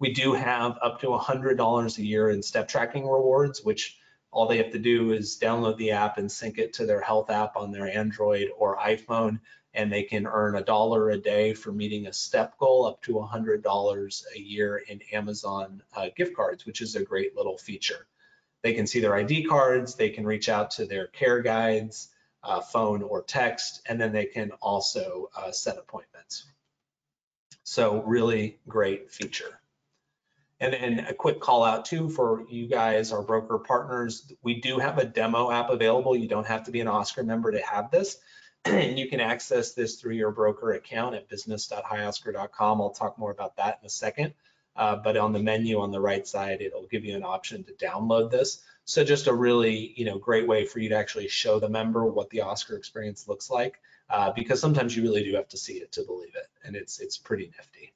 We 0.00 0.14
do 0.14 0.32
have 0.32 0.78
up 0.80 1.02
to 1.02 1.08
$100 1.08 1.98
a 1.98 2.02
year 2.02 2.30
in 2.30 2.42
step 2.42 2.68
tracking 2.68 3.06
rewards, 3.06 3.62
which 3.62 3.98
all 4.30 4.48
they 4.48 4.56
have 4.56 4.72
to 4.72 4.78
do 4.78 5.12
is 5.12 5.38
download 5.38 5.76
the 5.76 5.90
app 5.90 6.16
and 6.16 6.32
sync 6.32 6.56
it 6.56 6.72
to 6.74 6.86
their 6.86 7.02
health 7.02 7.28
app 7.28 7.54
on 7.54 7.70
their 7.70 7.86
Android 7.86 8.48
or 8.56 8.78
iPhone, 8.78 9.40
and 9.74 9.92
they 9.92 10.04
can 10.04 10.26
earn 10.26 10.56
a 10.56 10.64
dollar 10.64 11.10
a 11.10 11.18
day 11.18 11.52
for 11.52 11.70
meeting 11.70 12.06
a 12.06 12.14
step 12.14 12.56
goal 12.56 12.86
up 12.86 13.02
to 13.02 13.12
$100 13.12 14.22
a 14.34 14.40
year 14.40 14.78
in 14.78 15.02
Amazon 15.12 15.82
uh, 15.94 16.08
gift 16.16 16.34
cards, 16.34 16.64
which 16.64 16.80
is 16.80 16.96
a 16.96 17.04
great 17.04 17.36
little 17.36 17.58
feature. 17.58 18.06
They 18.62 18.72
can 18.72 18.86
see 18.86 19.00
their 19.00 19.14
ID 19.14 19.44
cards, 19.44 19.96
they 19.96 20.08
can 20.08 20.24
reach 20.24 20.48
out 20.48 20.70
to 20.72 20.86
their 20.86 21.08
care 21.08 21.42
guides, 21.42 22.08
uh, 22.42 22.62
phone 22.62 23.02
or 23.02 23.22
text, 23.22 23.82
and 23.86 24.00
then 24.00 24.12
they 24.12 24.24
can 24.24 24.52
also 24.62 25.28
uh, 25.36 25.52
set 25.52 25.76
appointments. 25.76 26.46
So 27.64 28.02
really 28.02 28.58
great 28.66 29.10
feature. 29.10 29.59
And 30.60 30.74
then 30.74 31.06
a 31.08 31.14
quick 31.14 31.40
call 31.40 31.64
out 31.64 31.86
too 31.86 32.10
for 32.10 32.44
you 32.50 32.66
guys, 32.66 33.12
our 33.12 33.22
broker 33.22 33.58
partners, 33.58 34.30
we 34.42 34.60
do 34.60 34.78
have 34.78 34.98
a 34.98 35.06
demo 35.06 35.50
app 35.50 35.70
available. 35.70 36.14
You 36.14 36.28
don't 36.28 36.46
have 36.46 36.64
to 36.64 36.70
be 36.70 36.80
an 36.80 36.88
Oscar 36.88 37.22
member 37.22 37.50
to 37.50 37.62
have 37.62 37.90
this. 37.90 38.18
and 38.66 38.98
you 38.98 39.08
can 39.08 39.20
access 39.20 39.72
this 39.72 39.96
through 39.96 40.14
your 40.14 40.30
broker 40.30 40.72
account 40.72 41.14
at 41.14 41.28
business.hioscar.com. 41.30 42.80
I'll 42.80 42.90
talk 42.90 43.18
more 43.18 43.30
about 43.30 43.56
that 43.56 43.78
in 43.80 43.86
a 43.86 43.90
second. 43.90 44.34
Uh, 44.76 44.96
but 44.96 45.16
on 45.16 45.32
the 45.32 45.38
menu 45.38 45.80
on 45.80 45.90
the 45.90 46.00
right 46.00 46.26
side, 46.26 46.60
it'll 46.60 46.86
give 46.86 47.04
you 47.04 47.16
an 47.16 47.24
option 47.24 47.64
to 47.64 47.72
download 47.72 48.30
this. 48.30 48.62
So 48.84 49.02
just 49.02 49.28
a 49.28 49.32
really, 49.32 49.94
you 49.96 50.04
know, 50.04 50.18
great 50.18 50.46
way 50.46 50.66
for 50.66 50.78
you 50.78 50.90
to 50.90 50.96
actually 50.96 51.28
show 51.28 51.58
the 51.58 51.68
member 51.68 52.04
what 52.04 52.28
the 52.30 52.42
Oscar 52.42 52.76
experience 52.76 53.26
looks 53.28 53.50
like, 53.50 53.80
uh, 54.10 54.32
because 54.32 54.60
sometimes 54.60 54.96
you 54.96 55.02
really 55.02 55.24
do 55.24 55.34
have 55.34 55.48
to 55.48 55.56
see 55.56 55.74
it 55.74 55.92
to 55.92 56.02
believe 56.02 56.34
it, 56.34 56.46
and 56.64 56.76
it's 56.76 56.98
it's 56.98 57.18
pretty 57.18 57.50
nifty 57.56 57.92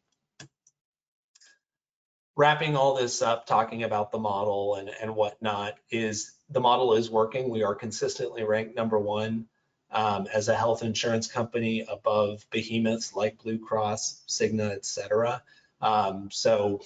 wrapping 2.36 2.76
all 2.76 2.94
this 2.94 3.22
up, 3.22 3.46
talking 3.46 3.84
about 3.84 4.10
the 4.10 4.18
model 4.18 4.74
and, 4.74 4.90
and 5.00 5.14
whatnot, 5.14 5.74
is 5.90 6.32
the 6.50 6.60
model 6.60 6.94
is 6.94 7.10
working. 7.10 7.48
We 7.48 7.62
are 7.62 7.74
consistently 7.74 8.42
ranked 8.42 8.74
number 8.74 8.98
one 8.98 9.46
um, 9.90 10.26
as 10.32 10.48
a 10.48 10.56
health 10.56 10.82
insurance 10.82 11.28
company 11.28 11.86
above 11.88 12.44
behemoths 12.50 13.14
like 13.14 13.42
Blue 13.42 13.58
Cross, 13.58 14.22
Cigna, 14.28 14.72
et 14.72 14.84
cetera. 14.84 15.42
Um, 15.80 16.28
so, 16.32 16.80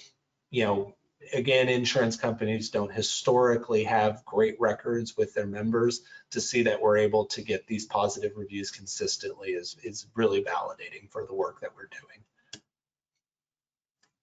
you 0.51 0.65
know, 0.65 0.95
again, 1.33 1.69
insurance 1.69 2.17
companies 2.17 2.71
don't 2.71 2.93
historically 2.93 3.85
have 3.85 4.25
great 4.25 4.57
records 4.61 5.17
with 5.17 5.35
their 5.35 5.47
members. 5.47 6.03
To 6.33 6.43
see 6.43 6.65
that 6.65 6.83
we're 6.83 6.99
able 6.99 7.25
to 7.27 7.43
get 7.43 7.67
these 7.67 7.87
positive 7.87 8.33
reviews 8.37 8.71
consistently 8.71 9.51
is, 9.51 9.77
is 9.83 10.07
really 10.15 10.45
validating 10.45 11.11
for 11.11 11.25
the 11.25 11.35
work 11.35 11.63
that 11.63 11.71
we're 11.75 11.89
doing. 11.89 12.23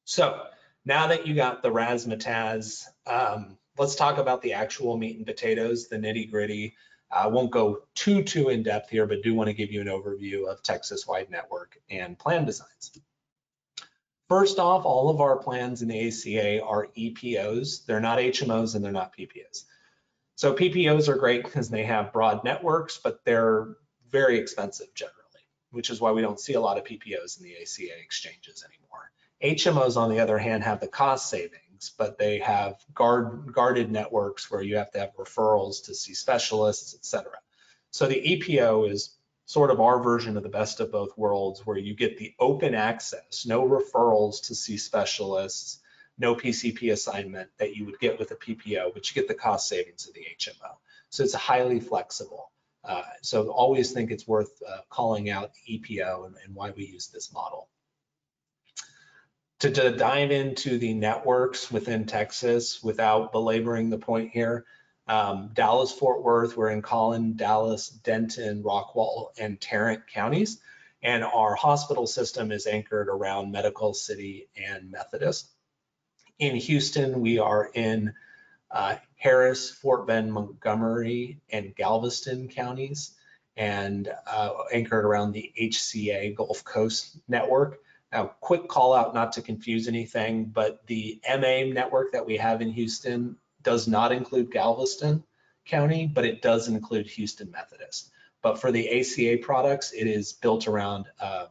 So 0.04 0.44
now 0.86 1.08
that 1.08 1.26
you 1.26 1.34
got 1.34 1.62
the 1.62 1.72
razzmatazz, 1.72 2.86
um, 3.08 3.58
let's 3.78 3.96
talk 3.96 4.18
about 4.18 4.42
the 4.42 4.54
actual 4.54 4.98
meat 4.98 5.18
and 5.18 5.26
potatoes, 5.26 5.88
the 5.88 5.98
nitty 5.98 6.30
gritty. 6.30 6.76
I 7.12 7.28
won't 7.28 7.52
go 7.52 7.84
too, 7.96 8.24
too 8.24 8.50
in 8.50 8.64
depth 8.64 8.90
here, 8.90 9.06
but 9.06 9.24
do 9.24 9.34
want 9.34 9.48
to 9.48 9.54
give 9.54 9.72
you 9.72 9.82
an 9.82 9.88
overview 9.88 10.48
of 10.48 10.62
Texas-wide 10.64 11.30
network 11.30 11.78
and 11.90 12.18
plan 12.18 12.46
designs. 12.46 12.92
First 14.28 14.58
off, 14.58 14.86
all 14.86 15.10
of 15.10 15.22
our 15.22 15.38
plans 15.38 15.82
in 15.82 15.88
the 15.88 16.08
ACA 16.08 16.64
are 16.64 16.88
EPOs. 16.98 17.86
They're 17.86 18.00
not 18.00 18.18
HMOs 18.18 18.76
and 18.76 18.84
they're 18.84 18.92
not 18.92 19.16
PPOs. 19.16 19.66
So 20.36 20.54
PPOs 20.54 21.08
are 21.08 21.16
great 21.16 21.44
because 21.44 21.70
they 21.70 21.84
have 21.84 22.12
broad 22.12 22.44
networks, 22.44 23.00
but 23.02 23.24
they're 23.24 23.76
very 24.10 24.38
expensive 24.38 24.94
generally, 24.94 25.16
which 25.72 25.90
is 25.90 26.02
why 26.02 26.12
we 26.12 26.22
don't 26.22 26.40
see 26.40 26.54
a 26.54 26.60
lot 26.60 26.78
of 26.78 26.84
PPOs 26.84 27.38
in 27.38 27.44
the 27.44 27.56
ACA 27.56 28.02
exchanges 28.04 28.64
anymore. 28.64 29.12
HMOs, 29.44 29.98
on 29.98 30.10
the 30.10 30.20
other 30.20 30.38
hand, 30.38 30.64
have 30.64 30.80
the 30.80 30.88
cost 30.88 31.30
savings, 31.30 31.92
but 31.98 32.18
they 32.18 32.40
have 32.40 32.76
guard, 32.94 33.52
guarded 33.54 33.92
networks 33.92 34.50
where 34.50 34.62
you 34.62 34.78
have 34.78 34.92
to 34.92 35.00
have 35.00 35.16
referrals 35.18 35.86
to 35.86 35.96
see 35.96 36.14
specialists, 36.14 36.96
et 36.96 37.06
cetera. 37.06 37.38
So 37.92 38.08
the 38.08 38.16
EPO 38.16 38.90
is 38.90 39.16
sort 39.46 39.72
of 39.72 39.80
our 39.80 40.02
version 40.02 40.38
of 40.38 40.44
the 40.44 40.50
best 40.50 40.80
of 40.80 40.92
both 40.92 41.18
worlds 41.18 41.66
where 41.66 41.78
you 41.78 41.94
get 41.94 42.18
the 42.18 42.34
open 42.40 42.74
access, 42.74 43.46
no 43.46 43.68
referrals 43.68 44.48
to 44.48 44.56
see 44.56 44.78
specialists, 44.78 45.80
no 46.18 46.34
PCP 46.34 46.92
assignment 46.92 47.50
that 47.58 47.76
you 47.76 47.86
would 47.86 48.00
get 48.00 48.18
with 48.18 48.32
a 48.32 48.36
PPO, 48.36 48.94
but 48.94 49.10
you 49.10 49.14
get 49.14 49.28
the 49.28 49.34
cost 49.36 49.68
savings 49.68 50.08
of 50.08 50.14
the 50.14 50.26
HMO. 50.40 50.78
So 51.10 51.24
it's 51.24 51.34
highly 51.34 51.80
flexible. 51.80 52.52
Uh, 52.84 53.04
so 53.22 53.50
always 53.50 53.92
think 53.92 54.12
it's 54.12 54.28
worth 54.28 54.62
uh, 54.68 54.80
calling 54.90 55.30
out 55.30 55.52
EPO 55.70 56.28
and, 56.28 56.36
and 56.44 56.56
why 56.56 56.72
we 56.72 56.86
use 56.86 57.08
this 57.08 57.34
model 57.34 57.68
to, 59.60 59.72
to 59.72 59.92
dive 59.96 60.32
into 60.32 60.78
the 60.78 60.94
networks 60.94 61.72
within 61.72 62.06
Texas 62.06 62.84
without 62.84 63.32
belaboring 63.32 63.90
the 63.90 63.98
point 63.98 64.32
here, 64.32 64.66
um, 65.08 65.52
Dallas, 65.54 65.92
Fort 65.92 66.24
Worth, 66.24 66.58
we're 66.58 66.70
in 66.70 66.82
Collin, 66.82 67.36
Dallas, 67.36 67.90
Denton, 67.90 68.64
Rockwall, 68.64 69.30
and 69.38 69.62
Tarrant 69.62 70.08
counties. 70.08 70.60
And 71.04 71.24
our 71.24 71.54
hospital 71.54 72.08
system 72.08 72.52
is 72.52 72.66
anchored 72.66 73.08
around 73.08 73.52
Medical 73.52 73.94
City 73.94 74.50
and 74.58 74.90
Methodist. 74.90 75.52
In 76.40 76.56
Houston, 76.56 77.22
we 77.22 77.38
are 77.38 77.70
in 77.74 78.14
uh, 78.72 78.96
Harris, 79.16 79.70
Fort 79.70 80.08
Bend, 80.08 80.34
Montgomery, 80.34 81.40
and 81.52 81.76
Galveston 81.76 82.50
counties, 82.50 83.12
and 83.56 84.12
uh, 84.28 84.50
anchored 84.74 85.06
around 85.06 85.32
the 85.32 85.54
HCA 85.62 86.36
Gulf 86.36 86.64
Coast 86.64 87.20
network. 87.28 87.80
Now, 88.16 88.28
quick 88.40 88.70
call 88.70 88.94
out, 88.94 89.14
not 89.14 89.34
to 89.34 89.42
confuse 89.42 89.90
anything, 89.90 90.46
but 90.46 90.88
the 90.88 91.20
MA 91.28 91.66
network 91.74 92.14
that 92.14 92.26
we 92.26 92.38
have 92.38 92.62
in 92.62 92.70
Houston 92.72 93.36
does 93.62 93.90
not 93.90 94.14
include 94.14 94.54
Galveston 94.54 95.22
County, 95.66 96.08
but 96.08 96.24
it 96.24 96.42
does 96.42 96.70
include 96.70 97.08
Houston 97.08 97.52
Methodist. 97.52 98.10
But 98.42 98.62
for 98.62 98.72
the 98.72 99.02
ACA 99.02 99.44
products, 99.44 99.92
it 99.92 100.08
is 100.08 100.32
built 100.32 100.66
around 100.66 101.08
uh, 101.20 101.48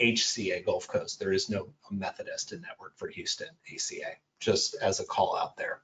HCA 0.00 0.64
Gulf 0.64 0.88
Coast. 0.88 1.20
There 1.20 1.34
is 1.34 1.50
no 1.50 1.68
Methodist 1.90 2.52
in 2.52 2.62
network 2.62 2.96
for 2.96 3.08
Houston 3.08 3.48
ACA, 3.70 4.12
just 4.40 4.74
as 4.76 5.00
a 5.00 5.04
call 5.04 5.36
out 5.36 5.58
there. 5.58 5.82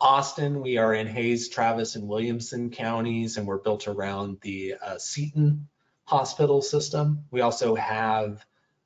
Austin, 0.00 0.62
we 0.62 0.78
are 0.78 0.92
in 0.92 1.06
Hays, 1.06 1.48
Travis, 1.48 1.94
and 1.94 2.08
Williamson 2.08 2.70
counties, 2.70 3.36
and 3.36 3.46
we're 3.46 3.58
built 3.58 3.86
around 3.86 4.38
the 4.40 4.74
uh, 4.82 4.98
Seton 4.98 5.68
hospital 6.08 6.62
system. 6.62 7.22
We 7.30 7.42
also 7.42 7.74
have 7.74 8.42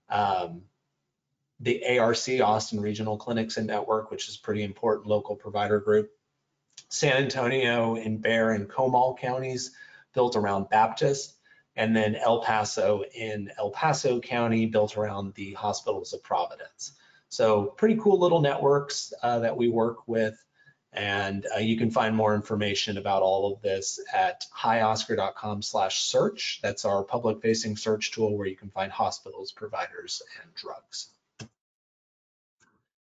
um, 0.08 0.62
the 1.60 2.00
ARC, 2.00 2.28
Austin 2.42 2.80
Regional 2.80 3.16
Clinics 3.16 3.58
and 3.58 3.68
Network, 3.68 4.10
which 4.10 4.28
is 4.28 4.36
pretty 4.36 4.64
important 4.64 5.06
local 5.06 5.36
provider 5.36 5.78
group. 5.78 6.10
San 6.88 7.22
Antonio 7.22 7.94
and 7.94 8.20
Bexar 8.20 8.50
and 8.50 8.68
Comal 8.68 9.16
counties 9.16 9.70
built 10.14 10.34
around 10.34 10.68
Baptist, 10.68 11.36
and 11.76 11.94
then 11.94 12.16
El 12.16 12.42
Paso 12.42 13.04
in 13.14 13.52
El 13.56 13.70
Paso 13.70 14.18
County 14.18 14.66
built 14.66 14.96
around 14.96 15.32
the 15.34 15.52
hospitals 15.52 16.12
of 16.12 16.24
Providence. 16.24 16.94
So 17.28 17.66
pretty 17.66 17.98
cool 18.02 18.18
little 18.18 18.40
networks 18.40 19.12
uh, 19.22 19.38
that 19.38 19.56
we 19.56 19.68
work 19.68 20.08
with. 20.08 20.44
And 20.92 21.46
uh, 21.56 21.60
you 21.60 21.78
can 21.78 21.90
find 21.90 22.14
more 22.14 22.34
information 22.34 22.98
about 22.98 23.22
all 23.22 23.52
of 23.52 23.62
this 23.62 23.98
at 24.12 24.44
hioscar.com 24.56 25.62
slash 25.62 26.00
search. 26.00 26.60
That's 26.62 26.84
our 26.84 27.02
public 27.02 27.40
facing 27.40 27.76
search 27.76 28.12
tool 28.12 28.36
where 28.36 28.46
you 28.46 28.56
can 28.56 28.68
find 28.68 28.92
hospitals, 28.92 29.52
providers, 29.52 30.20
and 30.42 30.54
drugs. 30.54 31.08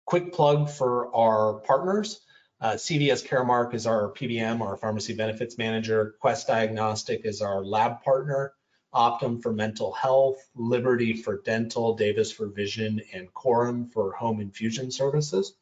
Quick 0.05 0.33
plug 0.33 0.69
for 0.69 1.15
our 1.15 1.55
partners. 1.61 2.21
Uh, 2.61 2.73
CVS 2.73 3.25
Caremark 3.25 3.73
is 3.73 3.87
our 3.87 4.11
PBM, 4.11 4.61
our 4.61 4.75
pharmacy 4.75 5.15
benefits 5.15 5.57
manager. 5.57 6.15
Quest 6.19 6.47
Diagnostic 6.47 7.21
is 7.25 7.41
our 7.41 7.63
lab 7.63 8.03
partner. 8.03 8.53
Optum 8.93 9.41
for 9.41 9.53
mental 9.53 9.93
health, 9.93 10.37
Liberty 10.55 11.13
for 11.13 11.41
dental, 11.41 11.95
Davis 11.95 12.31
for 12.31 12.47
vision, 12.47 13.01
and 13.13 13.31
Coram 13.33 13.87
for 13.87 14.11
home 14.13 14.41
infusion 14.41 14.91
services. 14.91 15.53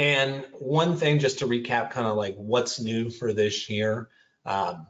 And 0.00 0.46
one 0.58 0.96
thing, 0.96 1.18
just 1.18 1.40
to 1.40 1.46
recap, 1.46 1.90
kind 1.90 2.06
of 2.06 2.16
like 2.16 2.34
what's 2.36 2.80
new 2.80 3.10
for 3.10 3.34
this 3.34 3.68
year. 3.68 4.08
Um, 4.46 4.86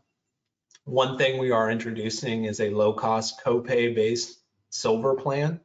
one 0.84 1.18
thing 1.18 1.40
we 1.40 1.50
are 1.50 1.68
introducing 1.68 2.44
is 2.44 2.60
a 2.60 2.70
low 2.70 2.92
cost 2.92 3.42
copay 3.44 3.92
based 3.92 4.38
silver 4.68 5.16
plan 5.16 5.58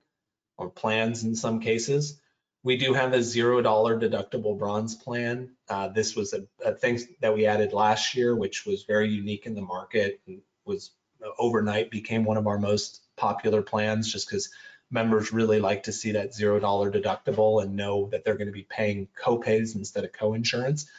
or 0.58 0.72
plans 0.72 1.24
in 1.24 1.36
some 1.36 1.60
cases. 1.60 2.20
We 2.64 2.78
do 2.78 2.96
have 2.96 3.14
a 3.14 3.22
zero 3.22 3.62
dollar 3.62 4.00
deductible 4.00 4.58
bronze 4.58 4.96
plan. 4.96 5.52
Uh, 5.70 5.90
this 5.90 6.16
was 6.16 6.34
a, 6.34 6.48
a, 6.66 6.74
thing 6.74 7.00
that 7.22 7.36
we 7.36 7.46
added 7.46 7.72
last 7.72 8.16
year, 8.16 8.36
which 8.36 8.66
was 8.66 8.86
very 8.86 9.10
unique 9.10 9.46
in 9.46 9.54
the 9.54 9.62
market 9.62 10.22
and 10.26 10.42
was 10.66 10.90
uh, 11.24 11.30
overnight 11.38 11.92
became 11.92 12.26
one 12.26 12.38
of 12.38 12.48
our 12.48 12.58
most 12.58 13.06
popular 13.16 13.62
plans 13.62 14.12
just 14.12 14.28
because 14.28 14.50
members 14.92 15.34
really 15.34 15.60
like 15.60 15.84
to 15.84 15.92
see 15.92 16.12
that 16.14 16.34
zero 16.34 16.60
dollar 16.60 16.92
deductible 16.92 17.62
and 17.62 17.76
know 17.76 18.08
that 18.12 18.24
they're 18.24 18.38
going 18.38 18.48
to 18.48 18.54
be 18.54 18.68
paying 18.70 19.08
copays 19.20 19.76
instead 19.76 20.04
of 20.04 20.14
co-insurance. 20.14 20.90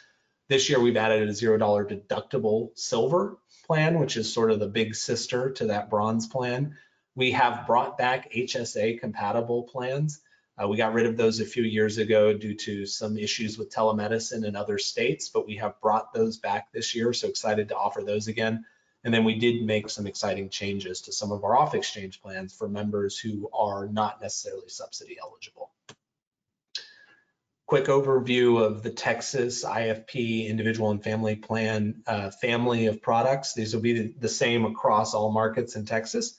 This 0.49 0.69
year 0.69 0.79
we've 0.79 0.97
added 0.97 1.27
a 1.27 1.33
zero 1.33 1.57
dollar 1.57 1.85
deductible 1.85 2.69
silver 2.77 3.37
plan, 3.65 3.99
which 3.99 4.17
is 4.17 4.31
sort 4.31 4.51
of 4.51 4.59
the 4.59 4.67
big 4.67 4.95
sister 4.95 5.51
to 5.51 5.67
that 5.67 5.89
bronze 5.89 6.27
plan. 6.27 6.75
We 7.15 7.31
have 7.31 7.65
brought 7.67 7.97
back 7.97 8.31
HSA 8.31 8.99
compatible 8.99 9.63
plans. 9.63 10.21
Uh, 10.61 10.67
we 10.67 10.77
got 10.77 10.93
rid 10.93 11.05
of 11.05 11.17
those 11.17 11.39
a 11.39 11.45
few 11.45 11.63
years 11.63 11.97
ago 11.97 12.33
due 12.33 12.55
to 12.55 12.85
some 12.85 13.17
issues 13.17 13.57
with 13.57 13.73
telemedicine 13.73 14.43
in 14.43 14.55
other 14.55 14.77
states, 14.77 15.29
but 15.29 15.47
we 15.47 15.57
have 15.57 15.79
brought 15.81 16.13
those 16.13 16.37
back 16.37 16.71
this 16.71 16.95
year. 16.95 17.13
So 17.13 17.27
excited 17.27 17.69
to 17.69 17.75
offer 17.75 18.01
those 18.01 18.27
again. 18.27 18.65
And 19.07 19.13
then 19.13 19.23
we 19.23 19.35
did 19.35 19.63
make 19.63 19.89
some 19.89 20.05
exciting 20.05 20.49
changes 20.49 20.99
to 21.03 21.13
some 21.13 21.31
of 21.31 21.45
our 21.45 21.55
off 21.55 21.73
exchange 21.73 22.21
plans 22.21 22.53
for 22.53 22.67
members 22.67 23.17
who 23.17 23.49
are 23.53 23.87
not 23.87 24.21
necessarily 24.21 24.67
subsidy 24.67 25.17
eligible. 25.17 25.71
Quick 27.67 27.85
overview 27.85 28.61
of 28.61 28.83
the 28.83 28.89
Texas 28.89 29.63
IFP 29.63 30.49
individual 30.49 30.91
and 30.91 31.01
family 31.01 31.37
plan 31.37 32.03
uh, 32.05 32.31
family 32.31 32.87
of 32.87 33.01
products. 33.01 33.53
These 33.53 33.73
will 33.73 33.81
be 33.81 34.13
the, 34.19 34.27
same 34.27 34.65
across 34.65 35.13
all 35.13 35.31
markets 35.31 35.77
in 35.77 35.85
Texas. 35.85 36.37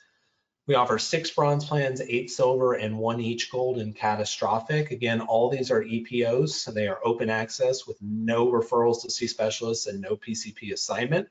We 0.66 0.75
offer 0.75 0.99
six 0.99 1.31
bronze 1.31 1.64
plans, 1.64 2.03
eight 2.03 2.31
silver, 2.31 2.75
and 2.75 2.99
one 2.99 3.23
each 3.23 3.51
gold 3.51 3.79
and 3.79 3.97
catastrophic. 3.97 4.91
Again, 4.91 5.23
all 5.23 5.49
these 5.49 5.71
are 5.71 5.83
EPOs, 5.83 6.51
so 6.51 6.71
they 6.71 6.87
are 6.87 7.01
open 7.03 7.31
access 7.31 7.87
with 7.87 7.97
no 8.03 8.49
referrals 8.49 9.01
to 9.05 9.11
see 9.11 9.27
specialists 9.27 9.87
and 9.87 10.03
no 10.03 10.16
PCP 10.16 10.75
assignment. 10.75 11.31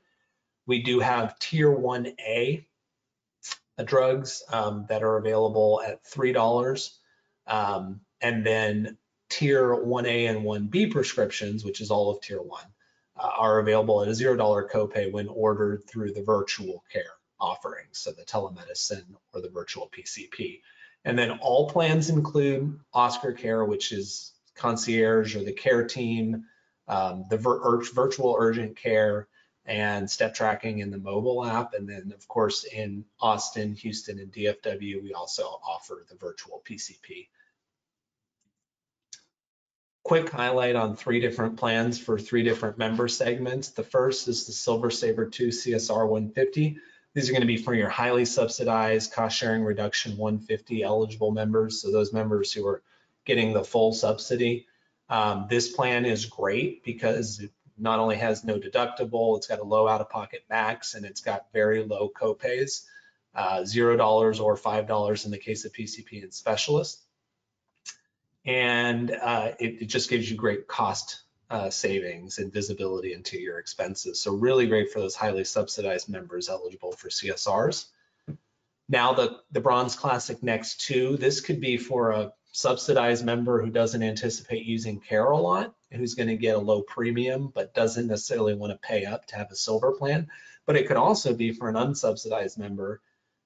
We 0.68 0.82
do 0.82 1.00
have 1.00 1.38
tier 1.38 1.70
1A 1.74 2.64
drugs 3.84 4.42
um, 4.52 4.84
that 4.90 5.02
are 5.02 5.16
available 5.16 5.80
at 5.84 6.04
$3. 6.04 6.90
Um, 7.46 8.00
and 8.20 8.44
then 8.44 8.98
tier 9.30 9.74
1A 9.74 10.28
and 10.28 10.44
1B 10.44 10.92
prescriptions, 10.92 11.64
which 11.64 11.80
is 11.80 11.90
all 11.90 12.10
of 12.10 12.20
tier 12.20 12.42
1, 12.42 12.62
uh, 13.16 13.30
are 13.38 13.60
available 13.60 14.02
at 14.02 14.08
a 14.08 14.12
$0 14.12 14.70
copay 14.70 15.10
when 15.10 15.28
ordered 15.28 15.84
through 15.88 16.12
the 16.12 16.22
virtual 16.22 16.84
care 16.92 17.14
offerings, 17.40 17.98
so 17.98 18.12
the 18.12 18.24
telemedicine 18.24 19.06
or 19.32 19.40
the 19.40 19.48
virtual 19.48 19.90
PCP. 19.96 20.60
And 21.06 21.18
then 21.18 21.38
all 21.40 21.70
plans 21.70 22.10
include 22.10 22.78
Oscar 22.92 23.32
Care, 23.32 23.64
which 23.64 23.92
is 23.92 24.32
concierge 24.54 25.34
or 25.34 25.44
the 25.44 25.52
care 25.52 25.86
team, 25.86 26.44
um, 26.88 27.24
the 27.30 27.38
vir 27.38 27.82
virtual 27.94 28.36
urgent 28.38 28.76
care, 28.76 29.28
and 29.68 30.10
step 30.10 30.34
tracking 30.34 30.78
in 30.78 30.90
the 30.90 30.98
mobile 30.98 31.44
app. 31.44 31.74
And 31.74 31.86
then, 31.86 32.12
of 32.16 32.26
course, 32.26 32.64
in 32.64 33.04
Austin, 33.20 33.74
Houston, 33.74 34.18
and 34.18 34.32
DFW, 34.32 35.02
we 35.02 35.12
also 35.12 35.42
offer 35.42 36.06
the 36.08 36.16
virtual 36.16 36.62
PCP. 36.64 37.28
Quick 40.04 40.30
highlight 40.30 40.74
on 40.74 40.96
three 40.96 41.20
different 41.20 41.58
plans 41.58 41.98
for 41.98 42.18
three 42.18 42.42
different 42.42 42.78
member 42.78 43.08
segments. 43.08 43.68
The 43.68 43.82
first 43.82 44.26
is 44.26 44.46
the 44.46 44.52
Silver 44.52 44.90
Saver 44.90 45.26
2 45.26 45.48
CSR 45.48 46.08
150. 46.08 46.78
These 47.12 47.28
are 47.28 47.32
going 47.32 47.42
to 47.42 47.46
be 47.46 47.58
for 47.58 47.74
your 47.74 47.90
highly 47.90 48.24
subsidized 48.24 49.12
cost 49.12 49.36
sharing 49.36 49.64
reduction 49.64 50.16
150 50.16 50.82
eligible 50.82 51.30
members. 51.30 51.82
So 51.82 51.92
those 51.92 52.14
members 52.14 52.52
who 52.54 52.66
are 52.66 52.82
getting 53.26 53.52
the 53.52 53.64
full 53.64 53.92
subsidy. 53.92 54.66
Um, 55.10 55.46
this 55.50 55.72
plan 55.72 56.06
is 56.06 56.24
great 56.24 56.82
because 56.84 57.42
not 57.78 57.98
only 57.98 58.16
has 58.16 58.44
no 58.44 58.58
deductible, 58.58 59.36
it's 59.36 59.46
got 59.46 59.60
a 59.60 59.64
low 59.64 59.88
out-of-pocket 59.88 60.44
max, 60.48 60.94
and 60.94 61.04
it's 61.04 61.20
got 61.20 61.46
very 61.52 61.84
low 61.84 62.10
copays, 62.14 62.84
uh, 63.34 63.60
$0 63.60 64.40
or 64.40 64.56
$5 64.56 65.24
in 65.24 65.30
the 65.30 65.38
case 65.38 65.64
of 65.64 65.72
PCP 65.72 66.22
and 66.22 66.32
specialist. 66.32 67.04
And 68.44 69.10
uh, 69.10 69.52
it, 69.58 69.82
it, 69.82 69.86
just 69.86 70.08
gives 70.08 70.30
you 70.30 70.36
great 70.36 70.66
cost 70.66 71.22
uh, 71.50 71.70
savings 71.70 72.38
and 72.38 72.52
visibility 72.52 73.12
into 73.12 73.38
your 73.38 73.58
expenses. 73.58 74.20
So 74.20 74.32
really 74.32 74.66
great 74.66 74.90
for 74.90 75.00
those 75.00 75.14
highly 75.14 75.44
subsidized 75.44 76.08
members 76.08 76.48
eligible 76.48 76.92
for 76.92 77.08
CSRs. 77.08 77.86
Now 78.88 79.12
the, 79.12 79.40
the 79.52 79.60
Bronze 79.60 79.94
Classic 79.94 80.42
Next 80.42 80.80
2, 80.86 81.18
this 81.18 81.40
could 81.40 81.60
be 81.60 81.76
for 81.76 82.12
a 82.12 82.32
subsidized 82.58 83.24
member 83.24 83.62
who 83.62 83.70
doesn't 83.70 84.02
anticipate 84.02 84.66
using 84.66 84.98
care 84.98 85.26
a 85.26 85.38
lot, 85.38 85.72
who's 85.92 86.14
going 86.14 86.28
to 86.28 86.36
get 86.36 86.56
a 86.56 86.58
low 86.58 86.82
premium 86.82 87.52
but 87.54 87.72
doesn't 87.72 88.08
necessarily 88.08 88.52
want 88.52 88.72
to 88.72 88.88
pay 88.88 89.04
up 89.04 89.24
to 89.24 89.36
have 89.36 89.52
a 89.52 89.54
silver 89.54 89.92
plan. 89.92 90.26
But 90.66 90.74
it 90.74 90.88
could 90.88 90.96
also 90.96 91.34
be 91.34 91.52
for 91.52 91.68
an 91.68 91.76
unsubsidized 91.76 92.58
member 92.58 93.00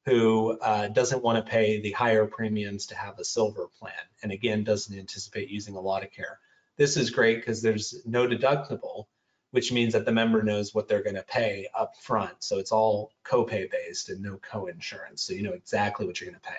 who 0.06 0.58
uh, 0.58 0.88
doesn't 0.88 1.22
want 1.22 1.44
to 1.44 1.50
pay 1.50 1.82
the 1.82 1.92
higher 1.92 2.24
premiums 2.24 2.86
to 2.86 2.94
have 2.94 3.18
a 3.18 3.24
silver 3.24 3.68
plan 3.78 3.92
and 4.22 4.32
again 4.32 4.64
doesn't 4.64 4.98
anticipate 4.98 5.50
using 5.50 5.76
a 5.76 5.80
lot 5.80 6.02
of 6.02 6.10
care. 6.10 6.38
This 6.78 6.96
is 6.96 7.10
great 7.10 7.36
because 7.36 7.60
there's 7.60 7.94
no 8.06 8.26
deductible, 8.26 9.04
which 9.50 9.72
means 9.72 9.92
that 9.92 10.06
the 10.06 10.12
member 10.12 10.42
knows 10.42 10.74
what 10.74 10.88
they're 10.88 11.02
going 11.02 11.16
to 11.16 11.22
pay 11.22 11.68
up 11.78 11.96
front. 12.00 12.42
So 12.42 12.58
it's 12.58 12.72
all 12.72 13.12
copay 13.26 13.70
based 13.70 14.08
and 14.08 14.22
no 14.22 14.38
co-insurance. 14.38 15.22
So 15.22 15.34
you 15.34 15.42
know 15.42 15.52
exactly 15.52 16.06
what 16.06 16.18
you're 16.18 16.30
going 16.30 16.40
to 16.40 16.48
pay 16.48 16.56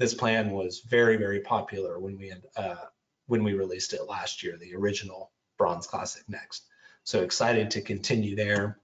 this 0.00 0.14
plan 0.14 0.50
was 0.50 0.80
very, 0.80 1.18
very 1.18 1.40
popular 1.40 2.00
when 2.00 2.16
we 2.16 2.30
had, 2.30 2.42
uh, 2.56 2.86
when 3.26 3.44
we 3.44 3.52
released 3.52 3.92
it 3.92 4.08
last 4.08 4.42
year, 4.42 4.56
the 4.56 4.74
original 4.74 5.30
Bronze 5.58 5.86
Classic 5.86 6.22
Next. 6.26 6.64
So 7.04 7.20
excited 7.20 7.70
to 7.72 7.82
continue 7.82 8.34
there. 8.34 8.78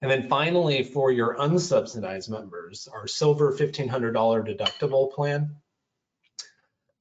And 0.00 0.08
then 0.08 0.28
finally, 0.28 0.84
for 0.84 1.10
your 1.10 1.36
unsubsidized 1.36 2.30
members, 2.30 2.86
our 2.86 3.08
silver 3.08 3.52
$1,500 3.52 4.12
deductible 4.46 5.12
plan. 5.12 5.56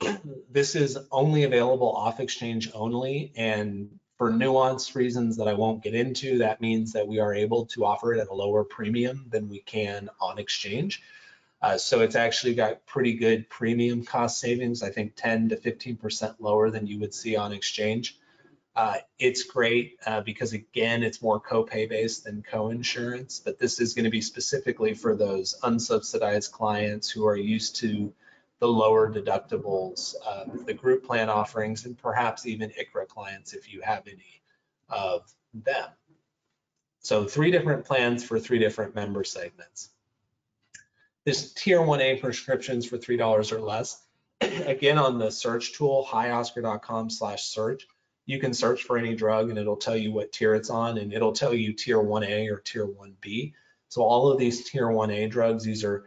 this 0.49 0.75
is 0.75 0.97
only 1.11 1.43
available 1.43 1.95
off 1.95 2.19
exchange 2.19 2.71
only. 2.73 3.31
And 3.35 3.99
for 4.17 4.31
nuanced 4.31 4.95
reasons 4.95 5.37
that 5.37 5.47
I 5.47 5.53
won't 5.53 5.83
get 5.83 5.93
into, 5.93 6.39
that 6.39 6.59
means 6.59 6.91
that 6.93 7.07
we 7.07 7.19
are 7.19 7.35
able 7.35 7.67
to 7.67 7.85
offer 7.85 8.15
it 8.15 8.19
at 8.19 8.29
a 8.29 8.33
lower 8.33 8.63
premium 8.63 9.27
than 9.29 9.47
we 9.47 9.59
can 9.59 10.09
on 10.19 10.39
exchange. 10.39 11.03
Uh, 11.61 11.77
so 11.77 12.01
it's 12.01 12.15
actually 12.15 12.55
got 12.55 12.85
pretty 12.85 13.13
good 13.13 13.49
premium 13.49 14.03
cost 14.05 14.39
savings, 14.39 14.81
I 14.81 14.89
think 14.89 15.13
10 15.15 15.49
to 15.49 15.57
15% 15.57 16.35
lower 16.39 16.69
than 16.69 16.87
you 16.87 16.99
would 16.99 17.13
see 17.13 17.35
on 17.35 17.51
exchange. 17.51 18.17
Uh, 18.75 18.97
it's 19.17 19.43
great 19.43 19.97
uh, 20.05 20.21
because 20.21 20.53
again, 20.53 21.03
it's 21.03 21.21
more 21.21 21.41
copay 21.41 21.89
based 21.89 22.23
than 22.23 22.41
co-insurance, 22.49 23.41
but 23.43 23.59
this 23.59 23.81
is 23.81 23.93
gonna 23.93 24.09
be 24.09 24.21
specifically 24.21 24.93
for 24.93 25.15
those 25.17 25.55
unsubsidized 25.63 26.51
clients 26.51 27.09
who 27.09 27.27
are 27.27 27.35
used 27.35 27.75
to 27.77 28.13
the 28.59 28.67
lower 28.67 29.11
deductibles, 29.11 30.15
uh, 30.25 30.45
the 30.65 30.73
group 30.73 31.05
plan 31.05 31.29
offerings, 31.29 31.85
and 31.85 31.97
perhaps 31.97 32.45
even 32.45 32.69
ICHRA 32.71 33.07
clients 33.07 33.53
if 33.53 33.71
you 33.71 33.81
have 33.81 34.07
any 34.07 34.41
of 34.89 35.33
them. 35.53 35.89
So 36.99 37.25
three 37.25 37.51
different 37.51 37.85
plans 37.85 38.23
for 38.23 38.39
three 38.39 38.59
different 38.59 38.95
member 38.95 39.23
segments. 39.23 39.89
This 41.29 41.53
tier 41.53 41.77
1A 41.81 42.21
prescriptions 42.21 42.87
for 42.87 42.97
$3 42.97 43.51
or 43.51 43.61
less. 43.61 44.03
Again, 44.41 44.97
on 44.97 45.19
the 45.19 45.29
search 45.29 45.73
tool, 45.73 46.03
hioscar.com 46.09 47.11
slash 47.11 47.43
search, 47.43 47.85
you 48.25 48.39
can 48.39 48.51
search 48.51 48.81
for 48.81 48.97
any 48.97 49.13
drug 49.13 49.51
and 49.51 49.59
it'll 49.59 49.77
tell 49.77 49.95
you 49.95 50.11
what 50.11 50.31
tier 50.31 50.55
it's 50.55 50.71
on 50.71 50.97
and 50.97 51.13
it'll 51.13 51.33
tell 51.33 51.53
you 51.53 51.73
tier 51.73 51.99
1A 51.99 52.51
or 52.51 52.57
tier 52.57 52.87
1B. 52.87 53.53
So 53.89 54.01
all 54.01 54.31
of 54.31 54.39
these 54.39 54.67
tier 54.67 54.87
1A 54.87 55.29
drugs, 55.29 55.63
these 55.63 55.83
are 55.83 56.05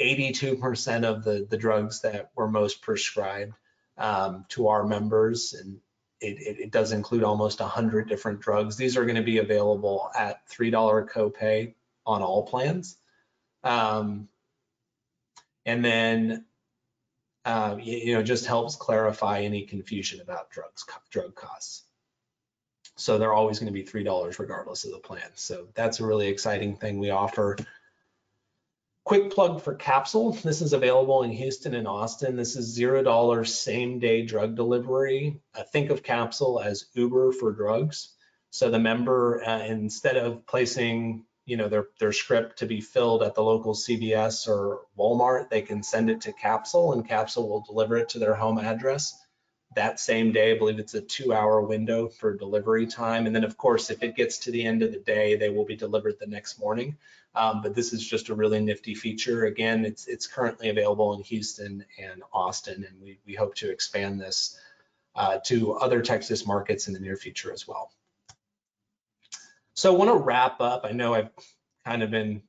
82% 0.00 1.04
of 1.04 1.24
the, 1.24 1.46
the 1.50 1.58
drugs 1.58 2.00
that 2.00 2.30
were 2.34 2.48
most 2.48 2.80
prescribed 2.80 3.52
um, 3.98 4.46
to 4.48 4.68
our 4.68 4.86
members. 4.86 5.52
And 5.52 5.78
it, 6.22 6.40
it, 6.40 6.60
it, 6.60 6.70
does 6.70 6.92
include 6.92 7.22
almost 7.22 7.60
100 7.60 8.08
different 8.08 8.40
drugs. 8.40 8.78
These 8.78 8.96
are 8.96 9.04
going 9.04 9.16
to 9.16 9.22
be 9.22 9.36
available 9.36 10.10
at 10.16 10.48
$3 10.48 11.06
copay 11.10 11.74
on 12.06 12.22
all 12.22 12.46
plans. 12.46 12.96
Um, 13.62 14.30
and 15.66 15.84
then 15.84 16.44
uh, 17.44 17.76
you, 17.80 18.14
know 18.14 18.22
just 18.22 18.46
helps 18.46 18.76
clarify 18.76 19.40
any 19.40 19.62
confusion 19.62 20.20
about 20.20 20.50
drugs 20.50 20.84
drug 21.10 21.34
costs. 21.34 21.82
So 22.96 23.18
they're 23.18 23.32
always 23.32 23.58
going 23.58 23.72
to 23.72 23.78
be 23.78 23.82
three 23.82 24.04
dollars 24.04 24.38
regardless 24.38 24.84
of 24.84 24.92
the 24.92 24.98
plan. 24.98 25.30
So 25.34 25.68
that's 25.74 26.00
a 26.00 26.06
really 26.06 26.28
exciting 26.28 26.76
thing 26.76 26.98
we 26.98 27.10
offer. 27.10 27.56
Quick 29.04 29.30
plug 29.30 29.60
for 29.60 29.74
Capsule. 29.74 30.32
This 30.32 30.62
is 30.62 30.72
available 30.72 31.24
in 31.24 31.30
Houston 31.30 31.74
and 31.74 31.86
Austin. 31.86 32.36
This 32.36 32.56
is 32.56 32.64
zero 32.64 33.02
dollars 33.02 33.54
same 33.54 33.98
day 33.98 34.24
drug 34.24 34.56
delivery. 34.56 35.40
Uh, 35.54 35.64
think 35.64 35.90
of 35.90 36.02
Capsule 36.02 36.60
as 36.60 36.86
Uber 36.94 37.32
for 37.32 37.52
drugs. 37.52 38.14
So 38.50 38.70
the 38.70 38.78
member, 38.78 39.42
uh, 39.44 39.64
instead 39.64 40.16
of 40.16 40.46
placing 40.46 41.26
you 41.46 41.56
know 41.56 41.68
their 41.68 41.86
their 41.98 42.12
script 42.12 42.58
to 42.58 42.66
be 42.66 42.80
filled 42.80 43.22
at 43.22 43.34
the 43.34 43.42
local 43.42 43.74
CVS 43.74 44.48
or 44.48 44.82
Walmart, 44.98 45.50
they 45.50 45.62
can 45.62 45.82
send 45.82 46.10
it 46.10 46.22
to 46.22 46.32
Capsule 46.32 46.92
and 46.92 47.08
Capsule 47.08 47.48
will 47.48 47.60
deliver 47.60 47.96
it 47.96 48.10
to 48.10 48.18
their 48.18 48.34
home 48.34 48.58
address 48.58 49.18
that 49.74 50.00
same 50.00 50.32
day. 50.32 50.52
I 50.52 50.58
believe 50.58 50.78
it's 50.78 50.94
a 50.94 51.00
two 51.00 51.32
hour 51.32 51.60
window 51.60 52.08
for 52.08 52.36
delivery 52.36 52.86
time. 52.86 53.26
And 53.26 53.34
then 53.34 53.44
of 53.44 53.56
course, 53.56 53.90
if 53.90 54.02
it 54.02 54.16
gets 54.16 54.38
to 54.38 54.50
the 54.50 54.64
end 54.64 54.82
of 54.82 54.92
the 54.92 55.00
day, 55.00 55.36
they 55.36 55.50
will 55.50 55.64
be 55.64 55.76
delivered 55.76 56.16
the 56.18 56.26
next 56.26 56.58
morning. 56.58 56.96
Um, 57.34 57.62
but 57.62 57.74
this 57.74 57.92
is 57.92 58.06
just 58.06 58.28
a 58.28 58.34
really 58.34 58.60
nifty 58.60 58.94
feature. 58.94 59.44
Again, 59.44 59.84
it's 59.84 60.06
it's 60.06 60.26
currently 60.26 60.68
available 60.68 61.14
in 61.14 61.22
Houston 61.24 61.84
and 61.98 62.22
Austin, 62.32 62.84
and 62.88 63.00
we, 63.02 63.18
we 63.26 63.34
hope 63.34 63.56
to 63.56 63.70
expand 63.70 64.20
this 64.20 64.58
uh, 65.16 65.38
to 65.46 65.74
other 65.74 66.00
Texas 66.00 66.46
markets 66.46 66.86
in 66.86 66.94
the 66.94 67.00
near 67.00 67.16
future 67.16 67.52
as 67.52 67.66
well. 67.66 67.90
So 69.74 69.92
I 69.92 69.98
want 69.98 70.10
to 70.10 70.16
wrap 70.16 70.60
up. 70.60 70.84
I 70.84 70.92
know 70.92 71.14
I've 71.14 71.30
kind 71.84 72.02
of 72.02 72.10
been 72.10 72.42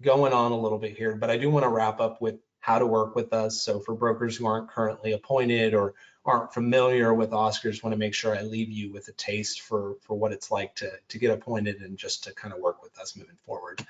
going 0.00 0.32
on 0.32 0.52
a 0.52 0.58
little 0.58 0.78
bit 0.78 0.96
here, 0.96 1.16
but 1.16 1.30
I 1.30 1.36
do 1.36 1.50
want 1.50 1.64
to 1.64 1.68
wrap 1.68 2.00
up 2.00 2.20
with 2.20 2.36
how 2.60 2.78
to 2.78 2.86
work 2.86 3.16
with 3.16 3.32
us. 3.32 3.60
So 3.62 3.80
for 3.80 3.94
brokers 3.94 4.36
who 4.36 4.46
aren't 4.46 4.68
currently 4.68 5.12
appointed 5.12 5.74
or 5.74 5.94
aren't 6.24 6.54
familiar 6.54 7.12
with 7.12 7.30
Oscars, 7.30 7.82
want 7.82 7.92
to 7.92 7.98
make 7.98 8.14
sure 8.14 8.36
I 8.36 8.42
leave 8.42 8.70
you 8.70 8.92
with 8.92 9.08
a 9.08 9.12
taste 9.12 9.62
for, 9.62 9.96
for 10.02 10.16
what 10.16 10.32
it's 10.32 10.52
like 10.52 10.76
to, 10.76 10.90
to 11.08 11.18
get 11.18 11.32
appointed 11.32 11.80
and 11.80 11.98
just 11.98 12.24
to 12.24 12.34
kind 12.34 12.54
of 12.54 12.60
work 12.60 12.80
with 12.80 12.96
us 13.00 13.16
moving 13.16 13.38
forward. 13.44 13.84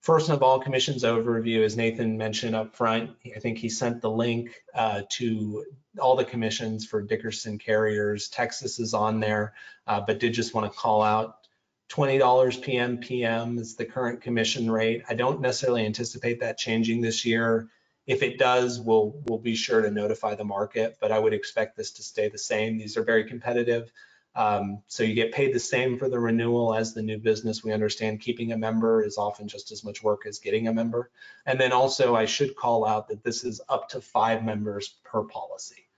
First 0.00 0.30
of 0.30 0.44
all, 0.44 0.60
commissions 0.60 1.02
overview, 1.02 1.64
as 1.64 1.76
Nathan 1.76 2.16
mentioned 2.16 2.54
up 2.54 2.76
front, 2.76 3.10
I 3.34 3.40
think 3.40 3.58
he 3.58 3.68
sent 3.68 4.00
the 4.00 4.10
link 4.10 4.62
uh, 4.72 5.02
to 5.10 5.66
all 5.98 6.14
the 6.14 6.24
commissions 6.24 6.86
for 6.86 7.02
Dickerson 7.02 7.58
carriers. 7.58 8.28
Texas 8.28 8.78
is 8.78 8.94
on 8.94 9.18
there, 9.18 9.54
uh, 9.88 10.00
but 10.00 10.20
did 10.20 10.32
just 10.32 10.54
want 10.54 10.72
to 10.72 10.78
call 10.78 11.02
out 11.02 11.47
$20 11.88 12.62
PM 12.62 12.98
PM 12.98 13.58
is 13.58 13.74
the 13.74 13.84
current 13.84 14.20
commission 14.20 14.70
rate. 14.70 15.02
I 15.08 15.14
don't 15.14 15.40
necessarily 15.40 15.86
anticipate 15.86 16.40
that 16.40 16.58
changing 16.58 17.00
this 17.00 17.24
year. 17.24 17.68
If 18.06 18.22
it 18.22 18.38
does, 18.38 18.80
we'll, 18.80 19.20
we'll 19.26 19.38
be 19.38 19.54
sure 19.54 19.82
to 19.82 19.90
notify 19.90 20.34
the 20.34 20.44
market, 20.44 20.96
but 21.00 21.12
I 21.12 21.18
would 21.18 21.32
expect 21.32 21.76
this 21.76 21.90
to 21.92 22.02
stay 22.02 22.28
the 22.28 22.38
same. 22.38 22.78
These 22.78 22.96
are 22.96 23.04
very 23.04 23.24
competitive. 23.24 23.90
Um, 24.34 24.82
so 24.86 25.02
you 25.02 25.14
get 25.14 25.32
paid 25.32 25.52
the 25.52 25.60
same 25.60 25.98
for 25.98 26.08
the 26.08 26.20
renewal 26.20 26.74
as 26.74 26.94
the 26.94 27.02
new 27.02 27.18
business. 27.18 27.64
We 27.64 27.72
understand 27.72 28.20
keeping 28.20 28.52
a 28.52 28.56
member 28.56 29.02
is 29.02 29.18
often 29.18 29.48
just 29.48 29.72
as 29.72 29.82
much 29.82 30.02
work 30.02 30.26
as 30.26 30.38
getting 30.38 30.68
a 30.68 30.72
member. 30.72 31.10
And 31.46 31.58
then 31.58 31.72
also 31.72 32.14
I 32.14 32.26
should 32.26 32.54
call 32.54 32.86
out 32.86 33.08
that 33.08 33.24
this 33.24 33.44
is 33.44 33.60
up 33.68 33.88
to 33.90 34.00
five 34.00 34.44
members 34.44 34.96
per 35.04 35.24
policy. 35.24 35.88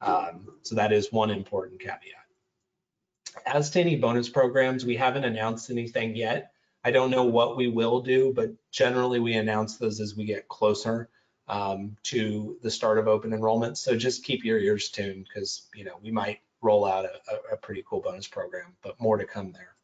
Um, 0.00 0.48
so 0.62 0.74
that 0.76 0.92
is 0.92 1.10
one 1.10 1.30
important 1.30 1.80
caveat. 1.80 2.27
As 3.46 3.70
to 3.70 3.80
any 3.80 3.96
bonus 3.96 4.28
programs, 4.28 4.84
we 4.84 4.96
haven't 4.96 5.24
announced 5.24 5.70
anything 5.70 6.16
yet. 6.16 6.52
I 6.84 6.90
don't 6.90 7.10
know 7.10 7.24
what 7.24 7.56
we 7.56 7.68
will 7.68 8.00
do, 8.00 8.32
but 8.34 8.50
generally 8.70 9.20
we 9.20 9.34
announce 9.34 9.76
those 9.76 10.00
as 10.00 10.16
we 10.16 10.24
get 10.24 10.48
closer 10.48 11.10
um, 11.48 11.96
to 12.04 12.56
the 12.62 12.70
start 12.70 12.98
of 12.98 13.08
open 13.08 13.32
enrollment. 13.32 13.78
So 13.78 13.96
just 13.96 14.24
keep 14.24 14.44
your 14.44 14.58
ears 14.58 14.90
tuned 14.90 15.26
because 15.28 15.68
you 15.74 15.84
know 15.84 15.98
we 16.02 16.10
might 16.10 16.40
roll 16.60 16.84
out 16.84 17.04
a, 17.04 17.54
a, 17.54 17.56
pretty 17.56 17.84
cool 17.88 18.00
bonus 18.00 18.26
program, 18.26 18.74
but 18.82 19.00
more 19.00 19.16
to 19.16 19.24
come 19.24 19.52
there. 19.52 19.74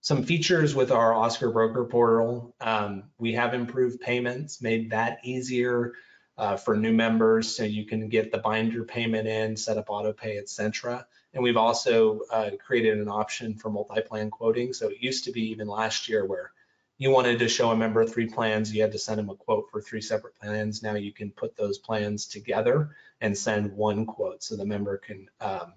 Some 0.00 0.22
features 0.22 0.74
with 0.74 0.92
our 0.92 1.12
Oscar 1.12 1.50
broker 1.50 1.84
portal. 1.84 2.54
Um, 2.60 3.04
we 3.18 3.32
have 3.34 3.54
improved 3.54 4.00
payments, 4.00 4.62
made 4.62 4.90
that 4.90 5.18
easier 5.24 5.94
uh, 6.38 6.56
for 6.56 6.76
new 6.76 6.92
members 6.92 7.54
so 7.54 7.64
you 7.64 7.84
can 7.84 8.08
get 8.08 8.30
the 8.30 8.38
binder 8.38 8.84
payment 8.84 9.26
in, 9.26 9.56
set 9.56 9.76
up 9.76 9.90
auto 9.90 10.12
pay, 10.12 10.38
etc. 10.38 11.06
And 11.34 11.42
we've 11.42 11.56
also 11.56 12.20
uh, 12.30 12.50
created 12.64 12.98
an 12.98 13.08
option 13.08 13.54
for 13.54 13.70
multi-plan 13.70 14.30
quoting. 14.30 14.72
So 14.72 14.88
it 14.88 14.98
used 15.00 15.24
to 15.24 15.32
be 15.32 15.50
even 15.50 15.68
last 15.68 16.08
year 16.08 16.24
where 16.24 16.52
you 16.96 17.10
wanted 17.10 17.38
to 17.38 17.48
show 17.48 17.70
a 17.70 17.76
member 17.76 18.04
three 18.04 18.26
plans, 18.26 18.74
you 18.74 18.82
had 18.82 18.92
to 18.92 18.98
send 18.98 19.18
them 19.18 19.30
a 19.30 19.36
quote 19.36 19.70
for 19.70 19.80
three 19.80 20.00
separate 20.00 20.34
plans. 20.34 20.82
Now 20.82 20.94
you 20.94 21.12
can 21.12 21.30
put 21.30 21.56
those 21.56 21.78
plans 21.78 22.26
together 22.26 22.90
and 23.20 23.38
send 23.38 23.72
one 23.72 24.04
quote 24.04 24.42
so 24.42 24.56
the 24.56 24.64
member 24.64 24.96
can 24.98 25.28
um, 25.40 25.74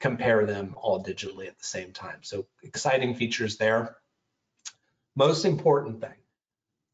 compare 0.00 0.46
them 0.46 0.74
all 0.78 1.04
digitally 1.04 1.48
at 1.48 1.58
the 1.58 1.64
same 1.64 1.92
time. 1.92 2.18
So 2.22 2.46
exciting 2.62 3.14
features 3.14 3.56
there. 3.58 3.96
Most 5.16 5.44
important 5.44 6.00
thing 6.00 6.16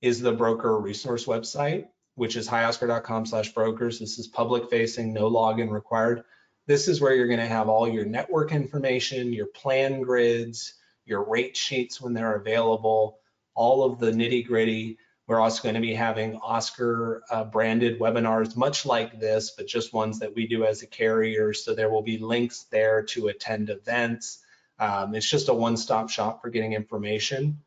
is 0.02 0.20
the 0.20 0.32
broker 0.32 0.78
resource 0.78 1.26
website, 1.26 1.86
which 2.16 2.36
is 2.36 2.48
hioscar.com 2.48 3.26
slash 3.26 3.52
brokers. 3.52 4.00
This 4.00 4.18
is 4.18 4.26
public 4.26 4.68
facing, 4.68 5.12
no 5.12 5.30
login 5.30 5.70
required. 5.70 6.24
This 6.66 6.88
is 6.88 7.00
where 7.00 7.14
you're 7.14 7.28
gonna 7.28 7.46
have 7.46 7.68
all 7.68 7.88
your 7.88 8.04
network 8.04 8.52
information, 8.52 9.32
your 9.32 9.46
plan 9.46 10.02
grids, 10.02 10.74
your 11.04 11.28
rate 11.28 11.56
sheets 11.56 12.00
when 12.00 12.14
they're 12.14 12.36
available, 12.36 13.18
all 13.54 13.84
of 13.84 13.98
the 13.98 14.12
nitty 14.12 14.46
gritty. 14.46 14.98
We're 15.26 15.40
also 15.40 15.62
going 15.62 15.76
to 15.76 15.80
be 15.80 15.94
having 15.94 16.36
Oscar 16.36 17.22
uh, 17.30 17.44
branded 17.44 18.00
webinars, 18.00 18.56
much 18.56 18.84
like 18.84 19.20
this, 19.20 19.52
but 19.56 19.68
just 19.68 19.92
ones 19.92 20.18
that 20.18 20.34
we 20.34 20.48
do 20.48 20.64
as 20.64 20.82
a 20.82 20.88
carrier. 20.88 21.52
So 21.52 21.72
there 21.72 21.88
will 21.88 22.02
be 22.02 22.18
links 22.18 22.64
there 22.64 23.02
to 23.02 23.28
attend 23.28 23.70
events. 23.70 24.38
Um, 24.80 25.14
it's 25.14 25.28
just 25.28 25.48
a 25.48 25.54
one-stop 25.54 26.10
shop 26.10 26.42
for 26.42 26.50
getting 26.50 26.72
information. 26.72 27.60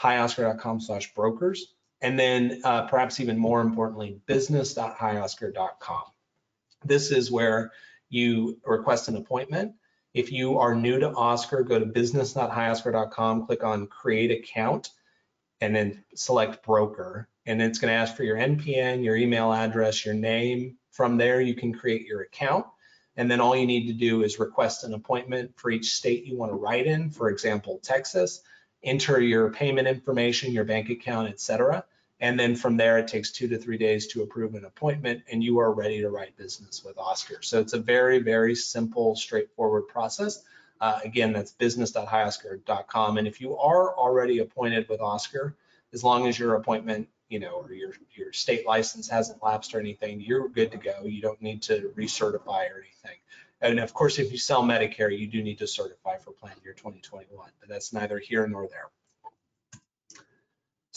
hioscar.com 0.00 0.80
slash 0.80 1.12
brokers. 1.12 1.74
And 2.00 2.18
then 2.18 2.62
uh, 2.64 2.86
perhaps 2.86 3.20
even 3.20 3.36
more 3.36 3.60
importantly, 3.60 4.18
business.hioscar.com. 4.24 6.02
This 6.86 7.10
is 7.10 7.30
where 7.30 7.72
you 8.10 8.58
request 8.64 9.08
an 9.08 9.16
appointment. 9.16 9.72
If 10.12 10.32
you 10.32 10.58
are 10.58 10.74
new 10.74 10.98
to 10.98 11.12
Oscar, 11.12 11.62
go 11.62 11.78
to 11.78 11.86
business.hioscar.com, 11.86 13.46
click 13.46 13.64
on 13.64 13.86
create 13.86 14.30
account 14.32 14.90
and 15.60 15.74
then 15.74 16.04
select 16.14 16.64
broker. 16.64 17.28
And 17.46 17.62
it's 17.62 17.78
going 17.78 17.92
to 17.92 17.98
ask 17.98 18.16
for 18.16 18.24
your 18.24 18.36
NPN, 18.36 19.04
your 19.04 19.16
email 19.16 19.52
address, 19.52 20.04
your 20.04 20.14
name. 20.14 20.76
From 20.90 21.16
there, 21.16 21.40
you 21.40 21.54
can 21.54 21.72
create 21.72 22.06
your 22.06 22.22
account. 22.22 22.66
And 23.16 23.30
then 23.30 23.40
all 23.40 23.56
you 23.56 23.66
need 23.66 23.86
to 23.86 23.92
do 23.92 24.22
is 24.22 24.38
request 24.38 24.84
an 24.84 24.94
appointment 24.94 25.52
for 25.56 25.70
each 25.70 25.94
state 25.94 26.24
you 26.24 26.36
want 26.36 26.52
to 26.52 26.56
write 26.56 26.86
in, 26.86 27.10
for 27.10 27.28
example, 27.28 27.80
Texas, 27.82 28.42
enter 28.82 29.20
your 29.20 29.52
payment 29.52 29.88
information, 29.88 30.52
your 30.52 30.64
bank 30.64 30.90
account, 30.90 31.28
etc. 31.28 31.84
And 32.20 32.38
then 32.38 32.54
from 32.54 32.76
there, 32.76 32.98
it 32.98 33.08
takes 33.08 33.30
two 33.30 33.48
to 33.48 33.58
three 33.58 33.78
days 33.78 34.06
to 34.08 34.22
approve 34.22 34.54
an 34.54 34.66
appointment 34.66 35.22
and 35.32 35.42
you 35.42 35.58
are 35.58 35.72
ready 35.72 36.00
to 36.00 36.10
write 36.10 36.36
business 36.36 36.84
with 36.84 36.98
Oscar. 36.98 37.38
So 37.40 37.60
it's 37.60 37.72
a 37.72 37.78
very, 37.78 38.18
very 38.18 38.54
simple, 38.54 39.16
straightforward 39.16 39.88
process. 39.88 40.42
Uh, 40.80 41.00
again, 41.02 41.32
that's 41.32 41.52
business.hioscar.com. 41.52 43.18
And 43.18 43.26
if 43.26 43.40
you 43.40 43.56
are 43.56 43.94
already 43.96 44.38
appointed 44.38 44.88
with 44.88 45.00
Oscar, 45.00 45.56
as 45.92 46.04
long 46.04 46.26
as 46.26 46.38
your 46.38 46.56
appointment, 46.56 47.08
you 47.28 47.38
know, 47.38 47.52
or 47.52 47.72
your, 47.72 47.92
your 48.14 48.32
state 48.32 48.66
license 48.66 49.08
hasn't 49.08 49.42
lapsed 49.42 49.74
or 49.74 49.80
anything, 49.80 50.20
you're 50.20 50.48
good 50.48 50.72
to 50.72 50.78
go. 50.78 51.04
You 51.04 51.22
don't 51.22 51.40
need 51.40 51.62
to 51.62 51.92
recertify 51.96 52.70
or 52.70 52.80
anything. 52.80 53.18
And 53.62 53.78
of 53.78 53.92
course, 53.92 54.18
if 54.18 54.32
you 54.32 54.38
sell 54.38 54.62
Medicare, 54.62 55.16
you 55.16 55.26
do 55.26 55.42
need 55.42 55.58
to 55.58 55.66
certify 55.66 56.16
for 56.18 56.32
plan 56.32 56.54
year 56.64 56.72
2021, 56.72 57.50
but 57.60 57.68
that's 57.68 57.92
neither 57.92 58.18
here 58.18 58.46
nor 58.46 58.66
there. 58.68 58.88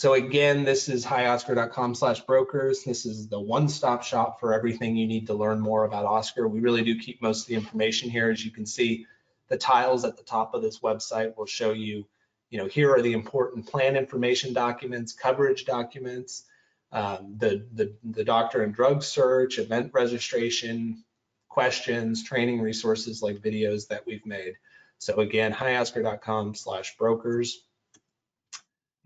So 0.03 0.15
again, 0.15 0.65
this 0.65 0.89
is 0.89 1.05
hioscar.com 1.05 1.95
slash 1.95 2.25
brokers. 2.25 2.83
This 2.83 3.05
is 3.05 3.29
the 3.29 3.39
one-stop 3.39 4.03
shop 4.03 4.37
for 4.37 4.53
everything 4.53 4.97
you 4.97 5.07
need 5.07 5.27
to 5.27 5.33
learn 5.33 5.61
more 5.61 5.85
about 5.85 6.03
Oscar. 6.03 6.45
We 6.45 6.59
really 6.59 6.83
do 6.83 6.99
keep 6.99 7.21
most 7.21 7.43
of 7.43 7.47
the 7.47 7.55
information 7.55 8.09
here. 8.09 8.29
As 8.29 8.43
you 8.43 8.51
can 8.51 8.65
see, 8.65 9.05
the 9.47 9.55
tiles 9.55 10.03
at 10.03 10.17
the 10.17 10.23
top 10.23 10.53
of 10.53 10.61
this 10.61 10.79
website 10.79 11.37
will 11.37 11.45
show 11.45 11.71
you, 11.71 12.05
you 12.49 12.57
know, 12.57 12.65
here 12.65 12.93
are 12.93 13.01
the 13.01 13.13
important 13.13 13.65
plan 13.65 13.95
information 13.95 14.51
documents, 14.51 15.13
coverage 15.13 15.63
documents, 15.63 16.43
um, 16.91 17.35
the, 17.37 17.65
the, 17.73 17.95
the 18.03 18.25
doctor 18.25 18.61
and 18.61 18.75
drug 18.75 19.03
search, 19.03 19.57
event 19.57 19.91
registration, 19.93 21.01
questions, 21.47 22.25
training 22.25 22.59
resources 22.59 23.21
like 23.21 23.37
videos 23.37 23.87
that 23.87 24.05
we've 24.05 24.25
made. 24.25 24.55
So 24.97 25.21
again, 25.21 25.53
hioscar.com 25.53 26.55
slash 26.55 26.97
brokers. 26.97 27.63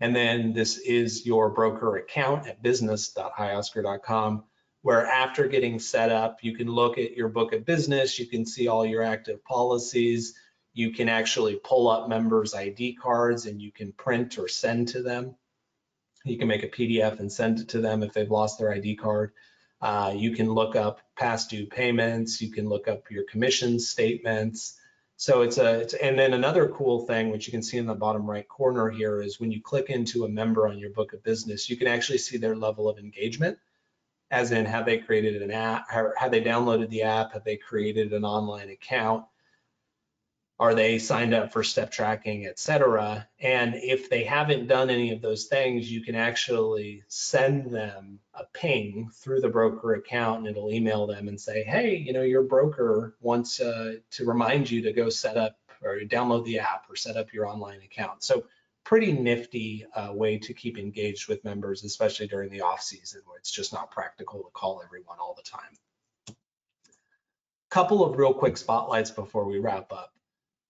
And 0.00 0.14
then 0.14 0.52
this 0.52 0.78
is 0.78 1.26
your 1.26 1.50
broker 1.50 1.96
account 1.96 2.46
at 2.46 2.62
business.hioscar.com 2.62 4.44
where 4.82 5.06
after 5.06 5.48
getting 5.48 5.78
set 5.78 6.10
up, 6.10 6.38
you 6.42 6.56
can 6.56 6.68
look 6.68 6.98
at 6.98 7.16
your 7.16 7.28
book 7.28 7.52
of 7.52 7.64
business, 7.64 8.18
you 8.18 8.26
can 8.26 8.46
see 8.46 8.68
all 8.68 8.86
your 8.86 9.02
active 9.02 9.44
policies, 9.44 10.34
you 10.72 10.92
can 10.92 11.08
actually 11.08 11.56
pull 11.64 11.88
up 11.88 12.08
members' 12.08 12.54
ID 12.54 12.94
cards 12.94 13.46
and 13.46 13.60
you 13.60 13.72
can 13.72 13.92
print 13.92 14.38
or 14.38 14.46
send 14.46 14.88
to 14.88 15.02
them. 15.02 15.34
You 16.24 16.38
can 16.38 16.48
make 16.48 16.62
a 16.62 16.68
PDF 16.68 17.18
and 17.18 17.30
send 17.30 17.58
it 17.58 17.68
to 17.70 17.80
them 17.80 18.02
if 18.02 18.12
they've 18.12 18.30
lost 18.30 18.58
their 18.58 18.72
ID 18.72 18.96
card. 18.96 19.32
Uh, 19.80 20.14
you 20.16 20.32
can 20.32 20.52
look 20.52 20.76
up 20.76 21.00
past 21.16 21.50
due 21.50 21.66
payments, 21.66 22.40
you 22.40 22.50
can 22.50 22.68
look 22.68 22.86
up 22.88 23.10
your 23.10 23.24
commission 23.24 23.78
statements. 23.78 24.77
So 25.20 25.42
it's 25.42 25.58
a, 25.58 25.80
it's, 25.80 25.94
and 25.94 26.16
then 26.16 26.32
another 26.32 26.68
cool 26.68 27.00
thing, 27.00 27.30
which 27.30 27.48
you 27.48 27.50
can 27.50 27.62
see 27.62 27.76
in 27.76 27.86
the 27.86 27.94
bottom 27.94 28.30
right 28.30 28.46
corner 28.48 28.88
here 28.88 29.20
is 29.20 29.40
when 29.40 29.50
you 29.50 29.60
click 29.60 29.90
into 29.90 30.24
a 30.24 30.28
member 30.28 30.68
on 30.68 30.78
your 30.78 30.90
book 30.90 31.12
of 31.12 31.24
business, 31.24 31.68
you 31.68 31.76
can 31.76 31.88
actually 31.88 32.18
see 32.18 32.36
their 32.36 32.54
level 32.54 32.88
of 32.88 32.98
engagement 32.98 33.58
as 34.30 34.52
in 34.52 34.64
have 34.64 34.86
they 34.86 34.98
created 34.98 35.42
an 35.42 35.50
app, 35.50 35.90
have 35.90 36.30
they 36.30 36.40
downloaded 36.40 36.88
the 36.90 37.02
app, 37.02 37.32
have 37.32 37.42
they 37.42 37.56
created 37.56 38.12
an 38.12 38.24
online 38.24 38.70
account, 38.70 39.24
are 40.60 40.74
they 40.74 40.98
signed 40.98 41.34
up 41.34 41.52
for 41.52 41.62
step 41.62 41.90
tracking, 41.90 42.46
et 42.46 42.58
cetera. 42.58 43.28
And 43.40 43.74
if 43.76 44.10
they 44.10 44.24
haven't 44.24 44.66
done 44.66 44.90
any 44.90 45.12
of 45.12 45.22
those 45.22 45.44
things, 45.44 45.90
you 45.90 46.00
can 46.00 46.16
actually 46.16 47.04
send 47.06 47.70
them 47.70 48.18
a 48.34 48.44
ping 48.52 49.08
through 49.14 49.40
the 49.40 49.48
broker 49.48 49.94
account 49.94 50.38
and 50.38 50.48
it'll 50.48 50.72
email 50.72 51.06
them 51.06 51.28
and 51.28 51.40
say, 51.40 51.62
hey, 51.62 51.96
you 51.96 52.12
know, 52.12 52.22
your 52.22 52.42
broker 52.42 53.14
wants 53.20 53.60
uh, 53.60 53.94
to 54.10 54.24
remind 54.24 54.68
you 54.68 54.82
to 54.82 54.92
go 54.92 55.08
set 55.08 55.36
up 55.36 55.56
or 55.80 56.00
download 56.00 56.44
the 56.44 56.58
app 56.58 56.86
or 56.90 56.96
set 56.96 57.16
up 57.16 57.32
your 57.32 57.46
online 57.46 57.82
account. 57.82 58.24
So 58.24 58.44
pretty 58.82 59.12
nifty 59.12 59.86
uh, 59.94 60.12
way 60.12 60.38
to 60.38 60.54
keep 60.54 60.76
engaged 60.76 61.28
with 61.28 61.44
members, 61.44 61.84
especially 61.84 62.26
during 62.26 62.50
the 62.50 62.62
off 62.62 62.82
season 62.82 63.20
where 63.26 63.38
it's 63.38 63.52
just 63.52 63.72
not 63.72 63.92
practical 63.92 64.42
to 64.42 64.50
call 64.50 64.82
everyone 64.84 65.18
all 65.20 65.34
the 65.36 65.48
time. 65.48 66.34
Couple 67.70 68.02
of 68.02 68.18
real 68.18 68.34
quick 68.34 68.56
spotlights 68.56 69.12
before 69.12 69.44
we 69.44 69.58
wrap 69.58 69.92
up. 69.92 70.12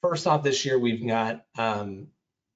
First 0.01 0.27
off, 0.27 0.43
this 0.45 0.65
year 0.65 0.79
we've 0.79 1.07
got 1.07 1.45
um, 1.57 2.09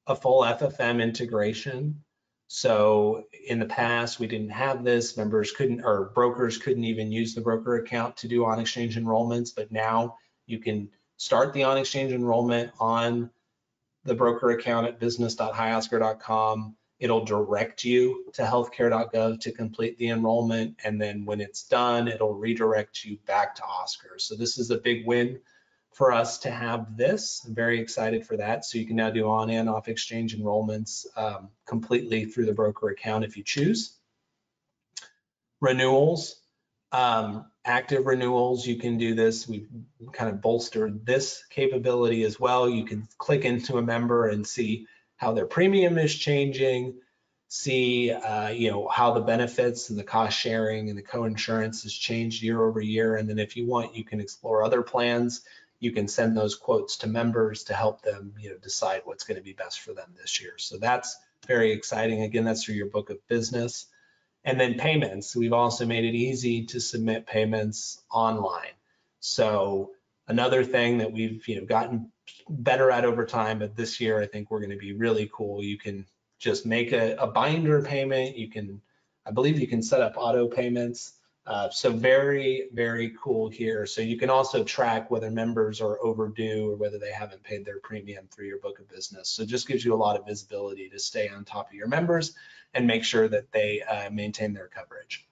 a 0.06 0.14
full 0.14 0.42
FFM 0.42 1.02
integration. 1.02 2.02
So 2.46 3.24
in 3.46 3.58
the 3.58 3.66
past, 3.66 4.20
we 4.20 4.26
didn't 4.26 4.50
have 4.50 4.84
this. 4.84 5.16
Members 5.16 5.52
couldn't, 5.52 5.82
or 5.84 6.12
brokers 6.14 6.58
couldn't 6.58 6.84
even 6.84 7.10
use 7.10 7.34
the 7.34 7.40
broker 7.40 7.76
account 7.76 8.16
to 8.18 8.28
do 8.28 8.44
on 8.44 8.60
exchange 8.60 8.96
enrollments, 8.96 9.50
but 9.54 9.72
now 9.72 10.18
you 10.46 10.58
can 10.58 10.90
start 11.16 11.52
the 11.52 11.64
on 11.64 11.78
exchange 11.78 12.12
enrollment 12.12 12.70
on 12.78 13.30
the 14.04 14.14
broker 14.14 14.50
account 14.50 14.86
at 14.86 15.00
business.hioscar.com. 15.00 16.76
It'll 17.00 17.24
direct 17.24 17.84
you 17.84 18.26
to 18.34 18.42
healthcare.gov 18.42 19.40
to 19.40 19.52
complete 19.52 19.98
the 19.98 20.08
enrollment. 20.08 20.76
And 20.84 21.00
then 21.00 21.24
when 21.24 21.40
it's 21.40 21.64
done, 21.64 22.06
it'll 22.06 22.34
redirect 22.34 23.04
you 23.04 23.18
back 23.26 23.56
to 23.56 23.64
Oscar. 23.64 24.18
So 24.18 24.36
this 24.36 24.58
is 24.58 24.70
a 24.70 24.78
big 24.78 25.06
win 25.06 25.40
for 25.92 26.12
us 26.12 26.38
to 26.38 26.50
have 26.50 26.96
this. 26.96 27.44
I'm 27.46 27.54
very 27.54 27.80
excited 27.80 28.26
for 28.26 28.36
that. 28.38 28.64
So 28.64 28.78
you 28.78 28.86
can 28.86 28.96
now 28.96 29.10
do 29.10 29.28
on 29.28 29.50
and 29.50 29.68
off 29.68 29.88
exchange 29.88 30.36
enrollments 30.36 31.06
um, 31.16 31.48
completely 31.66 32.24
through 32.24 32.46
the 32.46 32.54
broker 32.54 32.88
account 32.88 33.24
if 33.24 33.36
you 33.36 33.44
choose. 33.44 33.96
Renewals, 35.60 36.36
um, 36.90 37.46
active 37.64 38.06
renewals, 38.06 38.66
you 38.66 38.76
can 38.76 38.98
do 38.98 39.14
this. 39.14 39.46
We've 39.46 39.68
kind 40.12 40.30
of 40.30 40.40
bolstered 40.40 41.06
this 41.06 41.44
capability 41.50 42.24
as 42.24 42.40
well. 42.40 42.68
You 42.68 42.84
can 42.84 43.06
click 43.18 43.44
into 43.44 43.78
a 43.78 43.82
member 43.82 44.28
and 44.28 44.46
see 44.46 44.86
how 45.16 45.32
their 45.32 45.46
premium 45.46 45.98
is 45.98 46.14
changing, 46.14 46.94
see 47.48 48.10
uh, 48.10 48.48
you 48.48 48.70
know 48.70 48.88
how 48.88 49.12
the 49.12 49.20
benefits 49.20 49.90
and 49.90 49.98
the 49.98 50.02
cost 50.02 50.36
sharing 50.38 50.88
and 50.88 50.98
the 50.98 51.02
co-insurance 51.02 51.82
has 51.84 51.92
changed 51.92 52.42
year 52.42 52.62
over 52.62 52.80
year. 52.80 53.16
And 53.16 53.28
then 53.28 53.38
if 53.38 53.56
you 53.56 53.66
want, 53.66 53.94
you 53.94 54.04
can 54.04 54.20
explore 54.20 54.64
other 54.64 54.82
plans. 54.82 55.42
You 55.82 55.90
can 55.90 56.06
send 56.06 56.36
those 56.36 56.54
quotes 56.54 56.98
to 56.98 57.08
members 57.08 57.64
to 57.64 57.74
help 57.74 58.02
them 58.02 58.34
you 58.38 58.50
know 58.50 58.56
decide 58.56 59.02
what's 59.04 59.24
going 59.24 59.36
to 59.36 59.42
be 59.42 59.52
best 59.52 59.80
for 59.80 59.92
them 59.92 60.14
this 60.16 60.40
year. 60.40 60.54
So 60.58 60.78
that's 60.78 61.16
very 61.46 61.72
exciting. 61.72 62.22
Again, 62.22 62.44
that's 62.44 62.64
through 62.64 62.76
your 62.76 62.90
book 62.90 63.10
of 63.10 63.18
business. 63.26 63.86
And 64.44 64.60
then 64.60 64.74
payments, 64.74 65.34
we've 65.34 65.52
also 65.52 65.84
made 65.84 66.04
it 66.04 66.14
easy 66.14 66.66
to 66.66 66.80
submit 66.80 67.26
payments 67.26 68.00
online. 68.10 68.76
So 69.18 69.90
another 70.28 70.64
thing 70.64 70.98
that 70.98 71.12
we've 71.12 71.46
you 71.48 71.60
know 71.60 71.66
gotten 71.66 72.12
better 72.48 72.90
at 72.92 73.04
over 73.04 73.24
time, 73.24 73.58
but 73.58 73.76
this 73.76 74.00
year 74.00 74.20
I 74.20 74.26
think 74.26 74.50
we're 74.50 74.60
going 74.60 74.70
to 74.70 74.76
be 74.76 74.92
really 74.92 75.28
cool. 75.32 75.64
You 75.64 75.78
can 75.78 76.06
just 76.38 76.64
make 76.64 76.92
a, 76.92 77.16
a 77.16 77.26
binder 77.26 77.82
payment. 77.82 78.36
You 78.36 78.48
can, 78.50 78.80
I 79.26 79.30
believe 79.32 79.58
you 79.58 79.66
can 79.66 79.82
set 79.82 80.00
up 80.00 80.14
auto 80.16 80.46
payments. 80.48 81.14
Uh, 81.44 81.68
so 81.70 81.90
very, 81.90 82.68
very 82.72 83.12
cool 83.20 83.48
here. 83.48 83.84
So 83.84 84.00
you 84.00 84.16
can 84.16 84.30
also 84.30 84.62
track 84.62 85.10
whether 85.10 85.30
members 85.30 85.80
are 85.80 85.98
overdue 86.02 86.70
or 86.70 86.76
whether 86.76 86.98
they 86.98 87.10
haven't 87.10 87.42
paid 87.42 87.64
their 87.64 87.80
premium 87.80 88.28
through 88.30 88.46
your 88.46 88.60
book 88.60 88.78
of 88.78 88.88
business. 88.88 89.28
So 89.28 89.44
just 89.44 89.66
gives 89.66 89.84
you 89.84 89.92
a 89.92 89.96
lot 89.96 90.18
of 90.18 90.24
visibility 90.24 90.88
to 90.90 91.00
stay 91.00 91.28
on 91.28 91.44
top 91.44 91.68
of 91.68 91.74
your 91.74 91.88
members 91.88 92.34
and 92.74 92.86
make 92.86 93.04
sure 93.04 93.26
that 93.28 93.50
they 93.50 93.82
uh, 93.82 94.10
maintain 94.10 94.52
their 94.52 94.68
coverage. 94.68 95.26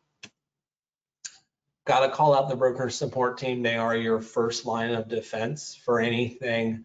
Got 1.86 2.00
to 2.00 2.12
call 2.12 2.34
out 2.34 2.48
the 2.48 2.56
broker 2.56 2.90
support 2.90 3.38
team. 3.38 3.62
They 3.62 3.76
are 3.76 3.96
your 3.96 4.20
first 4.20 4.66
line 4.66 4.90
of 4.90 5.08
defense 5.08 5.74
for 5.74 6.00
anything 6.00 6.84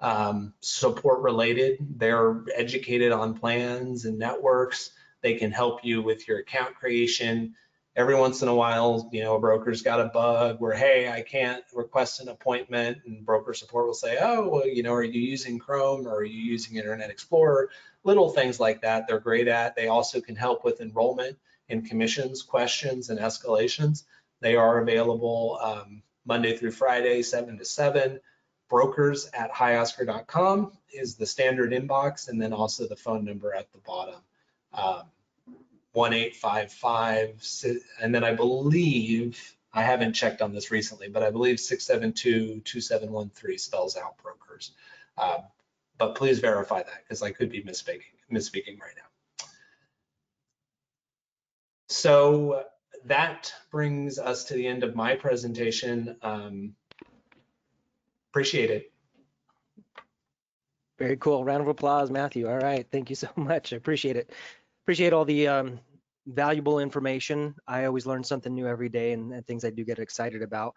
um, 0.00 0.52
support 0.60 1.20
related. 1.20 1.78
They're 1.96 2.44
educated 2.54 3.10
on 3.10 3.34
plans 3.34 4.04
and 4.04 4.18
networks. 4.18 4.90
They 5.22 5.34
can 5.34 5.50
help 5.50 5.84
you 5.84 6.02
with 6.02 6.28
your 6.28 6.38
account 6.38 6.74
creation. 6.74 7.54
Every 7.96 8.14
once 8.14 8.42
in 8.42 8.48
a 8.48 8.54
while, 8.54 9.08
you 9.10 9.22
know, 9.22 9.36
a 9.36 9.40
broker's 9.40 9.80
got 9.80 10.00
a 10.00 10.04
bug 10.04 10.60
where, 10.60 10.74
hey, 10.74 11.10
I 11.10 11.22
can't 11.22 11.64
request 11.74 12.20
an 12.20 12.28
appointment, 12.28 12.98
and 13.06 13.24
broker 13.24 13.54
support 13.54 13.86
will 13.86 13.94
say, 13.94 14.18
oh, 14.20 14.48
well, 14.48 14.68
you 14.68 14.82
know, 14.82 14.92
are 14.92 15.02
you 15.02 15.20
using 15.20 15.58
Chrome 15.58 16.06
or 16.06 16.16
are 16.16 16.24
you 16.24 16.38
using 16.38 16.76
Internet 16.76 17.08
Explorer? 17.08 17.70
Little 18.04 18.28
things 18.28 18.60
like 18.60 18.82
that 18.82 19.08
they're 19.08 19.18
great 19.18 19.48
at. 19.48 19.74
They 19.74 19.88
also 19.88 20.20
can 20.20 20.36
help 20.36 20.62
with 20.62 20.82
enrollment 20.82 21.38
and 21.70 21.88
commissions, 21.88 22.42
questions, 22.42 23.08
and 23.08 23.18
escalations. 23.18 24.04
They 24.40 24.56
are 24.56 24.78
available 24.78 25.58
um, 25.62 26.02
Monday 26.26 26.56
through 26.56 26.72
Friday, 26.72 27.22
7 27.22 27.56
to 27.56 27.64
7 27.64 28.20
brokers 28.68 29.30
at 29.32 29.52
hioscar.com 29.52 30.72
is 30.92 31.16
the 31.16 31.26
standard 31.26 31.72
inbox, 31.72 32.28
and 32.28 32.40
then 32.40 32.52
also 32.52 32.86
the 32.86 32.96
phone 32.96 33.24
number 33.24 33.54
at 33.54 33.70
the 33.72 33.78
bottom. 33.78 34.20
Um, 34.72 35.02
1855, 35.96 37.82
and 38.02 38.14
then 38.14 38.24
I 38.24 38.34
believe, 38.34 39.56
I 39.72 39.82
haven't 39.82 40.12
checked 40.12 40.42
on 40.42 40.52
this 40.52 40.70
recently, 40.70 41.08
but 41.08 41.22
I 41.22 41.30
believe 41.30 41.56
672-2713 41.56 43.60
spells 43.60 43.96
out 43.96 44.18
brokers. 44.22 44.72
Uh, 45.16 45.38
but 45.98 46.14
please 46.14 46.40
verify 46.40 46.82
that 46.82 47.04
because 47.04 47.22
I 47.22 47.30
could 47.30 47.50
be 47.50 47.62
misspeaking, 47.62 48.02
misspeaking 48.30 48.78
right 48.80 48.92
now. 48.96 49.46
So 51.88 52.64
that 53.06 53.50
brings 53.70 54.18
us 54.18 54.44
to 54.44 54.52
the 54.54 54.66
end 54.66 54.84
of 54.84 54.94
my 54.94 55.14
presentation. 55.14 56.16
Um, 56.22 56.74
Appreciate 58.36 58.70
it. 58.70 58.92
Very 60.98 61.16
cool. 61.16 61.42
Round 61.42 61.62
of 61.62 61.68
applause, 61.68 62.10
Matthew. 62.10 62.46
All 62.46 62.58
right. 62.58 62.86
Thank 62.92 63.08
you 63.08 63.16
so 63.16 63.28
much. 63.36 63.72
I 63.72 63.76
appreciate 63.76 64.18
it. 64.18 64.30
Appreciate 64.86 65.12
all 65.12 65.24
the 65.24 65.48
um, 65.48 65.80
valuable 66.28 66.78
information. 66.78 67.56
I 67.66 67.86
always 67.86 68.06
learn 68.06 68.22
something 68.22 68.54
new 68.54 68.68
every 68.68 68.88
day 68.88 69.14
and, 69.14 69.32
and 69.32 69.44
things 69.44 69.64
I 69.64 69.70
do 69.70 69.84
get 69.84 69.98
excited 69.98 70.42
about. 70.42 70.76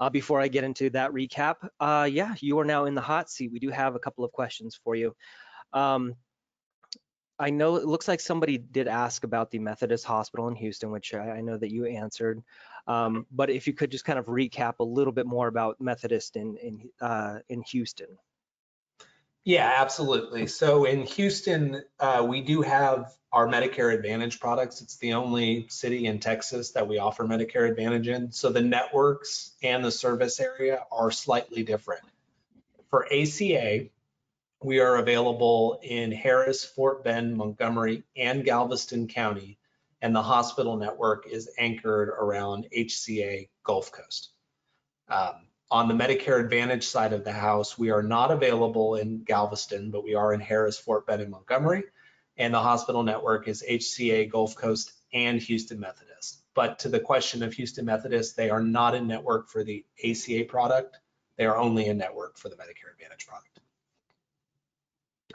Uh, 0.00 0.08
before 0.08 0.40
I 0.40 0.48
get 0.48 0.64
into 0.64 0.88
that 0.88 1.10
recap, 1.10 1.56
uh, 1.78 2.08
yeah, 2.10 2.34
you 2.40 2.58
are 2.58 2.64
now 2.64 2.86
in 2.86 2.94
the 2.94 3.02
hot 3.02 3.28
seat. 3.28 3.52
We 3.52 3.58
do 3.58 3.68
have 3.68 3.94
a 3.94 3.98
couple 3.98 4.24
of 4.24 4.32
questions 4.32 4.80
for 4.82 4.94
you. 4.94 5.14
Um, 5.74 6.14
I 7.38 7.50
know 7.50 7.76
it 7.76 7.84
looks 7.84 8.08
like 8.08 8.20
somebody 8.20 8.56
did 8.56 8.88
ask 8.88 9.24
about 9.24 9.50
the 9.50 9.58
Methodist 9.58 10.06
Hospital 10.06 10.48
in 10.48 10.54
Houston, 10.54 10.90
which 10.90 11.12
I, 11.12 11.28
I 11.28 11.40
know 11.42 11.58
that 11.58 11.70
you 11.70 11.84
answered. 11.84 12.42
Um, 12.86 13.26
but 13.30 13.50
if 13.50 13.66
you 13.66 13.74
could 13.74 13.90
just 13.90 14.06
kind 14.06 14.18
of 14.18 14.24
recap 14.24 14.76
a 14.78 14.84
little 14.84 15.12
bit 15.12 15.26
more 15.26 15.48
about 15.48 15.78
Methodist 15.82 16.36
in 16.36 16.56
in 16.56 16.88
uh, 17.02 17.40
in 17.50 17.60
Houston. 17.70 18.08
Yeah, 19.44 19.74
absolutely. 19.78 20.46
So 20.46 20.84
in 20.84 21.02
Houston, 21.02 21.82
uh, 21.98 22.24
we 22.28 22.42
do 22.42 22.62
have 22.62 23.12
our 23.32 23.46
Medicare 23.46 23.94
Advantage 23.94 24.38
products. 24.38 24.82
It's 24.82 24.96
the 24.98 25.14
only 25.14 25.66
city 25.68 26.06
in 26.06 26.18
Texas 26.20 26.72
that 26.72 26.86
we 26.86 26.98
offer 26.98 27.24
Medicare 27.24 27.68
Advantage 27.68 28.08
in. 28.08 28.32
So 28.32 28.50
the 28.50 28.60
networks 28.60 29.52
and 29.62 29.84
the 29.84 29.90
service 29.90 30.40
area 30.40 30.84
are 30.92 31.10
slightly 31.10 31.62
different. 31.62 32.02
For 32.90 33.06
ACA, 33.06 33.86
we 34.62 34.80
are 34.80 34.96
available 34.96 35.80
in 35.82 36.12
Harris, 36.12 36.64
Fort 36.64 37.02
Bend, 37.02 37.36
Montgomery, 37.36 38.02
and 38.16 38.44
Galveston 38.44 39.08
County 39.08 39.58
and 40.02 40.14
the 40.14 40.22
hospital 40.22 40.76
network 40.76 41.26
is 41.26 41.50
anchored 41.58 42.08
around 42.08 42.66
HCA 42.76 43.48
Gulf 43.64 43.92
Coast. 43.92 44.30
Um, 45.08 45.46
on 45.70 45.86
the 45.86 45.94
Medicare 45.94 46.40
Advantage 46.40 46.86
side 46.86 47.12
of 47.12 47.24
the 47.24 47.32
house, 47.32 47.78
we 47.78 47.90
are 47.90 48.02
not 48.02 48.30
available 48.30 48.96
in 48.96 49.22
Galveston, 49.22 49.90
but 49.90 50.02
we 50.02 50.14
are 50.14 50.32
in 50.32 50.40
Harris, 50.40 50.78
Fort 50.78 51.06
Bend, 51.06 51.22
and 51.22 51.30
Montgomery. 51.30 51.84
And 52.36 52.52
the 52.52 52.60
hospital 52.60 53.02
network 53.02 53.46
is 53.48 53.64
HCA 53.68 54.30
Gulf 54.30 54.56
Coast 54.56 54.92
and 55.12 55.40
Houston 55.40 55.78
Methodist. 55.78 56.42
But 56.54 56.80
to 56.80 56.88
the 56.88 57.00
question 57.00 57.42
of 57.42 57.52
Houston 57.52 57.84
Methodist, 57.84 58.36
they 58.36 58.50
are 58.50 58.62
not 58.62 58.94
a 58.94 59.00
network 59.00 59.48
for 59.48 59.62
the 59.62 59.84
ACA 60.04 60.44
product. 60.48 60.98
They 61.36 61.46
are 61.46 61.56
only 61.56 61.88
a 61.88 61.94
network 61.94 62.36
for 62.36 62.48
the 62.48 62.56
Medicare 62.56 62.92
Advantage 62.92 63.26
product. 63.26 63.60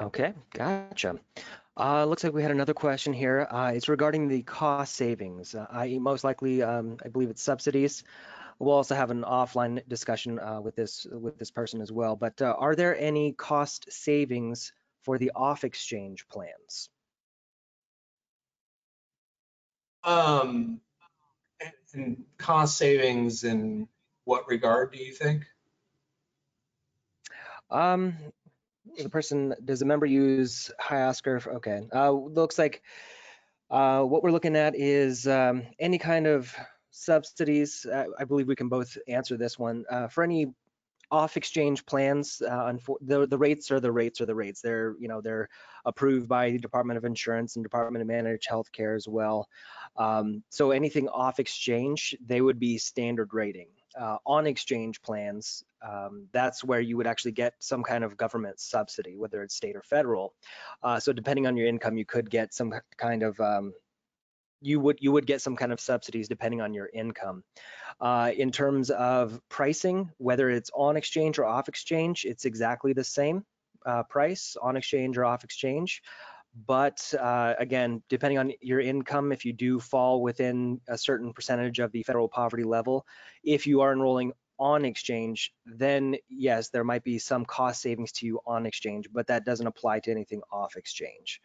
Okay, 0.01 0.33
gotcha. 0.53 1.19
Uh, 1.77 2.05
looks 2.05 2.23
like 2.23 2.33
we 2.33 2.41
had 2.41 2.51
another 2.51 2.73
question 2.73 3.13
here. 3.13 3.47
Uh, 3.49 3.71
it's 3.73 3.88
regarding 3.88 4.27
the 4.27 4.41
cost 4.43 4.95
savings, 4.95 5.55
uh, 5.55 5.67
i.e. 5.71 5.99
most 5.99 6.23
likely, 6.23 6.61
um, 6.61 6.97
I 7.03 7.09
believe 7.09 7.29
it's 7.29 7.41
subsidies. 7.41 8.03
We'll 8.60 8.76
also 8.76 8.95
have 8.95 9.12
an 9.12 9.24
offline 9.24 9.82
discussion 9.88 10.39
uh, 10.39 10.62
with 10.62 10.76
this 10.76 11.06
with 11.12 11.38
this 11.38 11.51
person 11.51 11.82
as 11.82 11.91
well. 11.91 12.16
But 12.16 12.41
uh, 12.41 12.56
are 12.58 12.76
there 12.76 12.97
any 12.97 13.34
cost 13.34 13.91
savings 13.91 14.72
for 15.03 15.18
the 15.18 15.32
off 15.36 15.64
exchange 15.64 16.28
plans? 16.30 16.89
Um, 20.03 20.80
and 21.93 22.24
cost 22.38 22.78
savings 22.78 23.43
in 23.43 23.88
what 24.26 24.47
regard 24.47 24.91
do 24.91 25.03
you 25.03 25.14
think? 25.14 25.43
Um, 27.72 28.16
the 28.97 29.10
person, 29.10 29.56
does 29.64 29.80
the 29.80 29.86
member 29.86 30.06
use 30.06 30.72
HiOscar? 30.80 31.56
Okay, 31.56 31.82
uh, 31.93 32.12
looks 32.12 32.60
like 32.60 32.84
uh, 33.70 34.03
what 34.03 34.24
we're 34.24 34.32
looking 34.32 34.56
at 34.56 34.76
is 34.76 35.28
um, 35.28 35.64
any 35.80 35.97
kind 35.97 36.28
of 36.28 36.56
subsidies. 36.95 37.85
Uh, 37.85 38.05
I 38.19 38.23
believe 38.23 38.47
we 38.47 38.55
can 38.55 38.69
both 38.69 38.97
answer 39.07 39.37
this 39.37 39.59
one. 39.59 39.85
Uh, 39.89 40.07
for 40.07 40.23
any 40.23 40.47
off 41.11 41.37
exchange 41.37 41.85
plans, 41.85 42.41
uh, 42.41 42.73
the, 43.01 43.27
the 43.27 43.37
rates 43.37 43.69
are 43.71 43.79
the 43.79 43.91
rates 43.91 44.21
are 44.21 44.25
the 44.25 44.35
rates. 44.35 44.61
They're, 44.61 44.95
you 44.99 45.07
know, 45.07 45.21
they're 45.21 45.49
approved 45.85 46.27
by 46.27 46.51
the 46.51 46.57
Department 46.57 46.97
of 46.97 47.05
Insurance 47.05 47.55
and 47.55 47.63
Department 47.63 48.01
of 48.01 48.07
Managed 48.07 48.47
Healthcare 48.49 48.95
as 48.95 49.07
well. 49.07 49.47
Um, 49.97 50.43
so 50.49 50.71
anything 50.71 51.07
off 51.09 51.39
exchange, 51.39 52.15
they 52.25 52.41
would 52.41 52.59
be 52.59 52.77
standard 52.77 53.33
rating 53.33 53.67
uh, 53.99 54.17
on 54.25 54.47
exchange 54.47 55.01
plans, 55.01 55.63
um, 55.81 56.27
that's 56.31 56.63
where 56.63 56.79
you 56.79 56.97
would 56.97 57.07
actually 57.07 57.31
get 57.31 57.53
some 57.59 57.83
kind 57.83 58.03
of 58.03 58.17
government 58.17 58.59
subsidy, 58.59 59.15
whether 59.15 59.41
it's 59.41 59.55
state 59.55 59.75
or 59.75 59.81
federal. 59.81 60.33
Uh, 60.83 60.99
so 60.99 61.13
depending 61.13 61.47
on 61.47 61.55
your 61.55 61.67
income, 61.67 61.97
you 61.97 62.05
could 62.05 62.29
get 62.29 62.53
some 62.53 62.73
kind 62.97 63.23
of 63.23 63.39
um, 63.39 63.73
you 64.66 64.80
would 64.80 64.97
you 64.99 65.11
would 65.11 65.28
get 65.28 65.41
some 65.41 65.55
kind 65.55 65.72
of 65.72 65.80
subsidies 65.80 66.28
depending 66.28 66.61
on 66.61 66.74
your 66.74 66.89
income. 66.91 67.43
Uh, 68.01 68.32
in 68.36 68.51
terms 68.51 68.89
of 68.89 69.39
pricing, 69.47 70.11
whether 70.18 70.49
it's 70.49 70.72
on 70.74 70.97
exchange 70.97 71.39
or 71.39 71.45
off 71.45 71.70
exchange, 71.70 72.26
it's 72.26 72.45
exactly 72.45 72.91
the 72.93 73.03
same 73.03 73.45
uh, 73.86 74.03
price 74.03 74.57
on 74.61 74.76
exchange 74.76 75.18
or 75.18 75.26
off 75.26 75.43
exchange. 75.43 76.01
But 76.68 77.13
uh, 77.20 77.53
again, 77.59 78.01
depending 78.09 78.39
on 78.39 78.53
your 78.61 78.80
income, 78.80 79.32
if 79.32 79.45
you 79.45 79.53
do 79.53 79.80
fall 79.80 80.22
within 80.22 80.82
a 80.88 80.97
certain 80.97 81.34
percentage 81.34 81.80
of 81.80 81.91
the 81.91 82.03
federal 82.03 82.30
poverty 82.30 82.63
level, 82.63 83.05
if 83.43 83.68
you 83.68 83.82
are 83.82 83.91
enrolling 83.91 84.32
on 84.57 84.86
exchange, 84.86 85.53
then 85.66 86.16
yes, 86.30 86.70
there 86.70 86.86
might 86.86 87.03
be 87.03 87.20
some 87.20 87.45
cost 87.45 87.82
savings 87.82 88.13
to 88.13 88.26
you 88.26 88.39
on 88.47 88.66
exchange, 88.66 89.09
but 89.11 89.28
that 89.28 89.45
doesn't 89.45 89.68
apply 89.68 89.99
to 89.99 90.11
anything 90.11 90.41
off 90.49 90.78
exchange. 90.78 91.41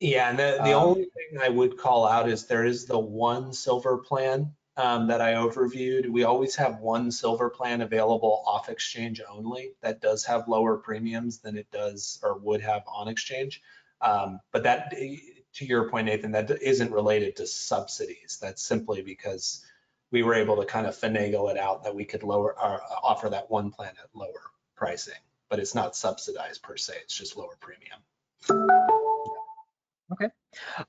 Yeah, 0.00 0.28
and 0.28 0.38
the, 0.38 0.60
the 0.62 0.74
Um, 0.74 0.82
only 0.82 1.04
thing 1.04 1.40
I 1.40 1.48
would 1.48 1.78
call 1.78 2.06
out 2.06 2.28
is 2.28 2.46
there 2.46 2.64
is 2.64 2.84
the 2.84 2.98
one 2.98 3.52
silver 3.52 3.98
plan 3.98 4.54
um, 4.76 5.06
that 5.06 5.22
I 5.22 5.34
overviewed. 5.34 6.08
We 6.10 6.24
always 6.24 6.54
have 6.56 6.80
one 6.80 7.10
silver 7.10 7.48
plan 7.48 7.80
available 7.80 8.42
off 8.46 8.68
exchange 8.68 9.22
only. 9.26 9.72
That 9.80 10.02
does 10.02 10.24
have 10.26 10.48
lower 10.48 10.76
premiums 10.76 11.38
than 11.38 11.56
it 11.56 11.70
does 11.70 12.18
or 12.22 12.38
would 12.38 12.60
have 12.60 12.82
on 12.86 13.08
exchange. 13.08 13.62
Um, 14.02 14.40
but 14.52 14.64
that, 14.64 14.90
to 14.90 15.64
your 15.64 15.88
point, 15.88 16.06
Nathan, 16.06 16.32
that 16.32 16.50
isn't 16.60 16.92
related 16.92 17.36
to 17.36 17.46
subsidies. 17.46 18.38
That's 18.40 18.62
simply 18.62 19.00
because 19.00 19.64
we 20.10 20.22
were 20.22 20.34
able 20.34 20.56
to 20.56 20.66
kind 20.66 20.86
of 20.86 20.94
finagle 20.94 21.50
it 21.50 21.56
out 21.56 21.84
that 21.84 21.94
we 21.94 22.04
could 22.04 22.22
lower 22.22 22.52
or 22.52 22.82
offer 23.02 23.30
that 23.30 23.50
one 23.50 23.70
plan 23.70 23.94
at 24.02 24.10
lower 24.14 24.50
pricing. 24.76 25.14
But 25.48 25.58
it's 25.58 25.74
not 25.74 25.96
subsidized 25.96 26.62
per 26.62 26.76
se. 26.76 26.94
It's 27.04 27.16
just 27.16 27.38
lower 27.38 27.56
premium. 27.60 29.05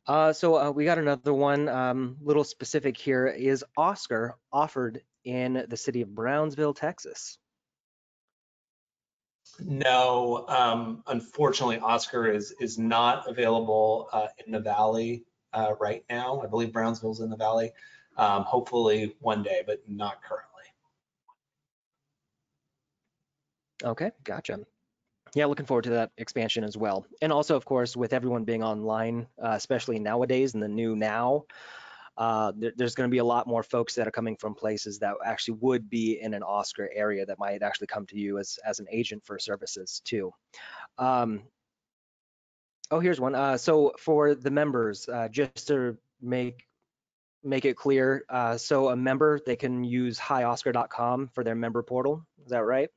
Uh, 0.06 0.34
so 0.34 0.56
uh, 0.56 0.72
we 0.72 0.86
got 0.86 0.98
another 0.98 1.34
one, 1.34 1.68
um, 1.68 2.18
little 2.22 2.44
specific 2.44 2.98
here. 2.98 3.28
Is 3.28 3.66
Oscar 3.76 4.38
offered 4.52 5.02
in 5.24 5.66
the 5.68 5.78
city 5.78 6.02
of 6.02 6.14
Brownsville, 6.14 6.74
Texas? 6.74 7.38
No, 9.60 10.46
um, 10.48 11.04
unfortunately, 11.08 11.80
Oscar 11.80 12.30
is 12.30 12.54
is 12.60 12.78
not 12.78 13.28
available 13.30 14.10
uh, 14.12 14.28
in 14.46 14.52
the 14.52 14.60
valley 14.60 15.24
uh, 15.54 15.74
right 15.80 16.04
now. 16.10 16.42
I 16.44 16.48
believe 16.48 16.72
Brownsville's 16.72 17.22
in 17.22 17.30
the 17.30 17.38
valley. 17.38 17.72
Um, 18.18 18.44
hopefully 18.44 19.16
one 19.20 19.44
day, 19.44 19.64
but 19.66 19.82
not 19.88 20.22
currently. 20.24 20.48
Okay, 23.84 24.12
gotcha. 24.24 24.60
Yeah, 25.38 25.46
looking 25.46 25.68
forward 25.68 25.84
to 25.84 25.92
that 25.92 26.10
expansion 26.18 26.64
as 26.64 26.76
well. 26.76 27.06
And 27.22 27.32
also, 27.32 27.56
of 27.56 27.64
course, 27.64 27.96
with 27.96 28.12
everyone 28.12 28.44
being 28.44 28.64
online, 28.64 29.28
uh, 29.40 29.52
especially 29.52 30.00
nowadays 30.00 30.56
in 30.56 30.60
the 30.60 30.68
new 30.68 30.96
now, 30.96 31.46
uh, 32.18 32.54
there, 32.56 32.72
there's 32.76 32.96
going 32.96 33.08
to 33.08 33.14
be 33.14 33.20
a 33.20 33.24
lot 33.24 33.46
more 33.46 33.62
folks 33.62 33.94
that 33.94 34.08
are 34.08 34.12
coming 34.12 34.36
from 34.36 34.56
places 34.56 34.98
that 34.98 35.14
actually 35.24 35.60
would 35.62 35.92
be 35.92 36.20
in 36.20 36.34
an 36.34 36.42
Oscar 36.42 36.90
area 36.92 37.24
that 37.24 37.38
might 37.38 37.62
actually 37.62 37.86
come 37.86 38.08
to 38.08 38.18
you 38.18 38.40
as, 38.40 38.58
as 38.66 38.80
an 38.80 38.88
agent 38.92 39.24
for 39.24 39.38
services 39.38 40.02
too. 40.04 40.32
Um, 40.98 41.44
oh, 42.90 43.00
here's 43.00 43.20
one. 43.20 43.36
Uh, 43.36 43.58
so 43.58 43.94
for 44.00 44.34
the 44.34 44.50
members, 44.50 45.08
uh, 45.08 45.28
just 45.28 45.68
to 45.68 46.00
make 46.20 46.66
make 47.44 47.66
it 47.66 47.78
clear, 47.78 48.26
uh, 48.28 48.58
so 48.58 48.90
a 48.90 48.96
member, 48.96 49.40
they 49.46 49.56
can 49.56 49.84
use 49.84 50.18
hioscar.com 50.18 51.30
for 51.36 51.44
their 51.44 51.54
member 51.54 51.84
portal. 51.84 52.26
Is 52.44 52.50
that 52.50 52.64
right? 52.64 52.90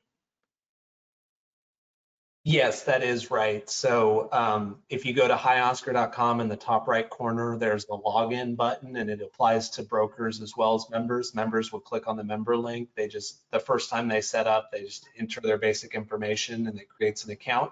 Yes, 2.43 2.83
that 2.85 3.03
is 3.03 3.29
right. 3.29 3.69
So 3.69 4.27
um, 4.31 4.77
if 4.89 5.05
you 5.05 5.13
go 5.13 5.27
to 5.27 5.35
hioscar.com 5.35 6.41
in 6.41 6.47
the 6.47 6.55
top 6.55 6.87
right 6.87 7.07
corner, 7.07 7.55
there's 7.55 7.85
the 7.85 7.97
login 7.97 8.55
button 8.55 8.95
and 8.95 9.11
it 9.11 9.21
applies 9.21 9.69
to 9.71 9.83
brokers 9.83 10.41
as 10.41 10.57
well 10.57 10.73
as 10.73 10.89
members. 10.89 11.35
Members 11.35 11.71
will 11.71 11.81
click 11.81 12.07
on 12.07 12.17
the 12.17 12.23
member 12.23 12.57
link. 12.57 12.89
They 12.95 13.07
just, 13.07 13.47
the 13.51 13.59
first 13.59 13.91
time 13.91 14.07
they 14.07 14.21
set 14.21 14.47
up, 14.47 14.71
they 14.71 14.81
just 14.81 15.07
enter 15.19 15.39
their 15.39 15.59
basic 15.59 15.93
information 15.93 16.67
and 16.67 16.79
it 16.79 16.89
creates 16.89 17.25
an 17.25 17.31
account. 17.31 17.71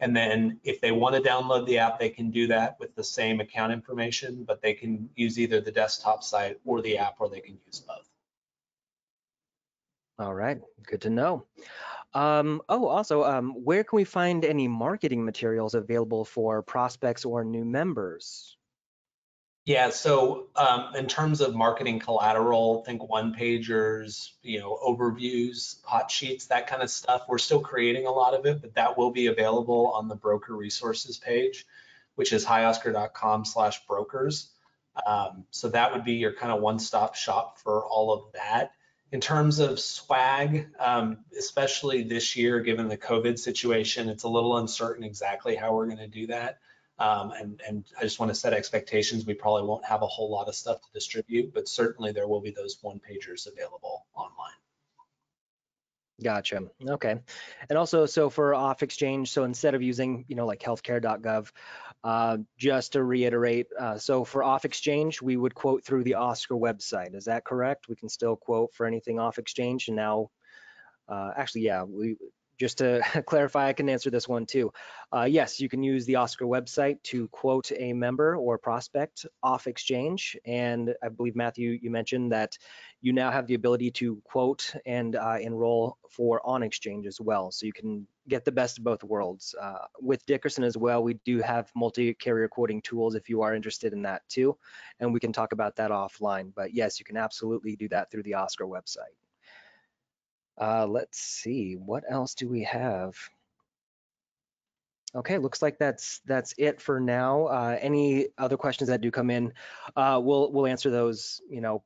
And 0.00 0.16
then 0.16 0.60
if 0.64 0.80
they 0.80 0.92
want 0.92 1.16
to 1.16 1.20
download 1.20 1.66
the 1.66 1.78
app, 1.78 1.98
they 1.98 2.08
can 2.08 2.30
do 2.30 2.46
that 2.46 2.78
with 2.80 2.94
the 2.94 3.04
same 3.04 3.40
account 3.40 3.72
information, 3.72 4.44
but 4.44 4.62
they 4.62 4.72
can 4.72 5.10
use 5.16 5.38
either 5.38 5.60
the 5.60 5.72
desktop 5.72 6.22
site 6.22 6.58
or 6.64 6.80
the 6.80 6.98
app, 6.98 7.16
or 7.18 7.28
they 7.28 7.40
can 7.40 7.58
use 7.66 7.80
both. 7.80 8.08
All 10.20 10.34
right, 10.34 10.60
good 10.86 11.02
to 11.02 11.10
know. 11.10 11.44
Um, 12.14 12.62
oh, 12.68 12.86
also, 12.86 13.24
um, 13.24 13.50
where 13.64 13.84
can 13.84 13.96
we 13.96 14.04
find 14.04 14.44
any 14.44 14.66
marketing 14.66 15.24
materials 15.24 15.74
available 15.74 16.24
for 16.24 16.62
prospects 16.62 17.24
or 17.24 17.44
new 17.44 17.64
members? 17.64 18.56
Yeah, 19.68 19.90
so 19.90 20.46
um, 20.56 20.96
in 20.96 21.06
terms 21.08 21.42
of 21.42 21.54
marketing 21.54 21.98
collateral, 21.98 22.82
think 22.84 23.06
one 23.06 23.34
pagers, 23.34 24.30
you 24.42 24.58
know, 24.60 24.78
overviews, 24.82 25.84
hot 25.84 26.10
sheets, 26.10 26.46
that 26.46 26.66
kind 26.66 26.82
of 26.82 26.88
stuff. 26.88 27.24
We're 27.28 27.36
still 27.36 27.60
creating 27.60 28.06
a 28.06 28.10
lot 28.10 28.32
of 28.32 28.46
it, 28.46 28.62
but 28.62 28.74
that 28.76 28.96
will 28.96 29.10
be 29.10 29.26
available 29.26 29.88
on 29.88 30.08
the 30.08 30.14
broker 30.16 30.56
resources 30.56 31.18
page, 31.18 31.66
which 32.14 32.32
is 32.32 32.46
hioscar.com 32.46 33.44
slash 33.44 33.84
brokers. 33.86 34.48
Um, 35.04 35.44
so 35.50 35.68
that 35.68 35.92
would 35.92 36.02
be 36.02 36.14
your 36.14 36.32
kind 36.32 36.50
of 36.50 36.62
one-stop 36.62 37.14
shop 37.14 37.58
for 37.58 37.84
all 37.84 38.14
of 38.14 38.32
that. 38.32 38.72
In 39.10 39.20
terms 39.20 39.58
of 39.58 39.80
swag, 39.80 40.68
um, 40.78 41.18
especially 41.38 42.02
this 42.02 42.36
year, 42.36 42.60
given 42.60 42.88
the 42.88 42.98
COVID 42.98 43.38
situation, 43.38 44.08
it's 44.08 44.24
a 44.24 44.28
little 44.28 44.58
uncertain 44.58 45.02
exactly 45.02 45.56
how 45.56 45.74
we're 45.74 45.86
going 45.86 45.98
to 45.98 46.08
do 46.08 46.26
that. 46.26 46.58
Um, 46.98 47.30
and, 47.30 47.60
and 47.66 47.84
I 47.98 48.02
just 48.02 48.18
want 48.18 48.30
to 48.30 48.34
set 48.34 48.52
expectations. 48.52 49.24
We 49.24 49.34
probably 49.34 49.62
won't 49.62 49.84
have 49.84 50.02
a 50.02 50.06
whole 50.06 50.30
lot 50.30 50.48
of 50.48 50.54
stuff 50.54 50.80
to 50.82 50.88
distribute, 50.92 51.54
but 51.54 51.68
certainly 51.68 52.12
there 52.12 52.28
will 52.28 52.40
be 52.40 52.50
those 52.50 52.78
one 52.82 53.00
pagers 53.00 53.46
available 53.46 54.06
online. 54.14 54.52
Gotcha. 56.22 56.64
Okay. 56.84 57.14
And 57.70 57.78
also, 57.78 58.04
so 58.04 58.28
for 58.28 58.52
off 58.52 58.82
exchange, 58.82 59.30
so 59.30 59.44
instead 59.44 59.76
of 59.76 59.82
using, 59.82 60.24
you 60.26 60.34
know, 60.34 60.46
like 60.46 60.60
healthcare.gov, 60.60 61.52
uh, 62.04 62.38
just 62.56 62.92
to 62.92 63.02
reiterate, 63.02 63.66
uh, 63.78 63.98
so 63.98 64.24
for 64.24 64.42
off 64.42 64.64
exchange, 64.64 65.20
we 65.20 65.36
would 65.36 65.54
quote 65.54 65.84
through 65.84 66.04
the 66.04 66.14
Oscar 66.14 66.54
website. 66.54 67.14
Is 67.14 67.24
that 67.24 67.44
correct? 67.44 67.88
We 67.88 67.96
can 67.96 68.08
still 68.08 68.36
quote 68.36 68.72
for 68.74 68.86
anything 68.86 69.18
off 69.18 69.38
exchange. 69.38 69.88
And 69.88 69.96
now, 69.96 70.30
uh, 71.08 71.32
actually, 71.36 71.62
yeah, 71.62 71.82
we 71.82 72.16
just 72.58 72.78
to 72.78 73.00
clarify, 73.26 73.68
I 73.68 73.72
can 73.72 73.88
answer 73.88 74.10
this 74.10 74.28
one 74.28 74.46
too. 74.46 74.72
Uh, 75.14 75.24
yes, 75.24 75.60
you 75.60 75.68
can 75.68 75.82
use 75.82 76.04
the 76.06 76.16
Oscar 76.16 76.44
website 76.44 77.02
to 77.04 77.28
quote 77.28 77.72
a 77.76 77.92
member 77.92 78.36
or 78.36 78.58
prospect 78.58 79.26
off 79.42 79.66
exchange. 79.66 80.36
And 80.44 80.94
I 81.02 81.08
believe, 81.08 81.36
Matthew, 81.36 81.78
you 81.80 81.90
mentioned 81.90 82.32
that 82.32 82.58
you 83.00 83.12
now 83.12 83.30
have 83.30 83.46
the 83.46 83.54
ability 83.54 83.92
to 83.92 84.20
quote 84.24 84.74
and 84.84 85.16
uh, 85.16 85.38
enroll 85.40 85.96
for 86.10 86.44
on 86.44 86.62
exchange 86.62 87.06
as 87.06 87.20
well. 87.20 87.50
So 87.50 87.66
you 87.66 87.72
can 87.72 88.06
get 88.28 88.44
the 88.44 88.52
best 88.52 88.78
of 88.78 88.84
both 88.84 89.02
worlds. 89.02 89.54
Uh, 89.60 89.86
with 90.00 90.24
Dickerson 90.26 90.64
as 90.64 90.76
well, 90.76 91.02
we 91.02 91.14
do 91.24 91.40
have 91.40 91.70
multi-carrier 91.74 92.48
quoting 92.48 92.82
tools 92.82 93.14
if 93.14 93.28
you 93.28 93.42
are 93.42 93.54
interested 93.54 93.92
in 93.92 94.02
that 94.02 94.28
too. 94.28 94.56
And 95.00 95.12
we 95.12 95.20
can 95.20 95.32
talk 95.32 95.52
about 95.52 95.76
that 95.76 95.90
offline. 95.90 96.52
But 96.54 96.74
yes, 96.74 96.98
you 96.98 97.04
can 97.04 97.16
absolutely 97.16 97.76
do 97.76 97.88
that 97.88 98.10
through 98.10 98.24
the 98.24 98.34
Oscar 98.34 98.66
website. 98.66 99.16
Uh, 100.60 100.86
let's 100.86 101.18
see, 101.18 101.74
what 101.74 102.04
else 102.08 102.34
do 102.34 102.48
we 102.48 102.64
have? 102.64 103.16
Okay, 105.14 105.38
looks 105.38 105.62
like 105.62 105.78
that's 105.78 106.20
that's 106.26 106.52
it 106.58 106.80
for 106.80 107.00
now. 107.00 107.46
Uh, 107.46 107.78
any 107.80 108.26
other 108.36 108.58
questions 108.58 108.88
that 108.88 109.00
do 109.00 109.10
come 109.10 109.30
in, 109.30 109.52
uh, 109.96 110.20
we'll 110.22 110.52
we'll 110.52 110.66
answer 110.66 110.90
those. 110.90 111.40
You 111.48 111.62
know, 111.62 111.82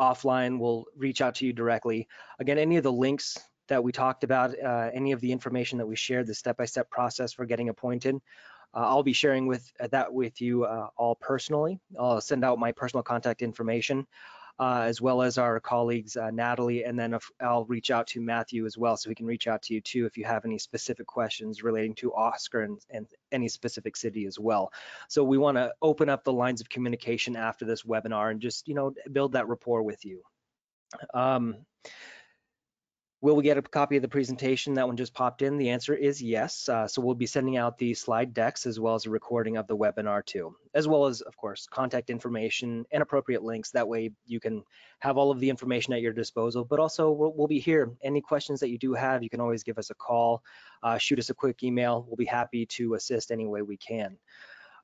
offline. 0.00 0.58
We'll 0.58 0.86
reach 0.96 1.20
out 1.20 1.34
to 1.36 1.46
you 1.46 1.52
directly. 1.52 2.08
Again, 2.38 2.56
any 2.58 2.78
of 2.78 2.82
the 2.82 2.92
links 2.92 3.36
that 3.68 3.82
we 3.82 3.92
talked 3.92 4.24
about, 4.24 4.58
uh, 4.58 4.90
any 4.92 5.12
of 5.12 5.20
the 5.20 5.32
information 5.32 5.78
that 5.78 5.86
we 5.86 5.96
shared, 5.96 6.26
the 6.26 6.34
step-by-step 6.34 6.90
process 6.90 7.32
for 7.32 7.46
getting 7.46 7.68
appointed, 7.68 8.16
uh, 8.74 8.78
I'll 8.78 9.02
be 9.02 9.12
sharing 9.12 9.46
with 9.46 9.70
uh, 9.80 9.88
that 9.88 10.12
with 10.12 10.40
you 10.40 10.64
uh, 10.64 10.88
all 10.96 11.14
personally. 11.14 11.78
I'll 11.98 12.20
send 12.20 12.44
out 12.44 12.58
my 12.58 12.72
personal 12.72 13.02
contact 13.02 13.42
information 13.42 14.06
uh, 14.58 14.82
as 14.82 15.00
well 15.00 15.22
as 15.22 15.38
our 15.38 15.58
colleagues, 15.60 16.16
uh, 16.16 16.30
Natalie, 16.30 16.84
and 16.84 16.98
then 16.98 17.18
I'll 17.40 17.64
reach 17.64 17.90
out 17.90 18.06
to 18.08 18.20
Matthew 18.20 18.66
as 18.66 18.76
well, 18.76 18.96
so 18.96 19.08
we 19.08 19.14
can 19.14 19.26
reach 19.26 19.46
out 19.46 19.62
to 19.62 19.74
you 19.74 19.80
too 19.80 20.06
if 20.06 20.16
you 20.16 20.24
have 20.24 20.44
any 20.44 20.58
specific 20.58 21.06
questions 21.06 21.62
relating 21.62 21.94
to 21.96 22.14
Oscar 22.14 22.62
and, 22.62 22.78
and 22.90 23.06
any 23.32 23.48
specific 23.48 23.96
city 23.96 24.26
as 24.26 24.38
well. 24.38 24.72
So 25.08 25.24
we 25.24 25.38
want 25.38 25.56
to 25.56 25.72
open 25.80 26.08
up 26.08 26.22
the 26.22 26.32
lines 26.32 26.60
of 26.60 26.68
communication 26.68 27.34
after 27.34 27.64
this 27.64 27.82
webinar 27.82 28.30
and 28.30 28.40
just, 28.40 28.68
you 28.68 28.74
know, 28.74 28.94
build 29.10 29.32
that 29.32 29.48
rapport 29.48 29.82
with 29.82 30.04
you. 30.04 30.22
Um, 31.14 31.56
Will 33.22 33.36
we 33.36 33.44
get 33.44 33.56
a 33.56 33.62
copy 33.62 33.94
of 33.94 34.02
the 34.02 34.08
presentation? 34.08 34.74
That 34.74 34.88
one 34.88 34.96
just 34.96 35.14
popped 35.14 35.42
in. 35.42 35.56
The 35.56 35.70
answer 35.70 35.94
is 35.94 36.20
yes. 36.20 36.68
Uh, 36.68 36.88
so 36.88 37.00
we'll 37.00 37.14
be 37.14 37.26
sending 37.26 37.56
out 37.56 37.78
the 37.78 37.94
slide 37.94 38.34
decks 38.34 38.66
as 38.66 38.80
well 38.80 38.96
as 38.96 39.06
a 39.06 39.10
recording 39.10 39.56
of 39.56 39.68
the 39.68 39.76
webinar 39.76 40.26
too, 40.26 40.56
as 40.74 40.88
well 40.88 41.06
as, 41.06 41.20
of 41.20 41.36
course, 41.36 41.68
contact 41.70 42.10
information 42.10 42.84
and 42.90 43.00
appropriate 43.00 43.44
links. 43.44 43.70
That 43.70 43.86
way 43.86 44.10
you 44.26 44.40
can 44.40 44.64
have 44.98 45.18
all 45.18 45.30
of 45.30 45.38
the 45.38 45.50
information 45.50 45.92
at 45.92 46.00
your 46.00 46.12
disposal, 46.12 46.64
but 46.64 46.80
also 46.80 47.12
we'll, 47.12 47.32
we'll 47.32 47.46
be 47.46 47.60
here. 47.60 47.92
Any 48.02 48.20
questions 48.20 48.58
that 48.58 48.70
you 48.70 48.78
do 48.78 48.92
have, 48.92 49.22
you 49.22 49.30
can 49.30 49.40
always 49.40 49.62
give 49.62 49.78
us 49.78 49.90
a 49.90 49.94
call, 49.94 50.42
uh, 50.82 50.98
shoot 50.98 51.20
us 51.20 51.30
a 51.30 51.34
quick 51.34 51.62
email. 51.62 52.04
We'll 52.08 52.16
be 52.16 52.24
happy 52.24 52.66
to 52.66 52.94
assist 52.94 53.30
any 53.30 53.46
way 53.46 53.62
we 53.62 53.76
can. 53.76 54.18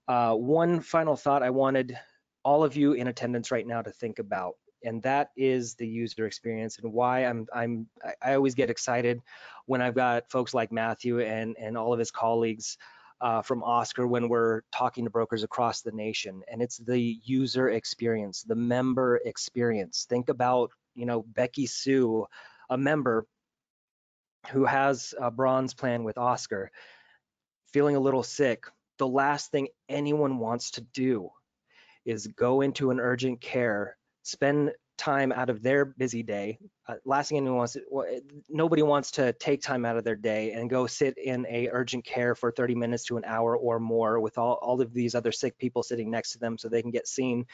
Uh, 0.06 0.34
one 0.34 0.78
final 0.78 1.16
thought 1.16 1.42
I 1.42 1.50
wanted 1.50 1.98
all 2.44 2.62
of 2.62 2.76
you 2.76 2.92
in 2.92 3.08
attendance 3.08 3.50
right 3.50 3.66
now 3.66 3.82
to 3.82 3.90
think 3.90 4.20
about 4.20 4.54
and 4.84 5.02
that 5.02 5.30
is 5.36 5.74
the 5.74 5.86
user 5.86 6.26
experience 6.26 6.78
and 6.78 6.92
why 6.92 7.24
I'm 7.24 7.46
I'm 7.54 7.86
I 8.22 8.34
always 8.34 8.54
get 8.54 8.70
excited 8.70 9.20
when 9.66 9.82
I've 9.82 9.94
got 9.94 10.30
folks 10.30 10.54
like 10.54 10.72
Matthew 10.72 11.20
and 11.20 11.56
and 11.58 11.76
all 11.76 11.92
of 11.92 11.98
his 11.98 12.10
colleagues 12.10 12.78
uh, 13.20 13.42
from 13.42 13.64
Oscar 13.64 14.06
when 14.06 14.28
we're 14.28 14.62
talking 14.70 15.04
to 15.04 15.10
brokers 15.10 15.42
across 15.42 15.80
the 15.82 15.90
nation. 15.90 16.42
And 16.46 16.62
it's 16.62 16.78
the 16.78 17.18
user 17.24 17.70
experience 17.70 18.42
the 18.42 18.54
member 18.54 19.20
experience. 19.24 20.06
Think 20.08 20.28
about 20.28 20.70
you 20.94 21.06
know 21.06 21.22
Becky 21.22 21.66
Sue 21.66 22.26
a 22.70 22.76
member 22.76 23.26
who 24.50 24.64
has 24.64 25.14
a 25.18 25.30
bronze 25.30 25.74
plan 25.74 26.04
with 26.04 26.18
Oscar, 26.18 26.70
feeling 27.72 27.96
a 27.96 28.00
little 28.00 28.22
sick, 28.22 28.64
the 28.98 29.06
last 29.06 29.50
thing 29.50 29.68
anyone 29.88 30.38
wants 30.38 30.72
to 30.72 30.80
do 30.80 31.30
is 32.04 32.26
go 32.28 32.60
into 32.60 32.90
an 32.90 33.00
urgent 33.00 33.40
care, 33.40 33.96
spend 34.28 34.72
time 34.98 35.32
out 35.32 35.48
of 35.48 35.62
their 35.62 35.84
busy 35.86 36.22
day. 36.22 36.58
Uh, 36.86 36.96
last 37.04 37.28
thing 37.28 37.38
anyone 37.38 37.56
wants, 37.56 37.74
to, 37.74 38.20
nobody 38.50 38.82
wants 38.82 39.12
to 39.12 39.32
take 39.34 39.62
time 39.62 39.86
out 39.86 39.96
of 39.96 40.04
their 40.04 40.16
day 40.16 40.52
and 40.52 40.68
go 40.68 40.86
sit 40.86 41.16
in 41.16 41.46
a 41.48 41.68
urgent 41.70 42.04
care 42.04 42.34
for 42.34 42.50
30 42.50 42.74
minutes 42.74 43.04
to 43.04 43.16
an 43.16 43.24
hour 43.24 43.56
or 43.56 43.78
more 43.80 44.20
with 44.20 44.36
all, 44.36 44.54
all 44.60 44.80
of 44.82 44.92
these 44.92 45.14
other 45.14 45.32
sick 45.32 45.56
people 45.56 45.82
sitting 45.82 46.10
next 46.10 46.32
to 46.32 46.38
them 46.38 46.58
so 46.58 46.68
they 46.68 46.82
can 46.82 46.90
get 46.90 47.08
seen. 47.08 47.46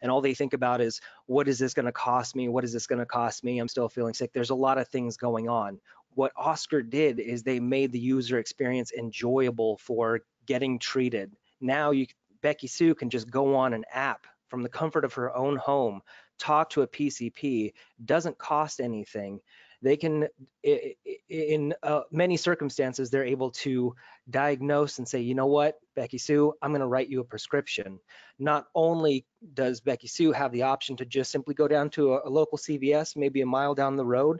And 0.00 0.10
all 0.10 0.20
they 0.22 0.32
think 0.32 0.54
about 0.54 0.80
is, 0.80 1.00
what 1.26 1.48
is 1.48 1.58
this 1.58 1.74
going 1.74 1.86
to 1.86 1.92
cost 1.92 2.34
me? 2.34 2.48
What 2.48 2.64
is 2.64 2.72
this 2.72 2.86
going 2.86 3.00
to 3.00 3.06
cost 3.06 3.44
me? 3.44 3.58
I'm 3.58 3.68
still 3.68 3.88
feeling 3.88 4.14
sick. 4.14 4.32
There's 4.32 4.50
a 4.50 4.54
lot 4.54 4.78
of 4.78 4.88
things 4.88 5.16
going 5.18 5.48
on. 5.48 5.80
What 6.14 6.32
Oscar 6.36 6.82
did 6.82 7.18
is 7.20 7.42
they 7.42 7.60
made 7.60 7.92
the 7.92 7.98
user 7.98 8.38
experience 8.38 8.92
enjoyable 8.92 9.76
for 9.78 10.20
getting 10.46 10.78
treated. 10.78 11.34
Now 11.60 11.90
you, 11.90 12.06
Becky 12.42 12.68
Sue 12.68 12.94
can 12.94 13.10
just 13.10 13.30
go 13.30 13.54
on 13.56 13.74
an 13.74 13.84
app 13.92 14.26
from 14.52 14.62
the 14.62 14.68
comfort 14.68 15.06
of 15.06 15.14
her 15.14 15.34
own 15.34 15.56
home, 15.56 16.02
talk 16.42 16.70
to 16.70 16.82
a 16.82 16.88
PCP, 16.88 17.72
doesn't 18.04 18.36
cost 18.36 18.80
anything. 18.80 19.40
They 19.80 19.96
can, 19.96 20.28
in 21.28 21.74
uh, 21.82 22.02
many 22.12 22.36
circumstances, 22.36 23.10
they're 23.10 23.24
able 23.24 23.50
to 23.50 23.94
diagnose 24.30 24.98
and 24.98 25.08
say, 25.08 25.20
you 25.20 25.34
know 25.34 25.46
what, 25.46 25.78
Becky 25.96 26.18
Sue, 26.18 26.52
I'm 26.62 26.70
going 26.70 26.80
to 26.80 26.86
write 26.86 27.08
you 27.08 27.20
a 27.20 27.24
prescription. 27.24 27.98
Not 28.38 28.66
only 28.76 29.26
does 29.54 29.80
Becky 29.80 30.06
Sue 30.06 30.30
have 30.32 30.52
the 30.52 30.62
option 30.62 30.96
to 30.96 31.04
just 31.04 31.32
simply 31.32 31.54
go 31.54 31.66
down 31.66 31.90
to 31.90 32.14
a, 32.14 32.28
a 32.28 32.30
local 32.30 32.58
CVS, 32.58 33.16
maybe 33.16 33.40
a 33.40 33.46
mile 33.46 33.74
down 33.74 33.96
the 33.96 34.04
road, 34.04 34.38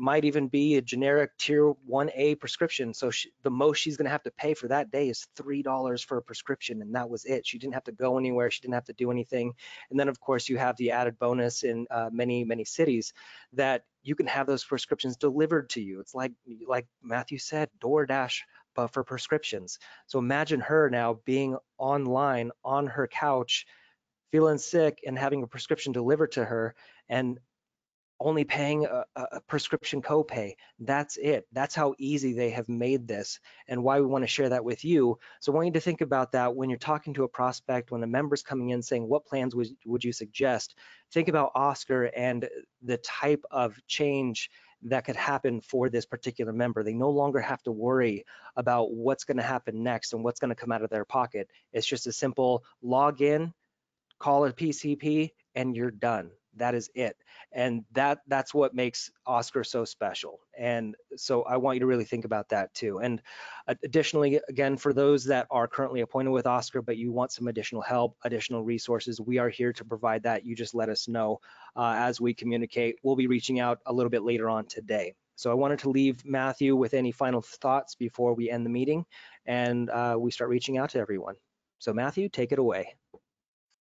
might 0.00 0.24
even 0.24 0.48
be 0.48 0.76
a 0.76 0.82
generic 0.82 1.36
tier 1.36 1.74
1A 1.88 2.40
prescription. 2.40 2.94
So 2.94 3.10
she, 3.10 3.30
the 3.42 3.50
most 3.50 3.76
she's 3.76 3.98
going 3.98 4.06
to 4.06 4.10
have 4.10 4.22
to 4.22 4.30
pay 4.30 4.54
for 4.54 4.66
that 4.68 4.90
day 4.90 5.10
is 5.10 5.26
$3 5.36 6.04
for 6.06 6.16
a 6.16 6.22
prescription. 6.22 6.80
And 6.80 6.94
that 6.94 7.10
was 7.10 7.26
it. 7.26 7.46
She 7.46 7.58
didn't 7.58 7.74
have 7.74 7.84
to 7.84 7.92
go 7.92 8.16
anywhere. 8.16 8.50
She 8.50 8.62
didn't 8.62 8.74
have 8.74 8.86
to 8.86 8.94
do 8.94 9.10
anything. 9.10 9.52
And 9.90 10.00
then, 10.00 10.08
of 10.08 10.18
course, 10.18 10.48
you 10.48 10.56
have 10.56 10.76
the 10.78 10.92
added 10.92 11.18
bonus 11.18 11.64
in 11.64 11.86
uh, 11.90 12.08
many, 12.10 12.44
many 12.44 12.64
cities 12.64 13.12
that 13.52 13.84
you 14.02 14.14
can 14.14 14.26
have 14.26 14.46
those 14.46 14.64
prescriptions 14.64 15.18
delivered 15.18 15.68
to 15.70 15.82
you. 15.82 16.00
It's 16.00 16.14
like, 16.14 16.32
like 16.66 16.86
Matthew 17.02 17.36
said, 17.36 17.68
DoorDash, 17.78 18.40
but 18.74 18.88
for 18.88 19.04
prescriptions. 19.04 19.78
So 20.06 20.18
imagine 20.18 20.60
her 20.60 20.88
now 20.88 21.20
being 21.26 21.58
online 21.76 22.52
on 22.64 22.86
her 22.86 23.06
couch, 23.06 23.66
feeling 24.32 24.56
sick 24.56 25.00
and 25.06 25.18
having 25.18 25.42
a 25.42 25.46
prescription 25.46 25.92
delivered 25.92 26.32
to 26.32 26.44
her. 26.46 26.74
And 27.10 27.38
only 28.20 28.44
paying 28.44 28.84
a, 28.84 29.04
a, 29.16 29.40
prescription 29.40 30.02
copay. 30.02 30.52
That's 30.78 31.16
it. 31.16 31.46
That's 31.52 31.74
how 31.74 31.94
easy 31.98 32.34
they 32.34 32.50
have 32.50 32.68
made 32.68 33.08
this 33.08 33.40
and 33.66 33.82
why 33.82 33.98
we 33.98 34.06
want 34.06 34.22
to 34.22 34.28
share 34.28 34.50
that 34.50 34.64
with 34.64 34.84
you. 34.84 35.18
So 35.40 35.52
I 35.52 35.54
want 35.54 35.66
you 35.68 35.72
to 35.72 35.80
think 35.80 36.02
about 36.02 36.32
that 36.32 36.54
when 36.54 36.68
you're 36.68 36.78
talking 36.78 37.14
to 37.14 37.24
a 37.24 37.28
prospect, 37.28 37.90
when 37.90 38.02
a 38.02 38.06
member's 38.06 38.42
coming 38.42 38.70
in 38.70 38.82
saying, 38.82 39.08
what 39.08 39.24
plans 39.24 39.54
would, 39.54 39.68
would 39.86 40.04
you 40.04 40.12
suggest? 40.12 40.74
Think 41.12 41.28
about 41.28 41.52
Oscar 41.54 42.04
and 42.04 42.48
the 42.82 42.98
type 42.98 43.44
of 43.50 43.74
change 43.86 44.50
that 44.82 45.04
could 45.04 45.16
happen 45.16 45.60
for 45.60 45.88
this 45.88 46.06
particular 46.06 46.52
member. 46.52 46.82
They 46.82 46.94
no 46.94 47.10
longer 47.10 47.40
have 47.40 47.62
to 47.64 47.72
worry 47.72 48.24
about 48.56 48.92
what's 48.92 49.24
going 49.24 49.36
to 49.38 49.42
happen 49.42 49.82
next 49.82 50.12
and 50.12 50.22
what's 50.22 50.40
going 50.40 50.50
to 50.50 50.54
come 50.54 50.72
out 50.72 50.82
of 50.82 50.90
their 50.90 51.04
pocket. 51.04 51.48
It's 51.72 51.86
just 51.86 52.06
a 52.06 52.12
simple 52.12 52.64
log 52.82 53.20
in, 53.20 53.52
call 54.18 54.44
a 54.44 54.52
PCP, 54.52 55.30
and 55.54 55.74
you're 55.74 55.90
done 55.90 56.30
that 56.56 56.74
is 56.74 56.90
it. 56.94 57.16
And 57.52 57.84
that 57.92 58.20
that's 58.26 58.52
what 58.52 58.74
makes 58.74 59.10
oscar 59.26 59.64
so 59.64 59.84
special. 59.84 60.40
And 60.58 60.94
so 61.16 61.42
i 61.42 61.56
want 61.56 61.76
you 61.76 61.80
to 61.80 61.86
really 61.86 62.04
think 62.04 62.24
about 62.24 62.48
that 62.50 62.72
too. 62.74 62.98
And 62.98 63.22
additionally 63.66 64.40
again 64.48 64.76
for 64.76 64.92
those 64.92 65.24
that 65.24 65.46
are 65.50 65.68
currently 65.68 66.00
appointed 66.00 66.30
with 66.30 66.46
oscar 66.46 66.82
but 66.82 66.96
you 66.96 67.12
want 67.12 67.30
some 67.32 67.46
additional 67.46 67.82
help 67.82 68.16
additional 68.24 68.64
resources 68.64 69.20
we 69.20 69.38
are 69.38 69.48
here 69.48 69.72
to 69.72 69.84
provide 69.84 70.22
that. 70.24 70.44
You 70.44 70.54
just 70.56 70.74
let 70.74 70.88
us 70.88 71.08
know 71.08 71.40
uh, 71.76 71.94
as 71.96 72.20
we 72.20 72.34
communicate. 72.34 72.96
We'll 73.02 73.16
be 73.16 73.26
reaching 73.26 73.60
out 73.60 73.78
a 73.86 73.92
little 73.92 74.10
bit 74.10 74.22
later 74.22 74.48
on 74.48 74.66
today. 74.66 75.14
So 75.36 75.50
i 75.50 75.54
wanted 75.54 75.78
to 75.80 75.90
leave 75.90 76.22
matthew 76.26 76.76
with 76.76 76.92
any 76.92 77.12
final 77.12 77.40
thoughts 77.40 77.94
before 77.94 78.34
we 78.34 78.50
end 78.50 78.66
the 78.66 78.70
meeting. 78.70 79.06
And 79.46 79.88
uh, 79.90 80.16
we 80.18 80.30
start 80.30 80.50
reaching 80.50 80.76
out 80.78 80.90
to 80.90 80.98
everyone. 80.98 81.36
So 81.78 81.92
matthew 81.94 82.28
take 82.28 82.52
it 82.52 82.58
away. 82.58 82.94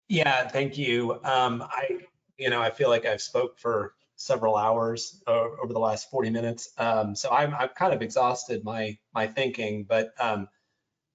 Yeah, 0.10 0.48
thank 0.48 0.78
you. 0.78 1.20
Um, 1.24 1.64
I 1.64 2.00
you 2.38 2.50
know, 2.50 2.62
I 2.62 2.70
feel 2.70 2.90
like 2.90 3.06
I've 3.06 3.22
spoke 3.22 3.58
for 3.58 3.94
several 4.16 4.58
hours 4.58 5.22
uh, 5.28 5.48
over 5.64 5.74
the 5.74 5.80
last 5.80 6.10
40 6.10 6.30
minutes. 6.30 6.70
Um, 6.78 7.16
so 7.16 7.30
I'm, 7.30 7.54
I've 7.58 7.76
kind 7.76 7.94
of 7.94 8.02
exhausted 8.02 8.64
my 8.64 8.98
my 9.14 9.28
thinking, 9.28 9.84
but 9.84 10.14
um, 10.20 10.48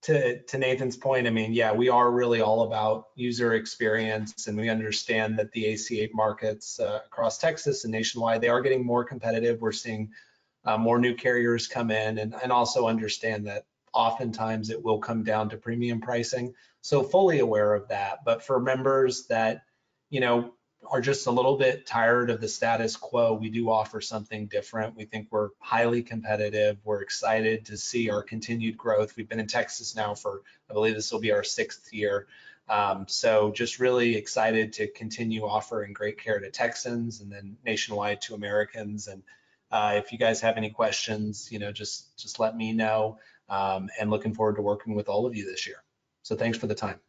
to, 0.02 0.42
to 0.42 0.58
Nathan's 0.58 0.96
point, 0.96 1.26
I 1.26 1.30
mean, 1.30 1.52
yeah, 1.52 1.72
we 1.72 1.88
are 1.88 2.10
really 2.10 2.40
all 2.40 2.62
about 2.62 3.06
user 3.14 3.54
experience 3.54 4.48
and 4.48 4.56
we 4.56 4.68
understand 4.68 5.38
that 5.38 5.52
the 5.52 5.72
ACA 5.72 6.08
markets 6.12 6.80
uh, 6.80 7.00
across 7.06 7.38
Texas 7.38 7.84
and 7.84 7.92
nationwide, 7.92 8.40
they 8.40 8.48
are 8.48 8.60
getting 8.60 8.84
more 8.84 9.04
competitive. 9.04 9.60
We're 9.60 9.70
seeing 9.70 10.10
uh, 10.64 10.76
more 10.76 10.98
new 10.98 11.14
carriers 11.14 11.68
come 11.68 11.92
in 11.92 12.18
and, 12.18 12.34
and 12.42 12.50
also 12.50 12.88
understand 12.88 13.46
that 13.46 13.66
oftentimes 13.92 14.70
it 14.70 14.82
will 14.82 14.98
come 14.98 15.22
down 15.22 15.48
to 15.50 15.56
premium 15.56 16.00
pricing. 16.00 16.52
So 16.80 17.04
fully 17.04 17.38
aware 17.38 17.74
of 17.74 17.86
that. 17.88 18.24
But 18.24 18.42
for 18.42 18.58
members 18.58 19.26
that, 19.28 19.62
you 20.10 20.20
know, 20.20 20.52
are 20.90 21.00
just 21.00 21.26
a 21.26 21.30
little 21.30 21.56
bit 21.56 21.86
tired 21.86 22.30
of 22.30 22.40
the 22.40 22.48
status 22.48 22.96
quo, 22.96 23.34
we 23.34 23.50
do 23.50 23.70
offer 23.70 24.00
something 24.00 24.46
different. 24.46 24.96
We 24.96 25.04
think 25.04 25.28
we're 25.30 25.50
highly 25.58 26.02
competitive. 26.02 26.78
We're 26.84 27.02
excited 27.02 27.66
to 27.66 27.76
see 27.76 28.10
our 28.10 28.22
continued 28.22 28.76
growth. 28.76 29.16
We've 29.16 29.28
been 29.28 29.40
in 29.40 29.46
Texas 29.46 29.94
now 29.94 30.14
for, 30.14 30.42
I 30.70 30.74
believe 30.74 30.94
this 30.94 31.12
will 31.12 31.20
be 31.20 31.32
our 31.32 31.44
sixth 31.44 31.92
year. 31.92 32.26
Um, 32.68 33.06
so 33.08 33.52
just 33.52 33.80
really 33.80 34.16
excited 34.16 34.72
to 34.74 34.86
continue 34.88 35.44
offering 35.44 35.92
great 35.92 36.18
care 36.18 36.38
to 36.38 36.50
Texans 36.50 37.20
and 37.20 37.30
then 37.30 37.56
nationwide 37.64 38.20
to 38.22 38.34
Americans. 38.34 39.08
And 39.08 39.22
uh, 39.70 39.94
if 39.96 40.12
you 40.12 40.18
guys 40.18 40.40
have 40.40 40.56
any 40.56 40.70
questions, 40.70 41.48
you 41.50 41.58
know, 41.58 41.72
just 41.72 42.16
just 42.16 42.38
let 42.38 42.56
me 42.56 42.72
know. 42.72 43.18
Um, 43.48 43.90
and 44.00 44.08
looking 44.10 44.32
forward 44.32 44.56
to 44.56 44.62
working 44.62 44.94
with 44.94 45.08
all 45.08 45.26
of 45.26 45.36
you 45.36 45.44
this 45.44 45.66
year. 45.66 45.82
So 46.22 46.36
thanks 46.36 46.56
for 46.56 46.68
the 46.68 46.74
time. 46.74 47.00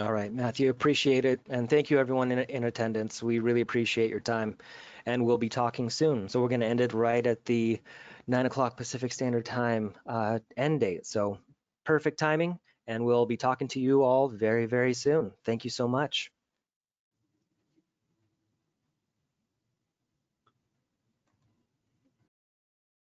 All 0.00 0.12
right, 0.12 0.32
Matthew, 0.32 0.70
appreciate 0.70 1.26
it. 1.26 1.40
And 1.50 1.68
thank 1.68 1.90
you 1.90 1.98
everyone 1.98 2.32
in, 2.32 2.38
in 2.38 2.64
attendance. 2.64 3.22
We 3.22 3.40
really 3.40 3.60
appreciate 3.60 4.08
your 4.08 4.20
time 4.20 4.56
and 5.04 5.26
we'll 5.26 5.36
be 5.36 5.50
talking 5.50 5.90
soon. 5.90 6.30
So 6.30 6.40
we're 6.40 6.48
gonna 6.48 6.66
end 6.66 6.80
it 6.80 6.94
right 6.94 7.26
at 7.26 7.44
the 7.44 7.78
nine 8.26 8.46
o'clock 8.46 8.78
Pacific 8.78 9.12
Standard 9.12 9.44
Time 9.44 9.92
uh, 10.06 10.38
end 10.56 10.80
date. 10.80 11.04
So 11.04 11.38
perfect 11.84 12.18
timing 12.18 12.58
and 12.86 13.04
we'll 13.04 13.26
be 13.26 13.36
talking 13.36 13.68
to 13.68 13.80
you 13.80 14.02
all 14.02 14.28
very, 14.28 14.64
very 14.64 14.94
soon. 14.94 15.32
Thank 15.44 15.64
you 15.64 15.70
so 15.70 15.86
much. 15.86 16.30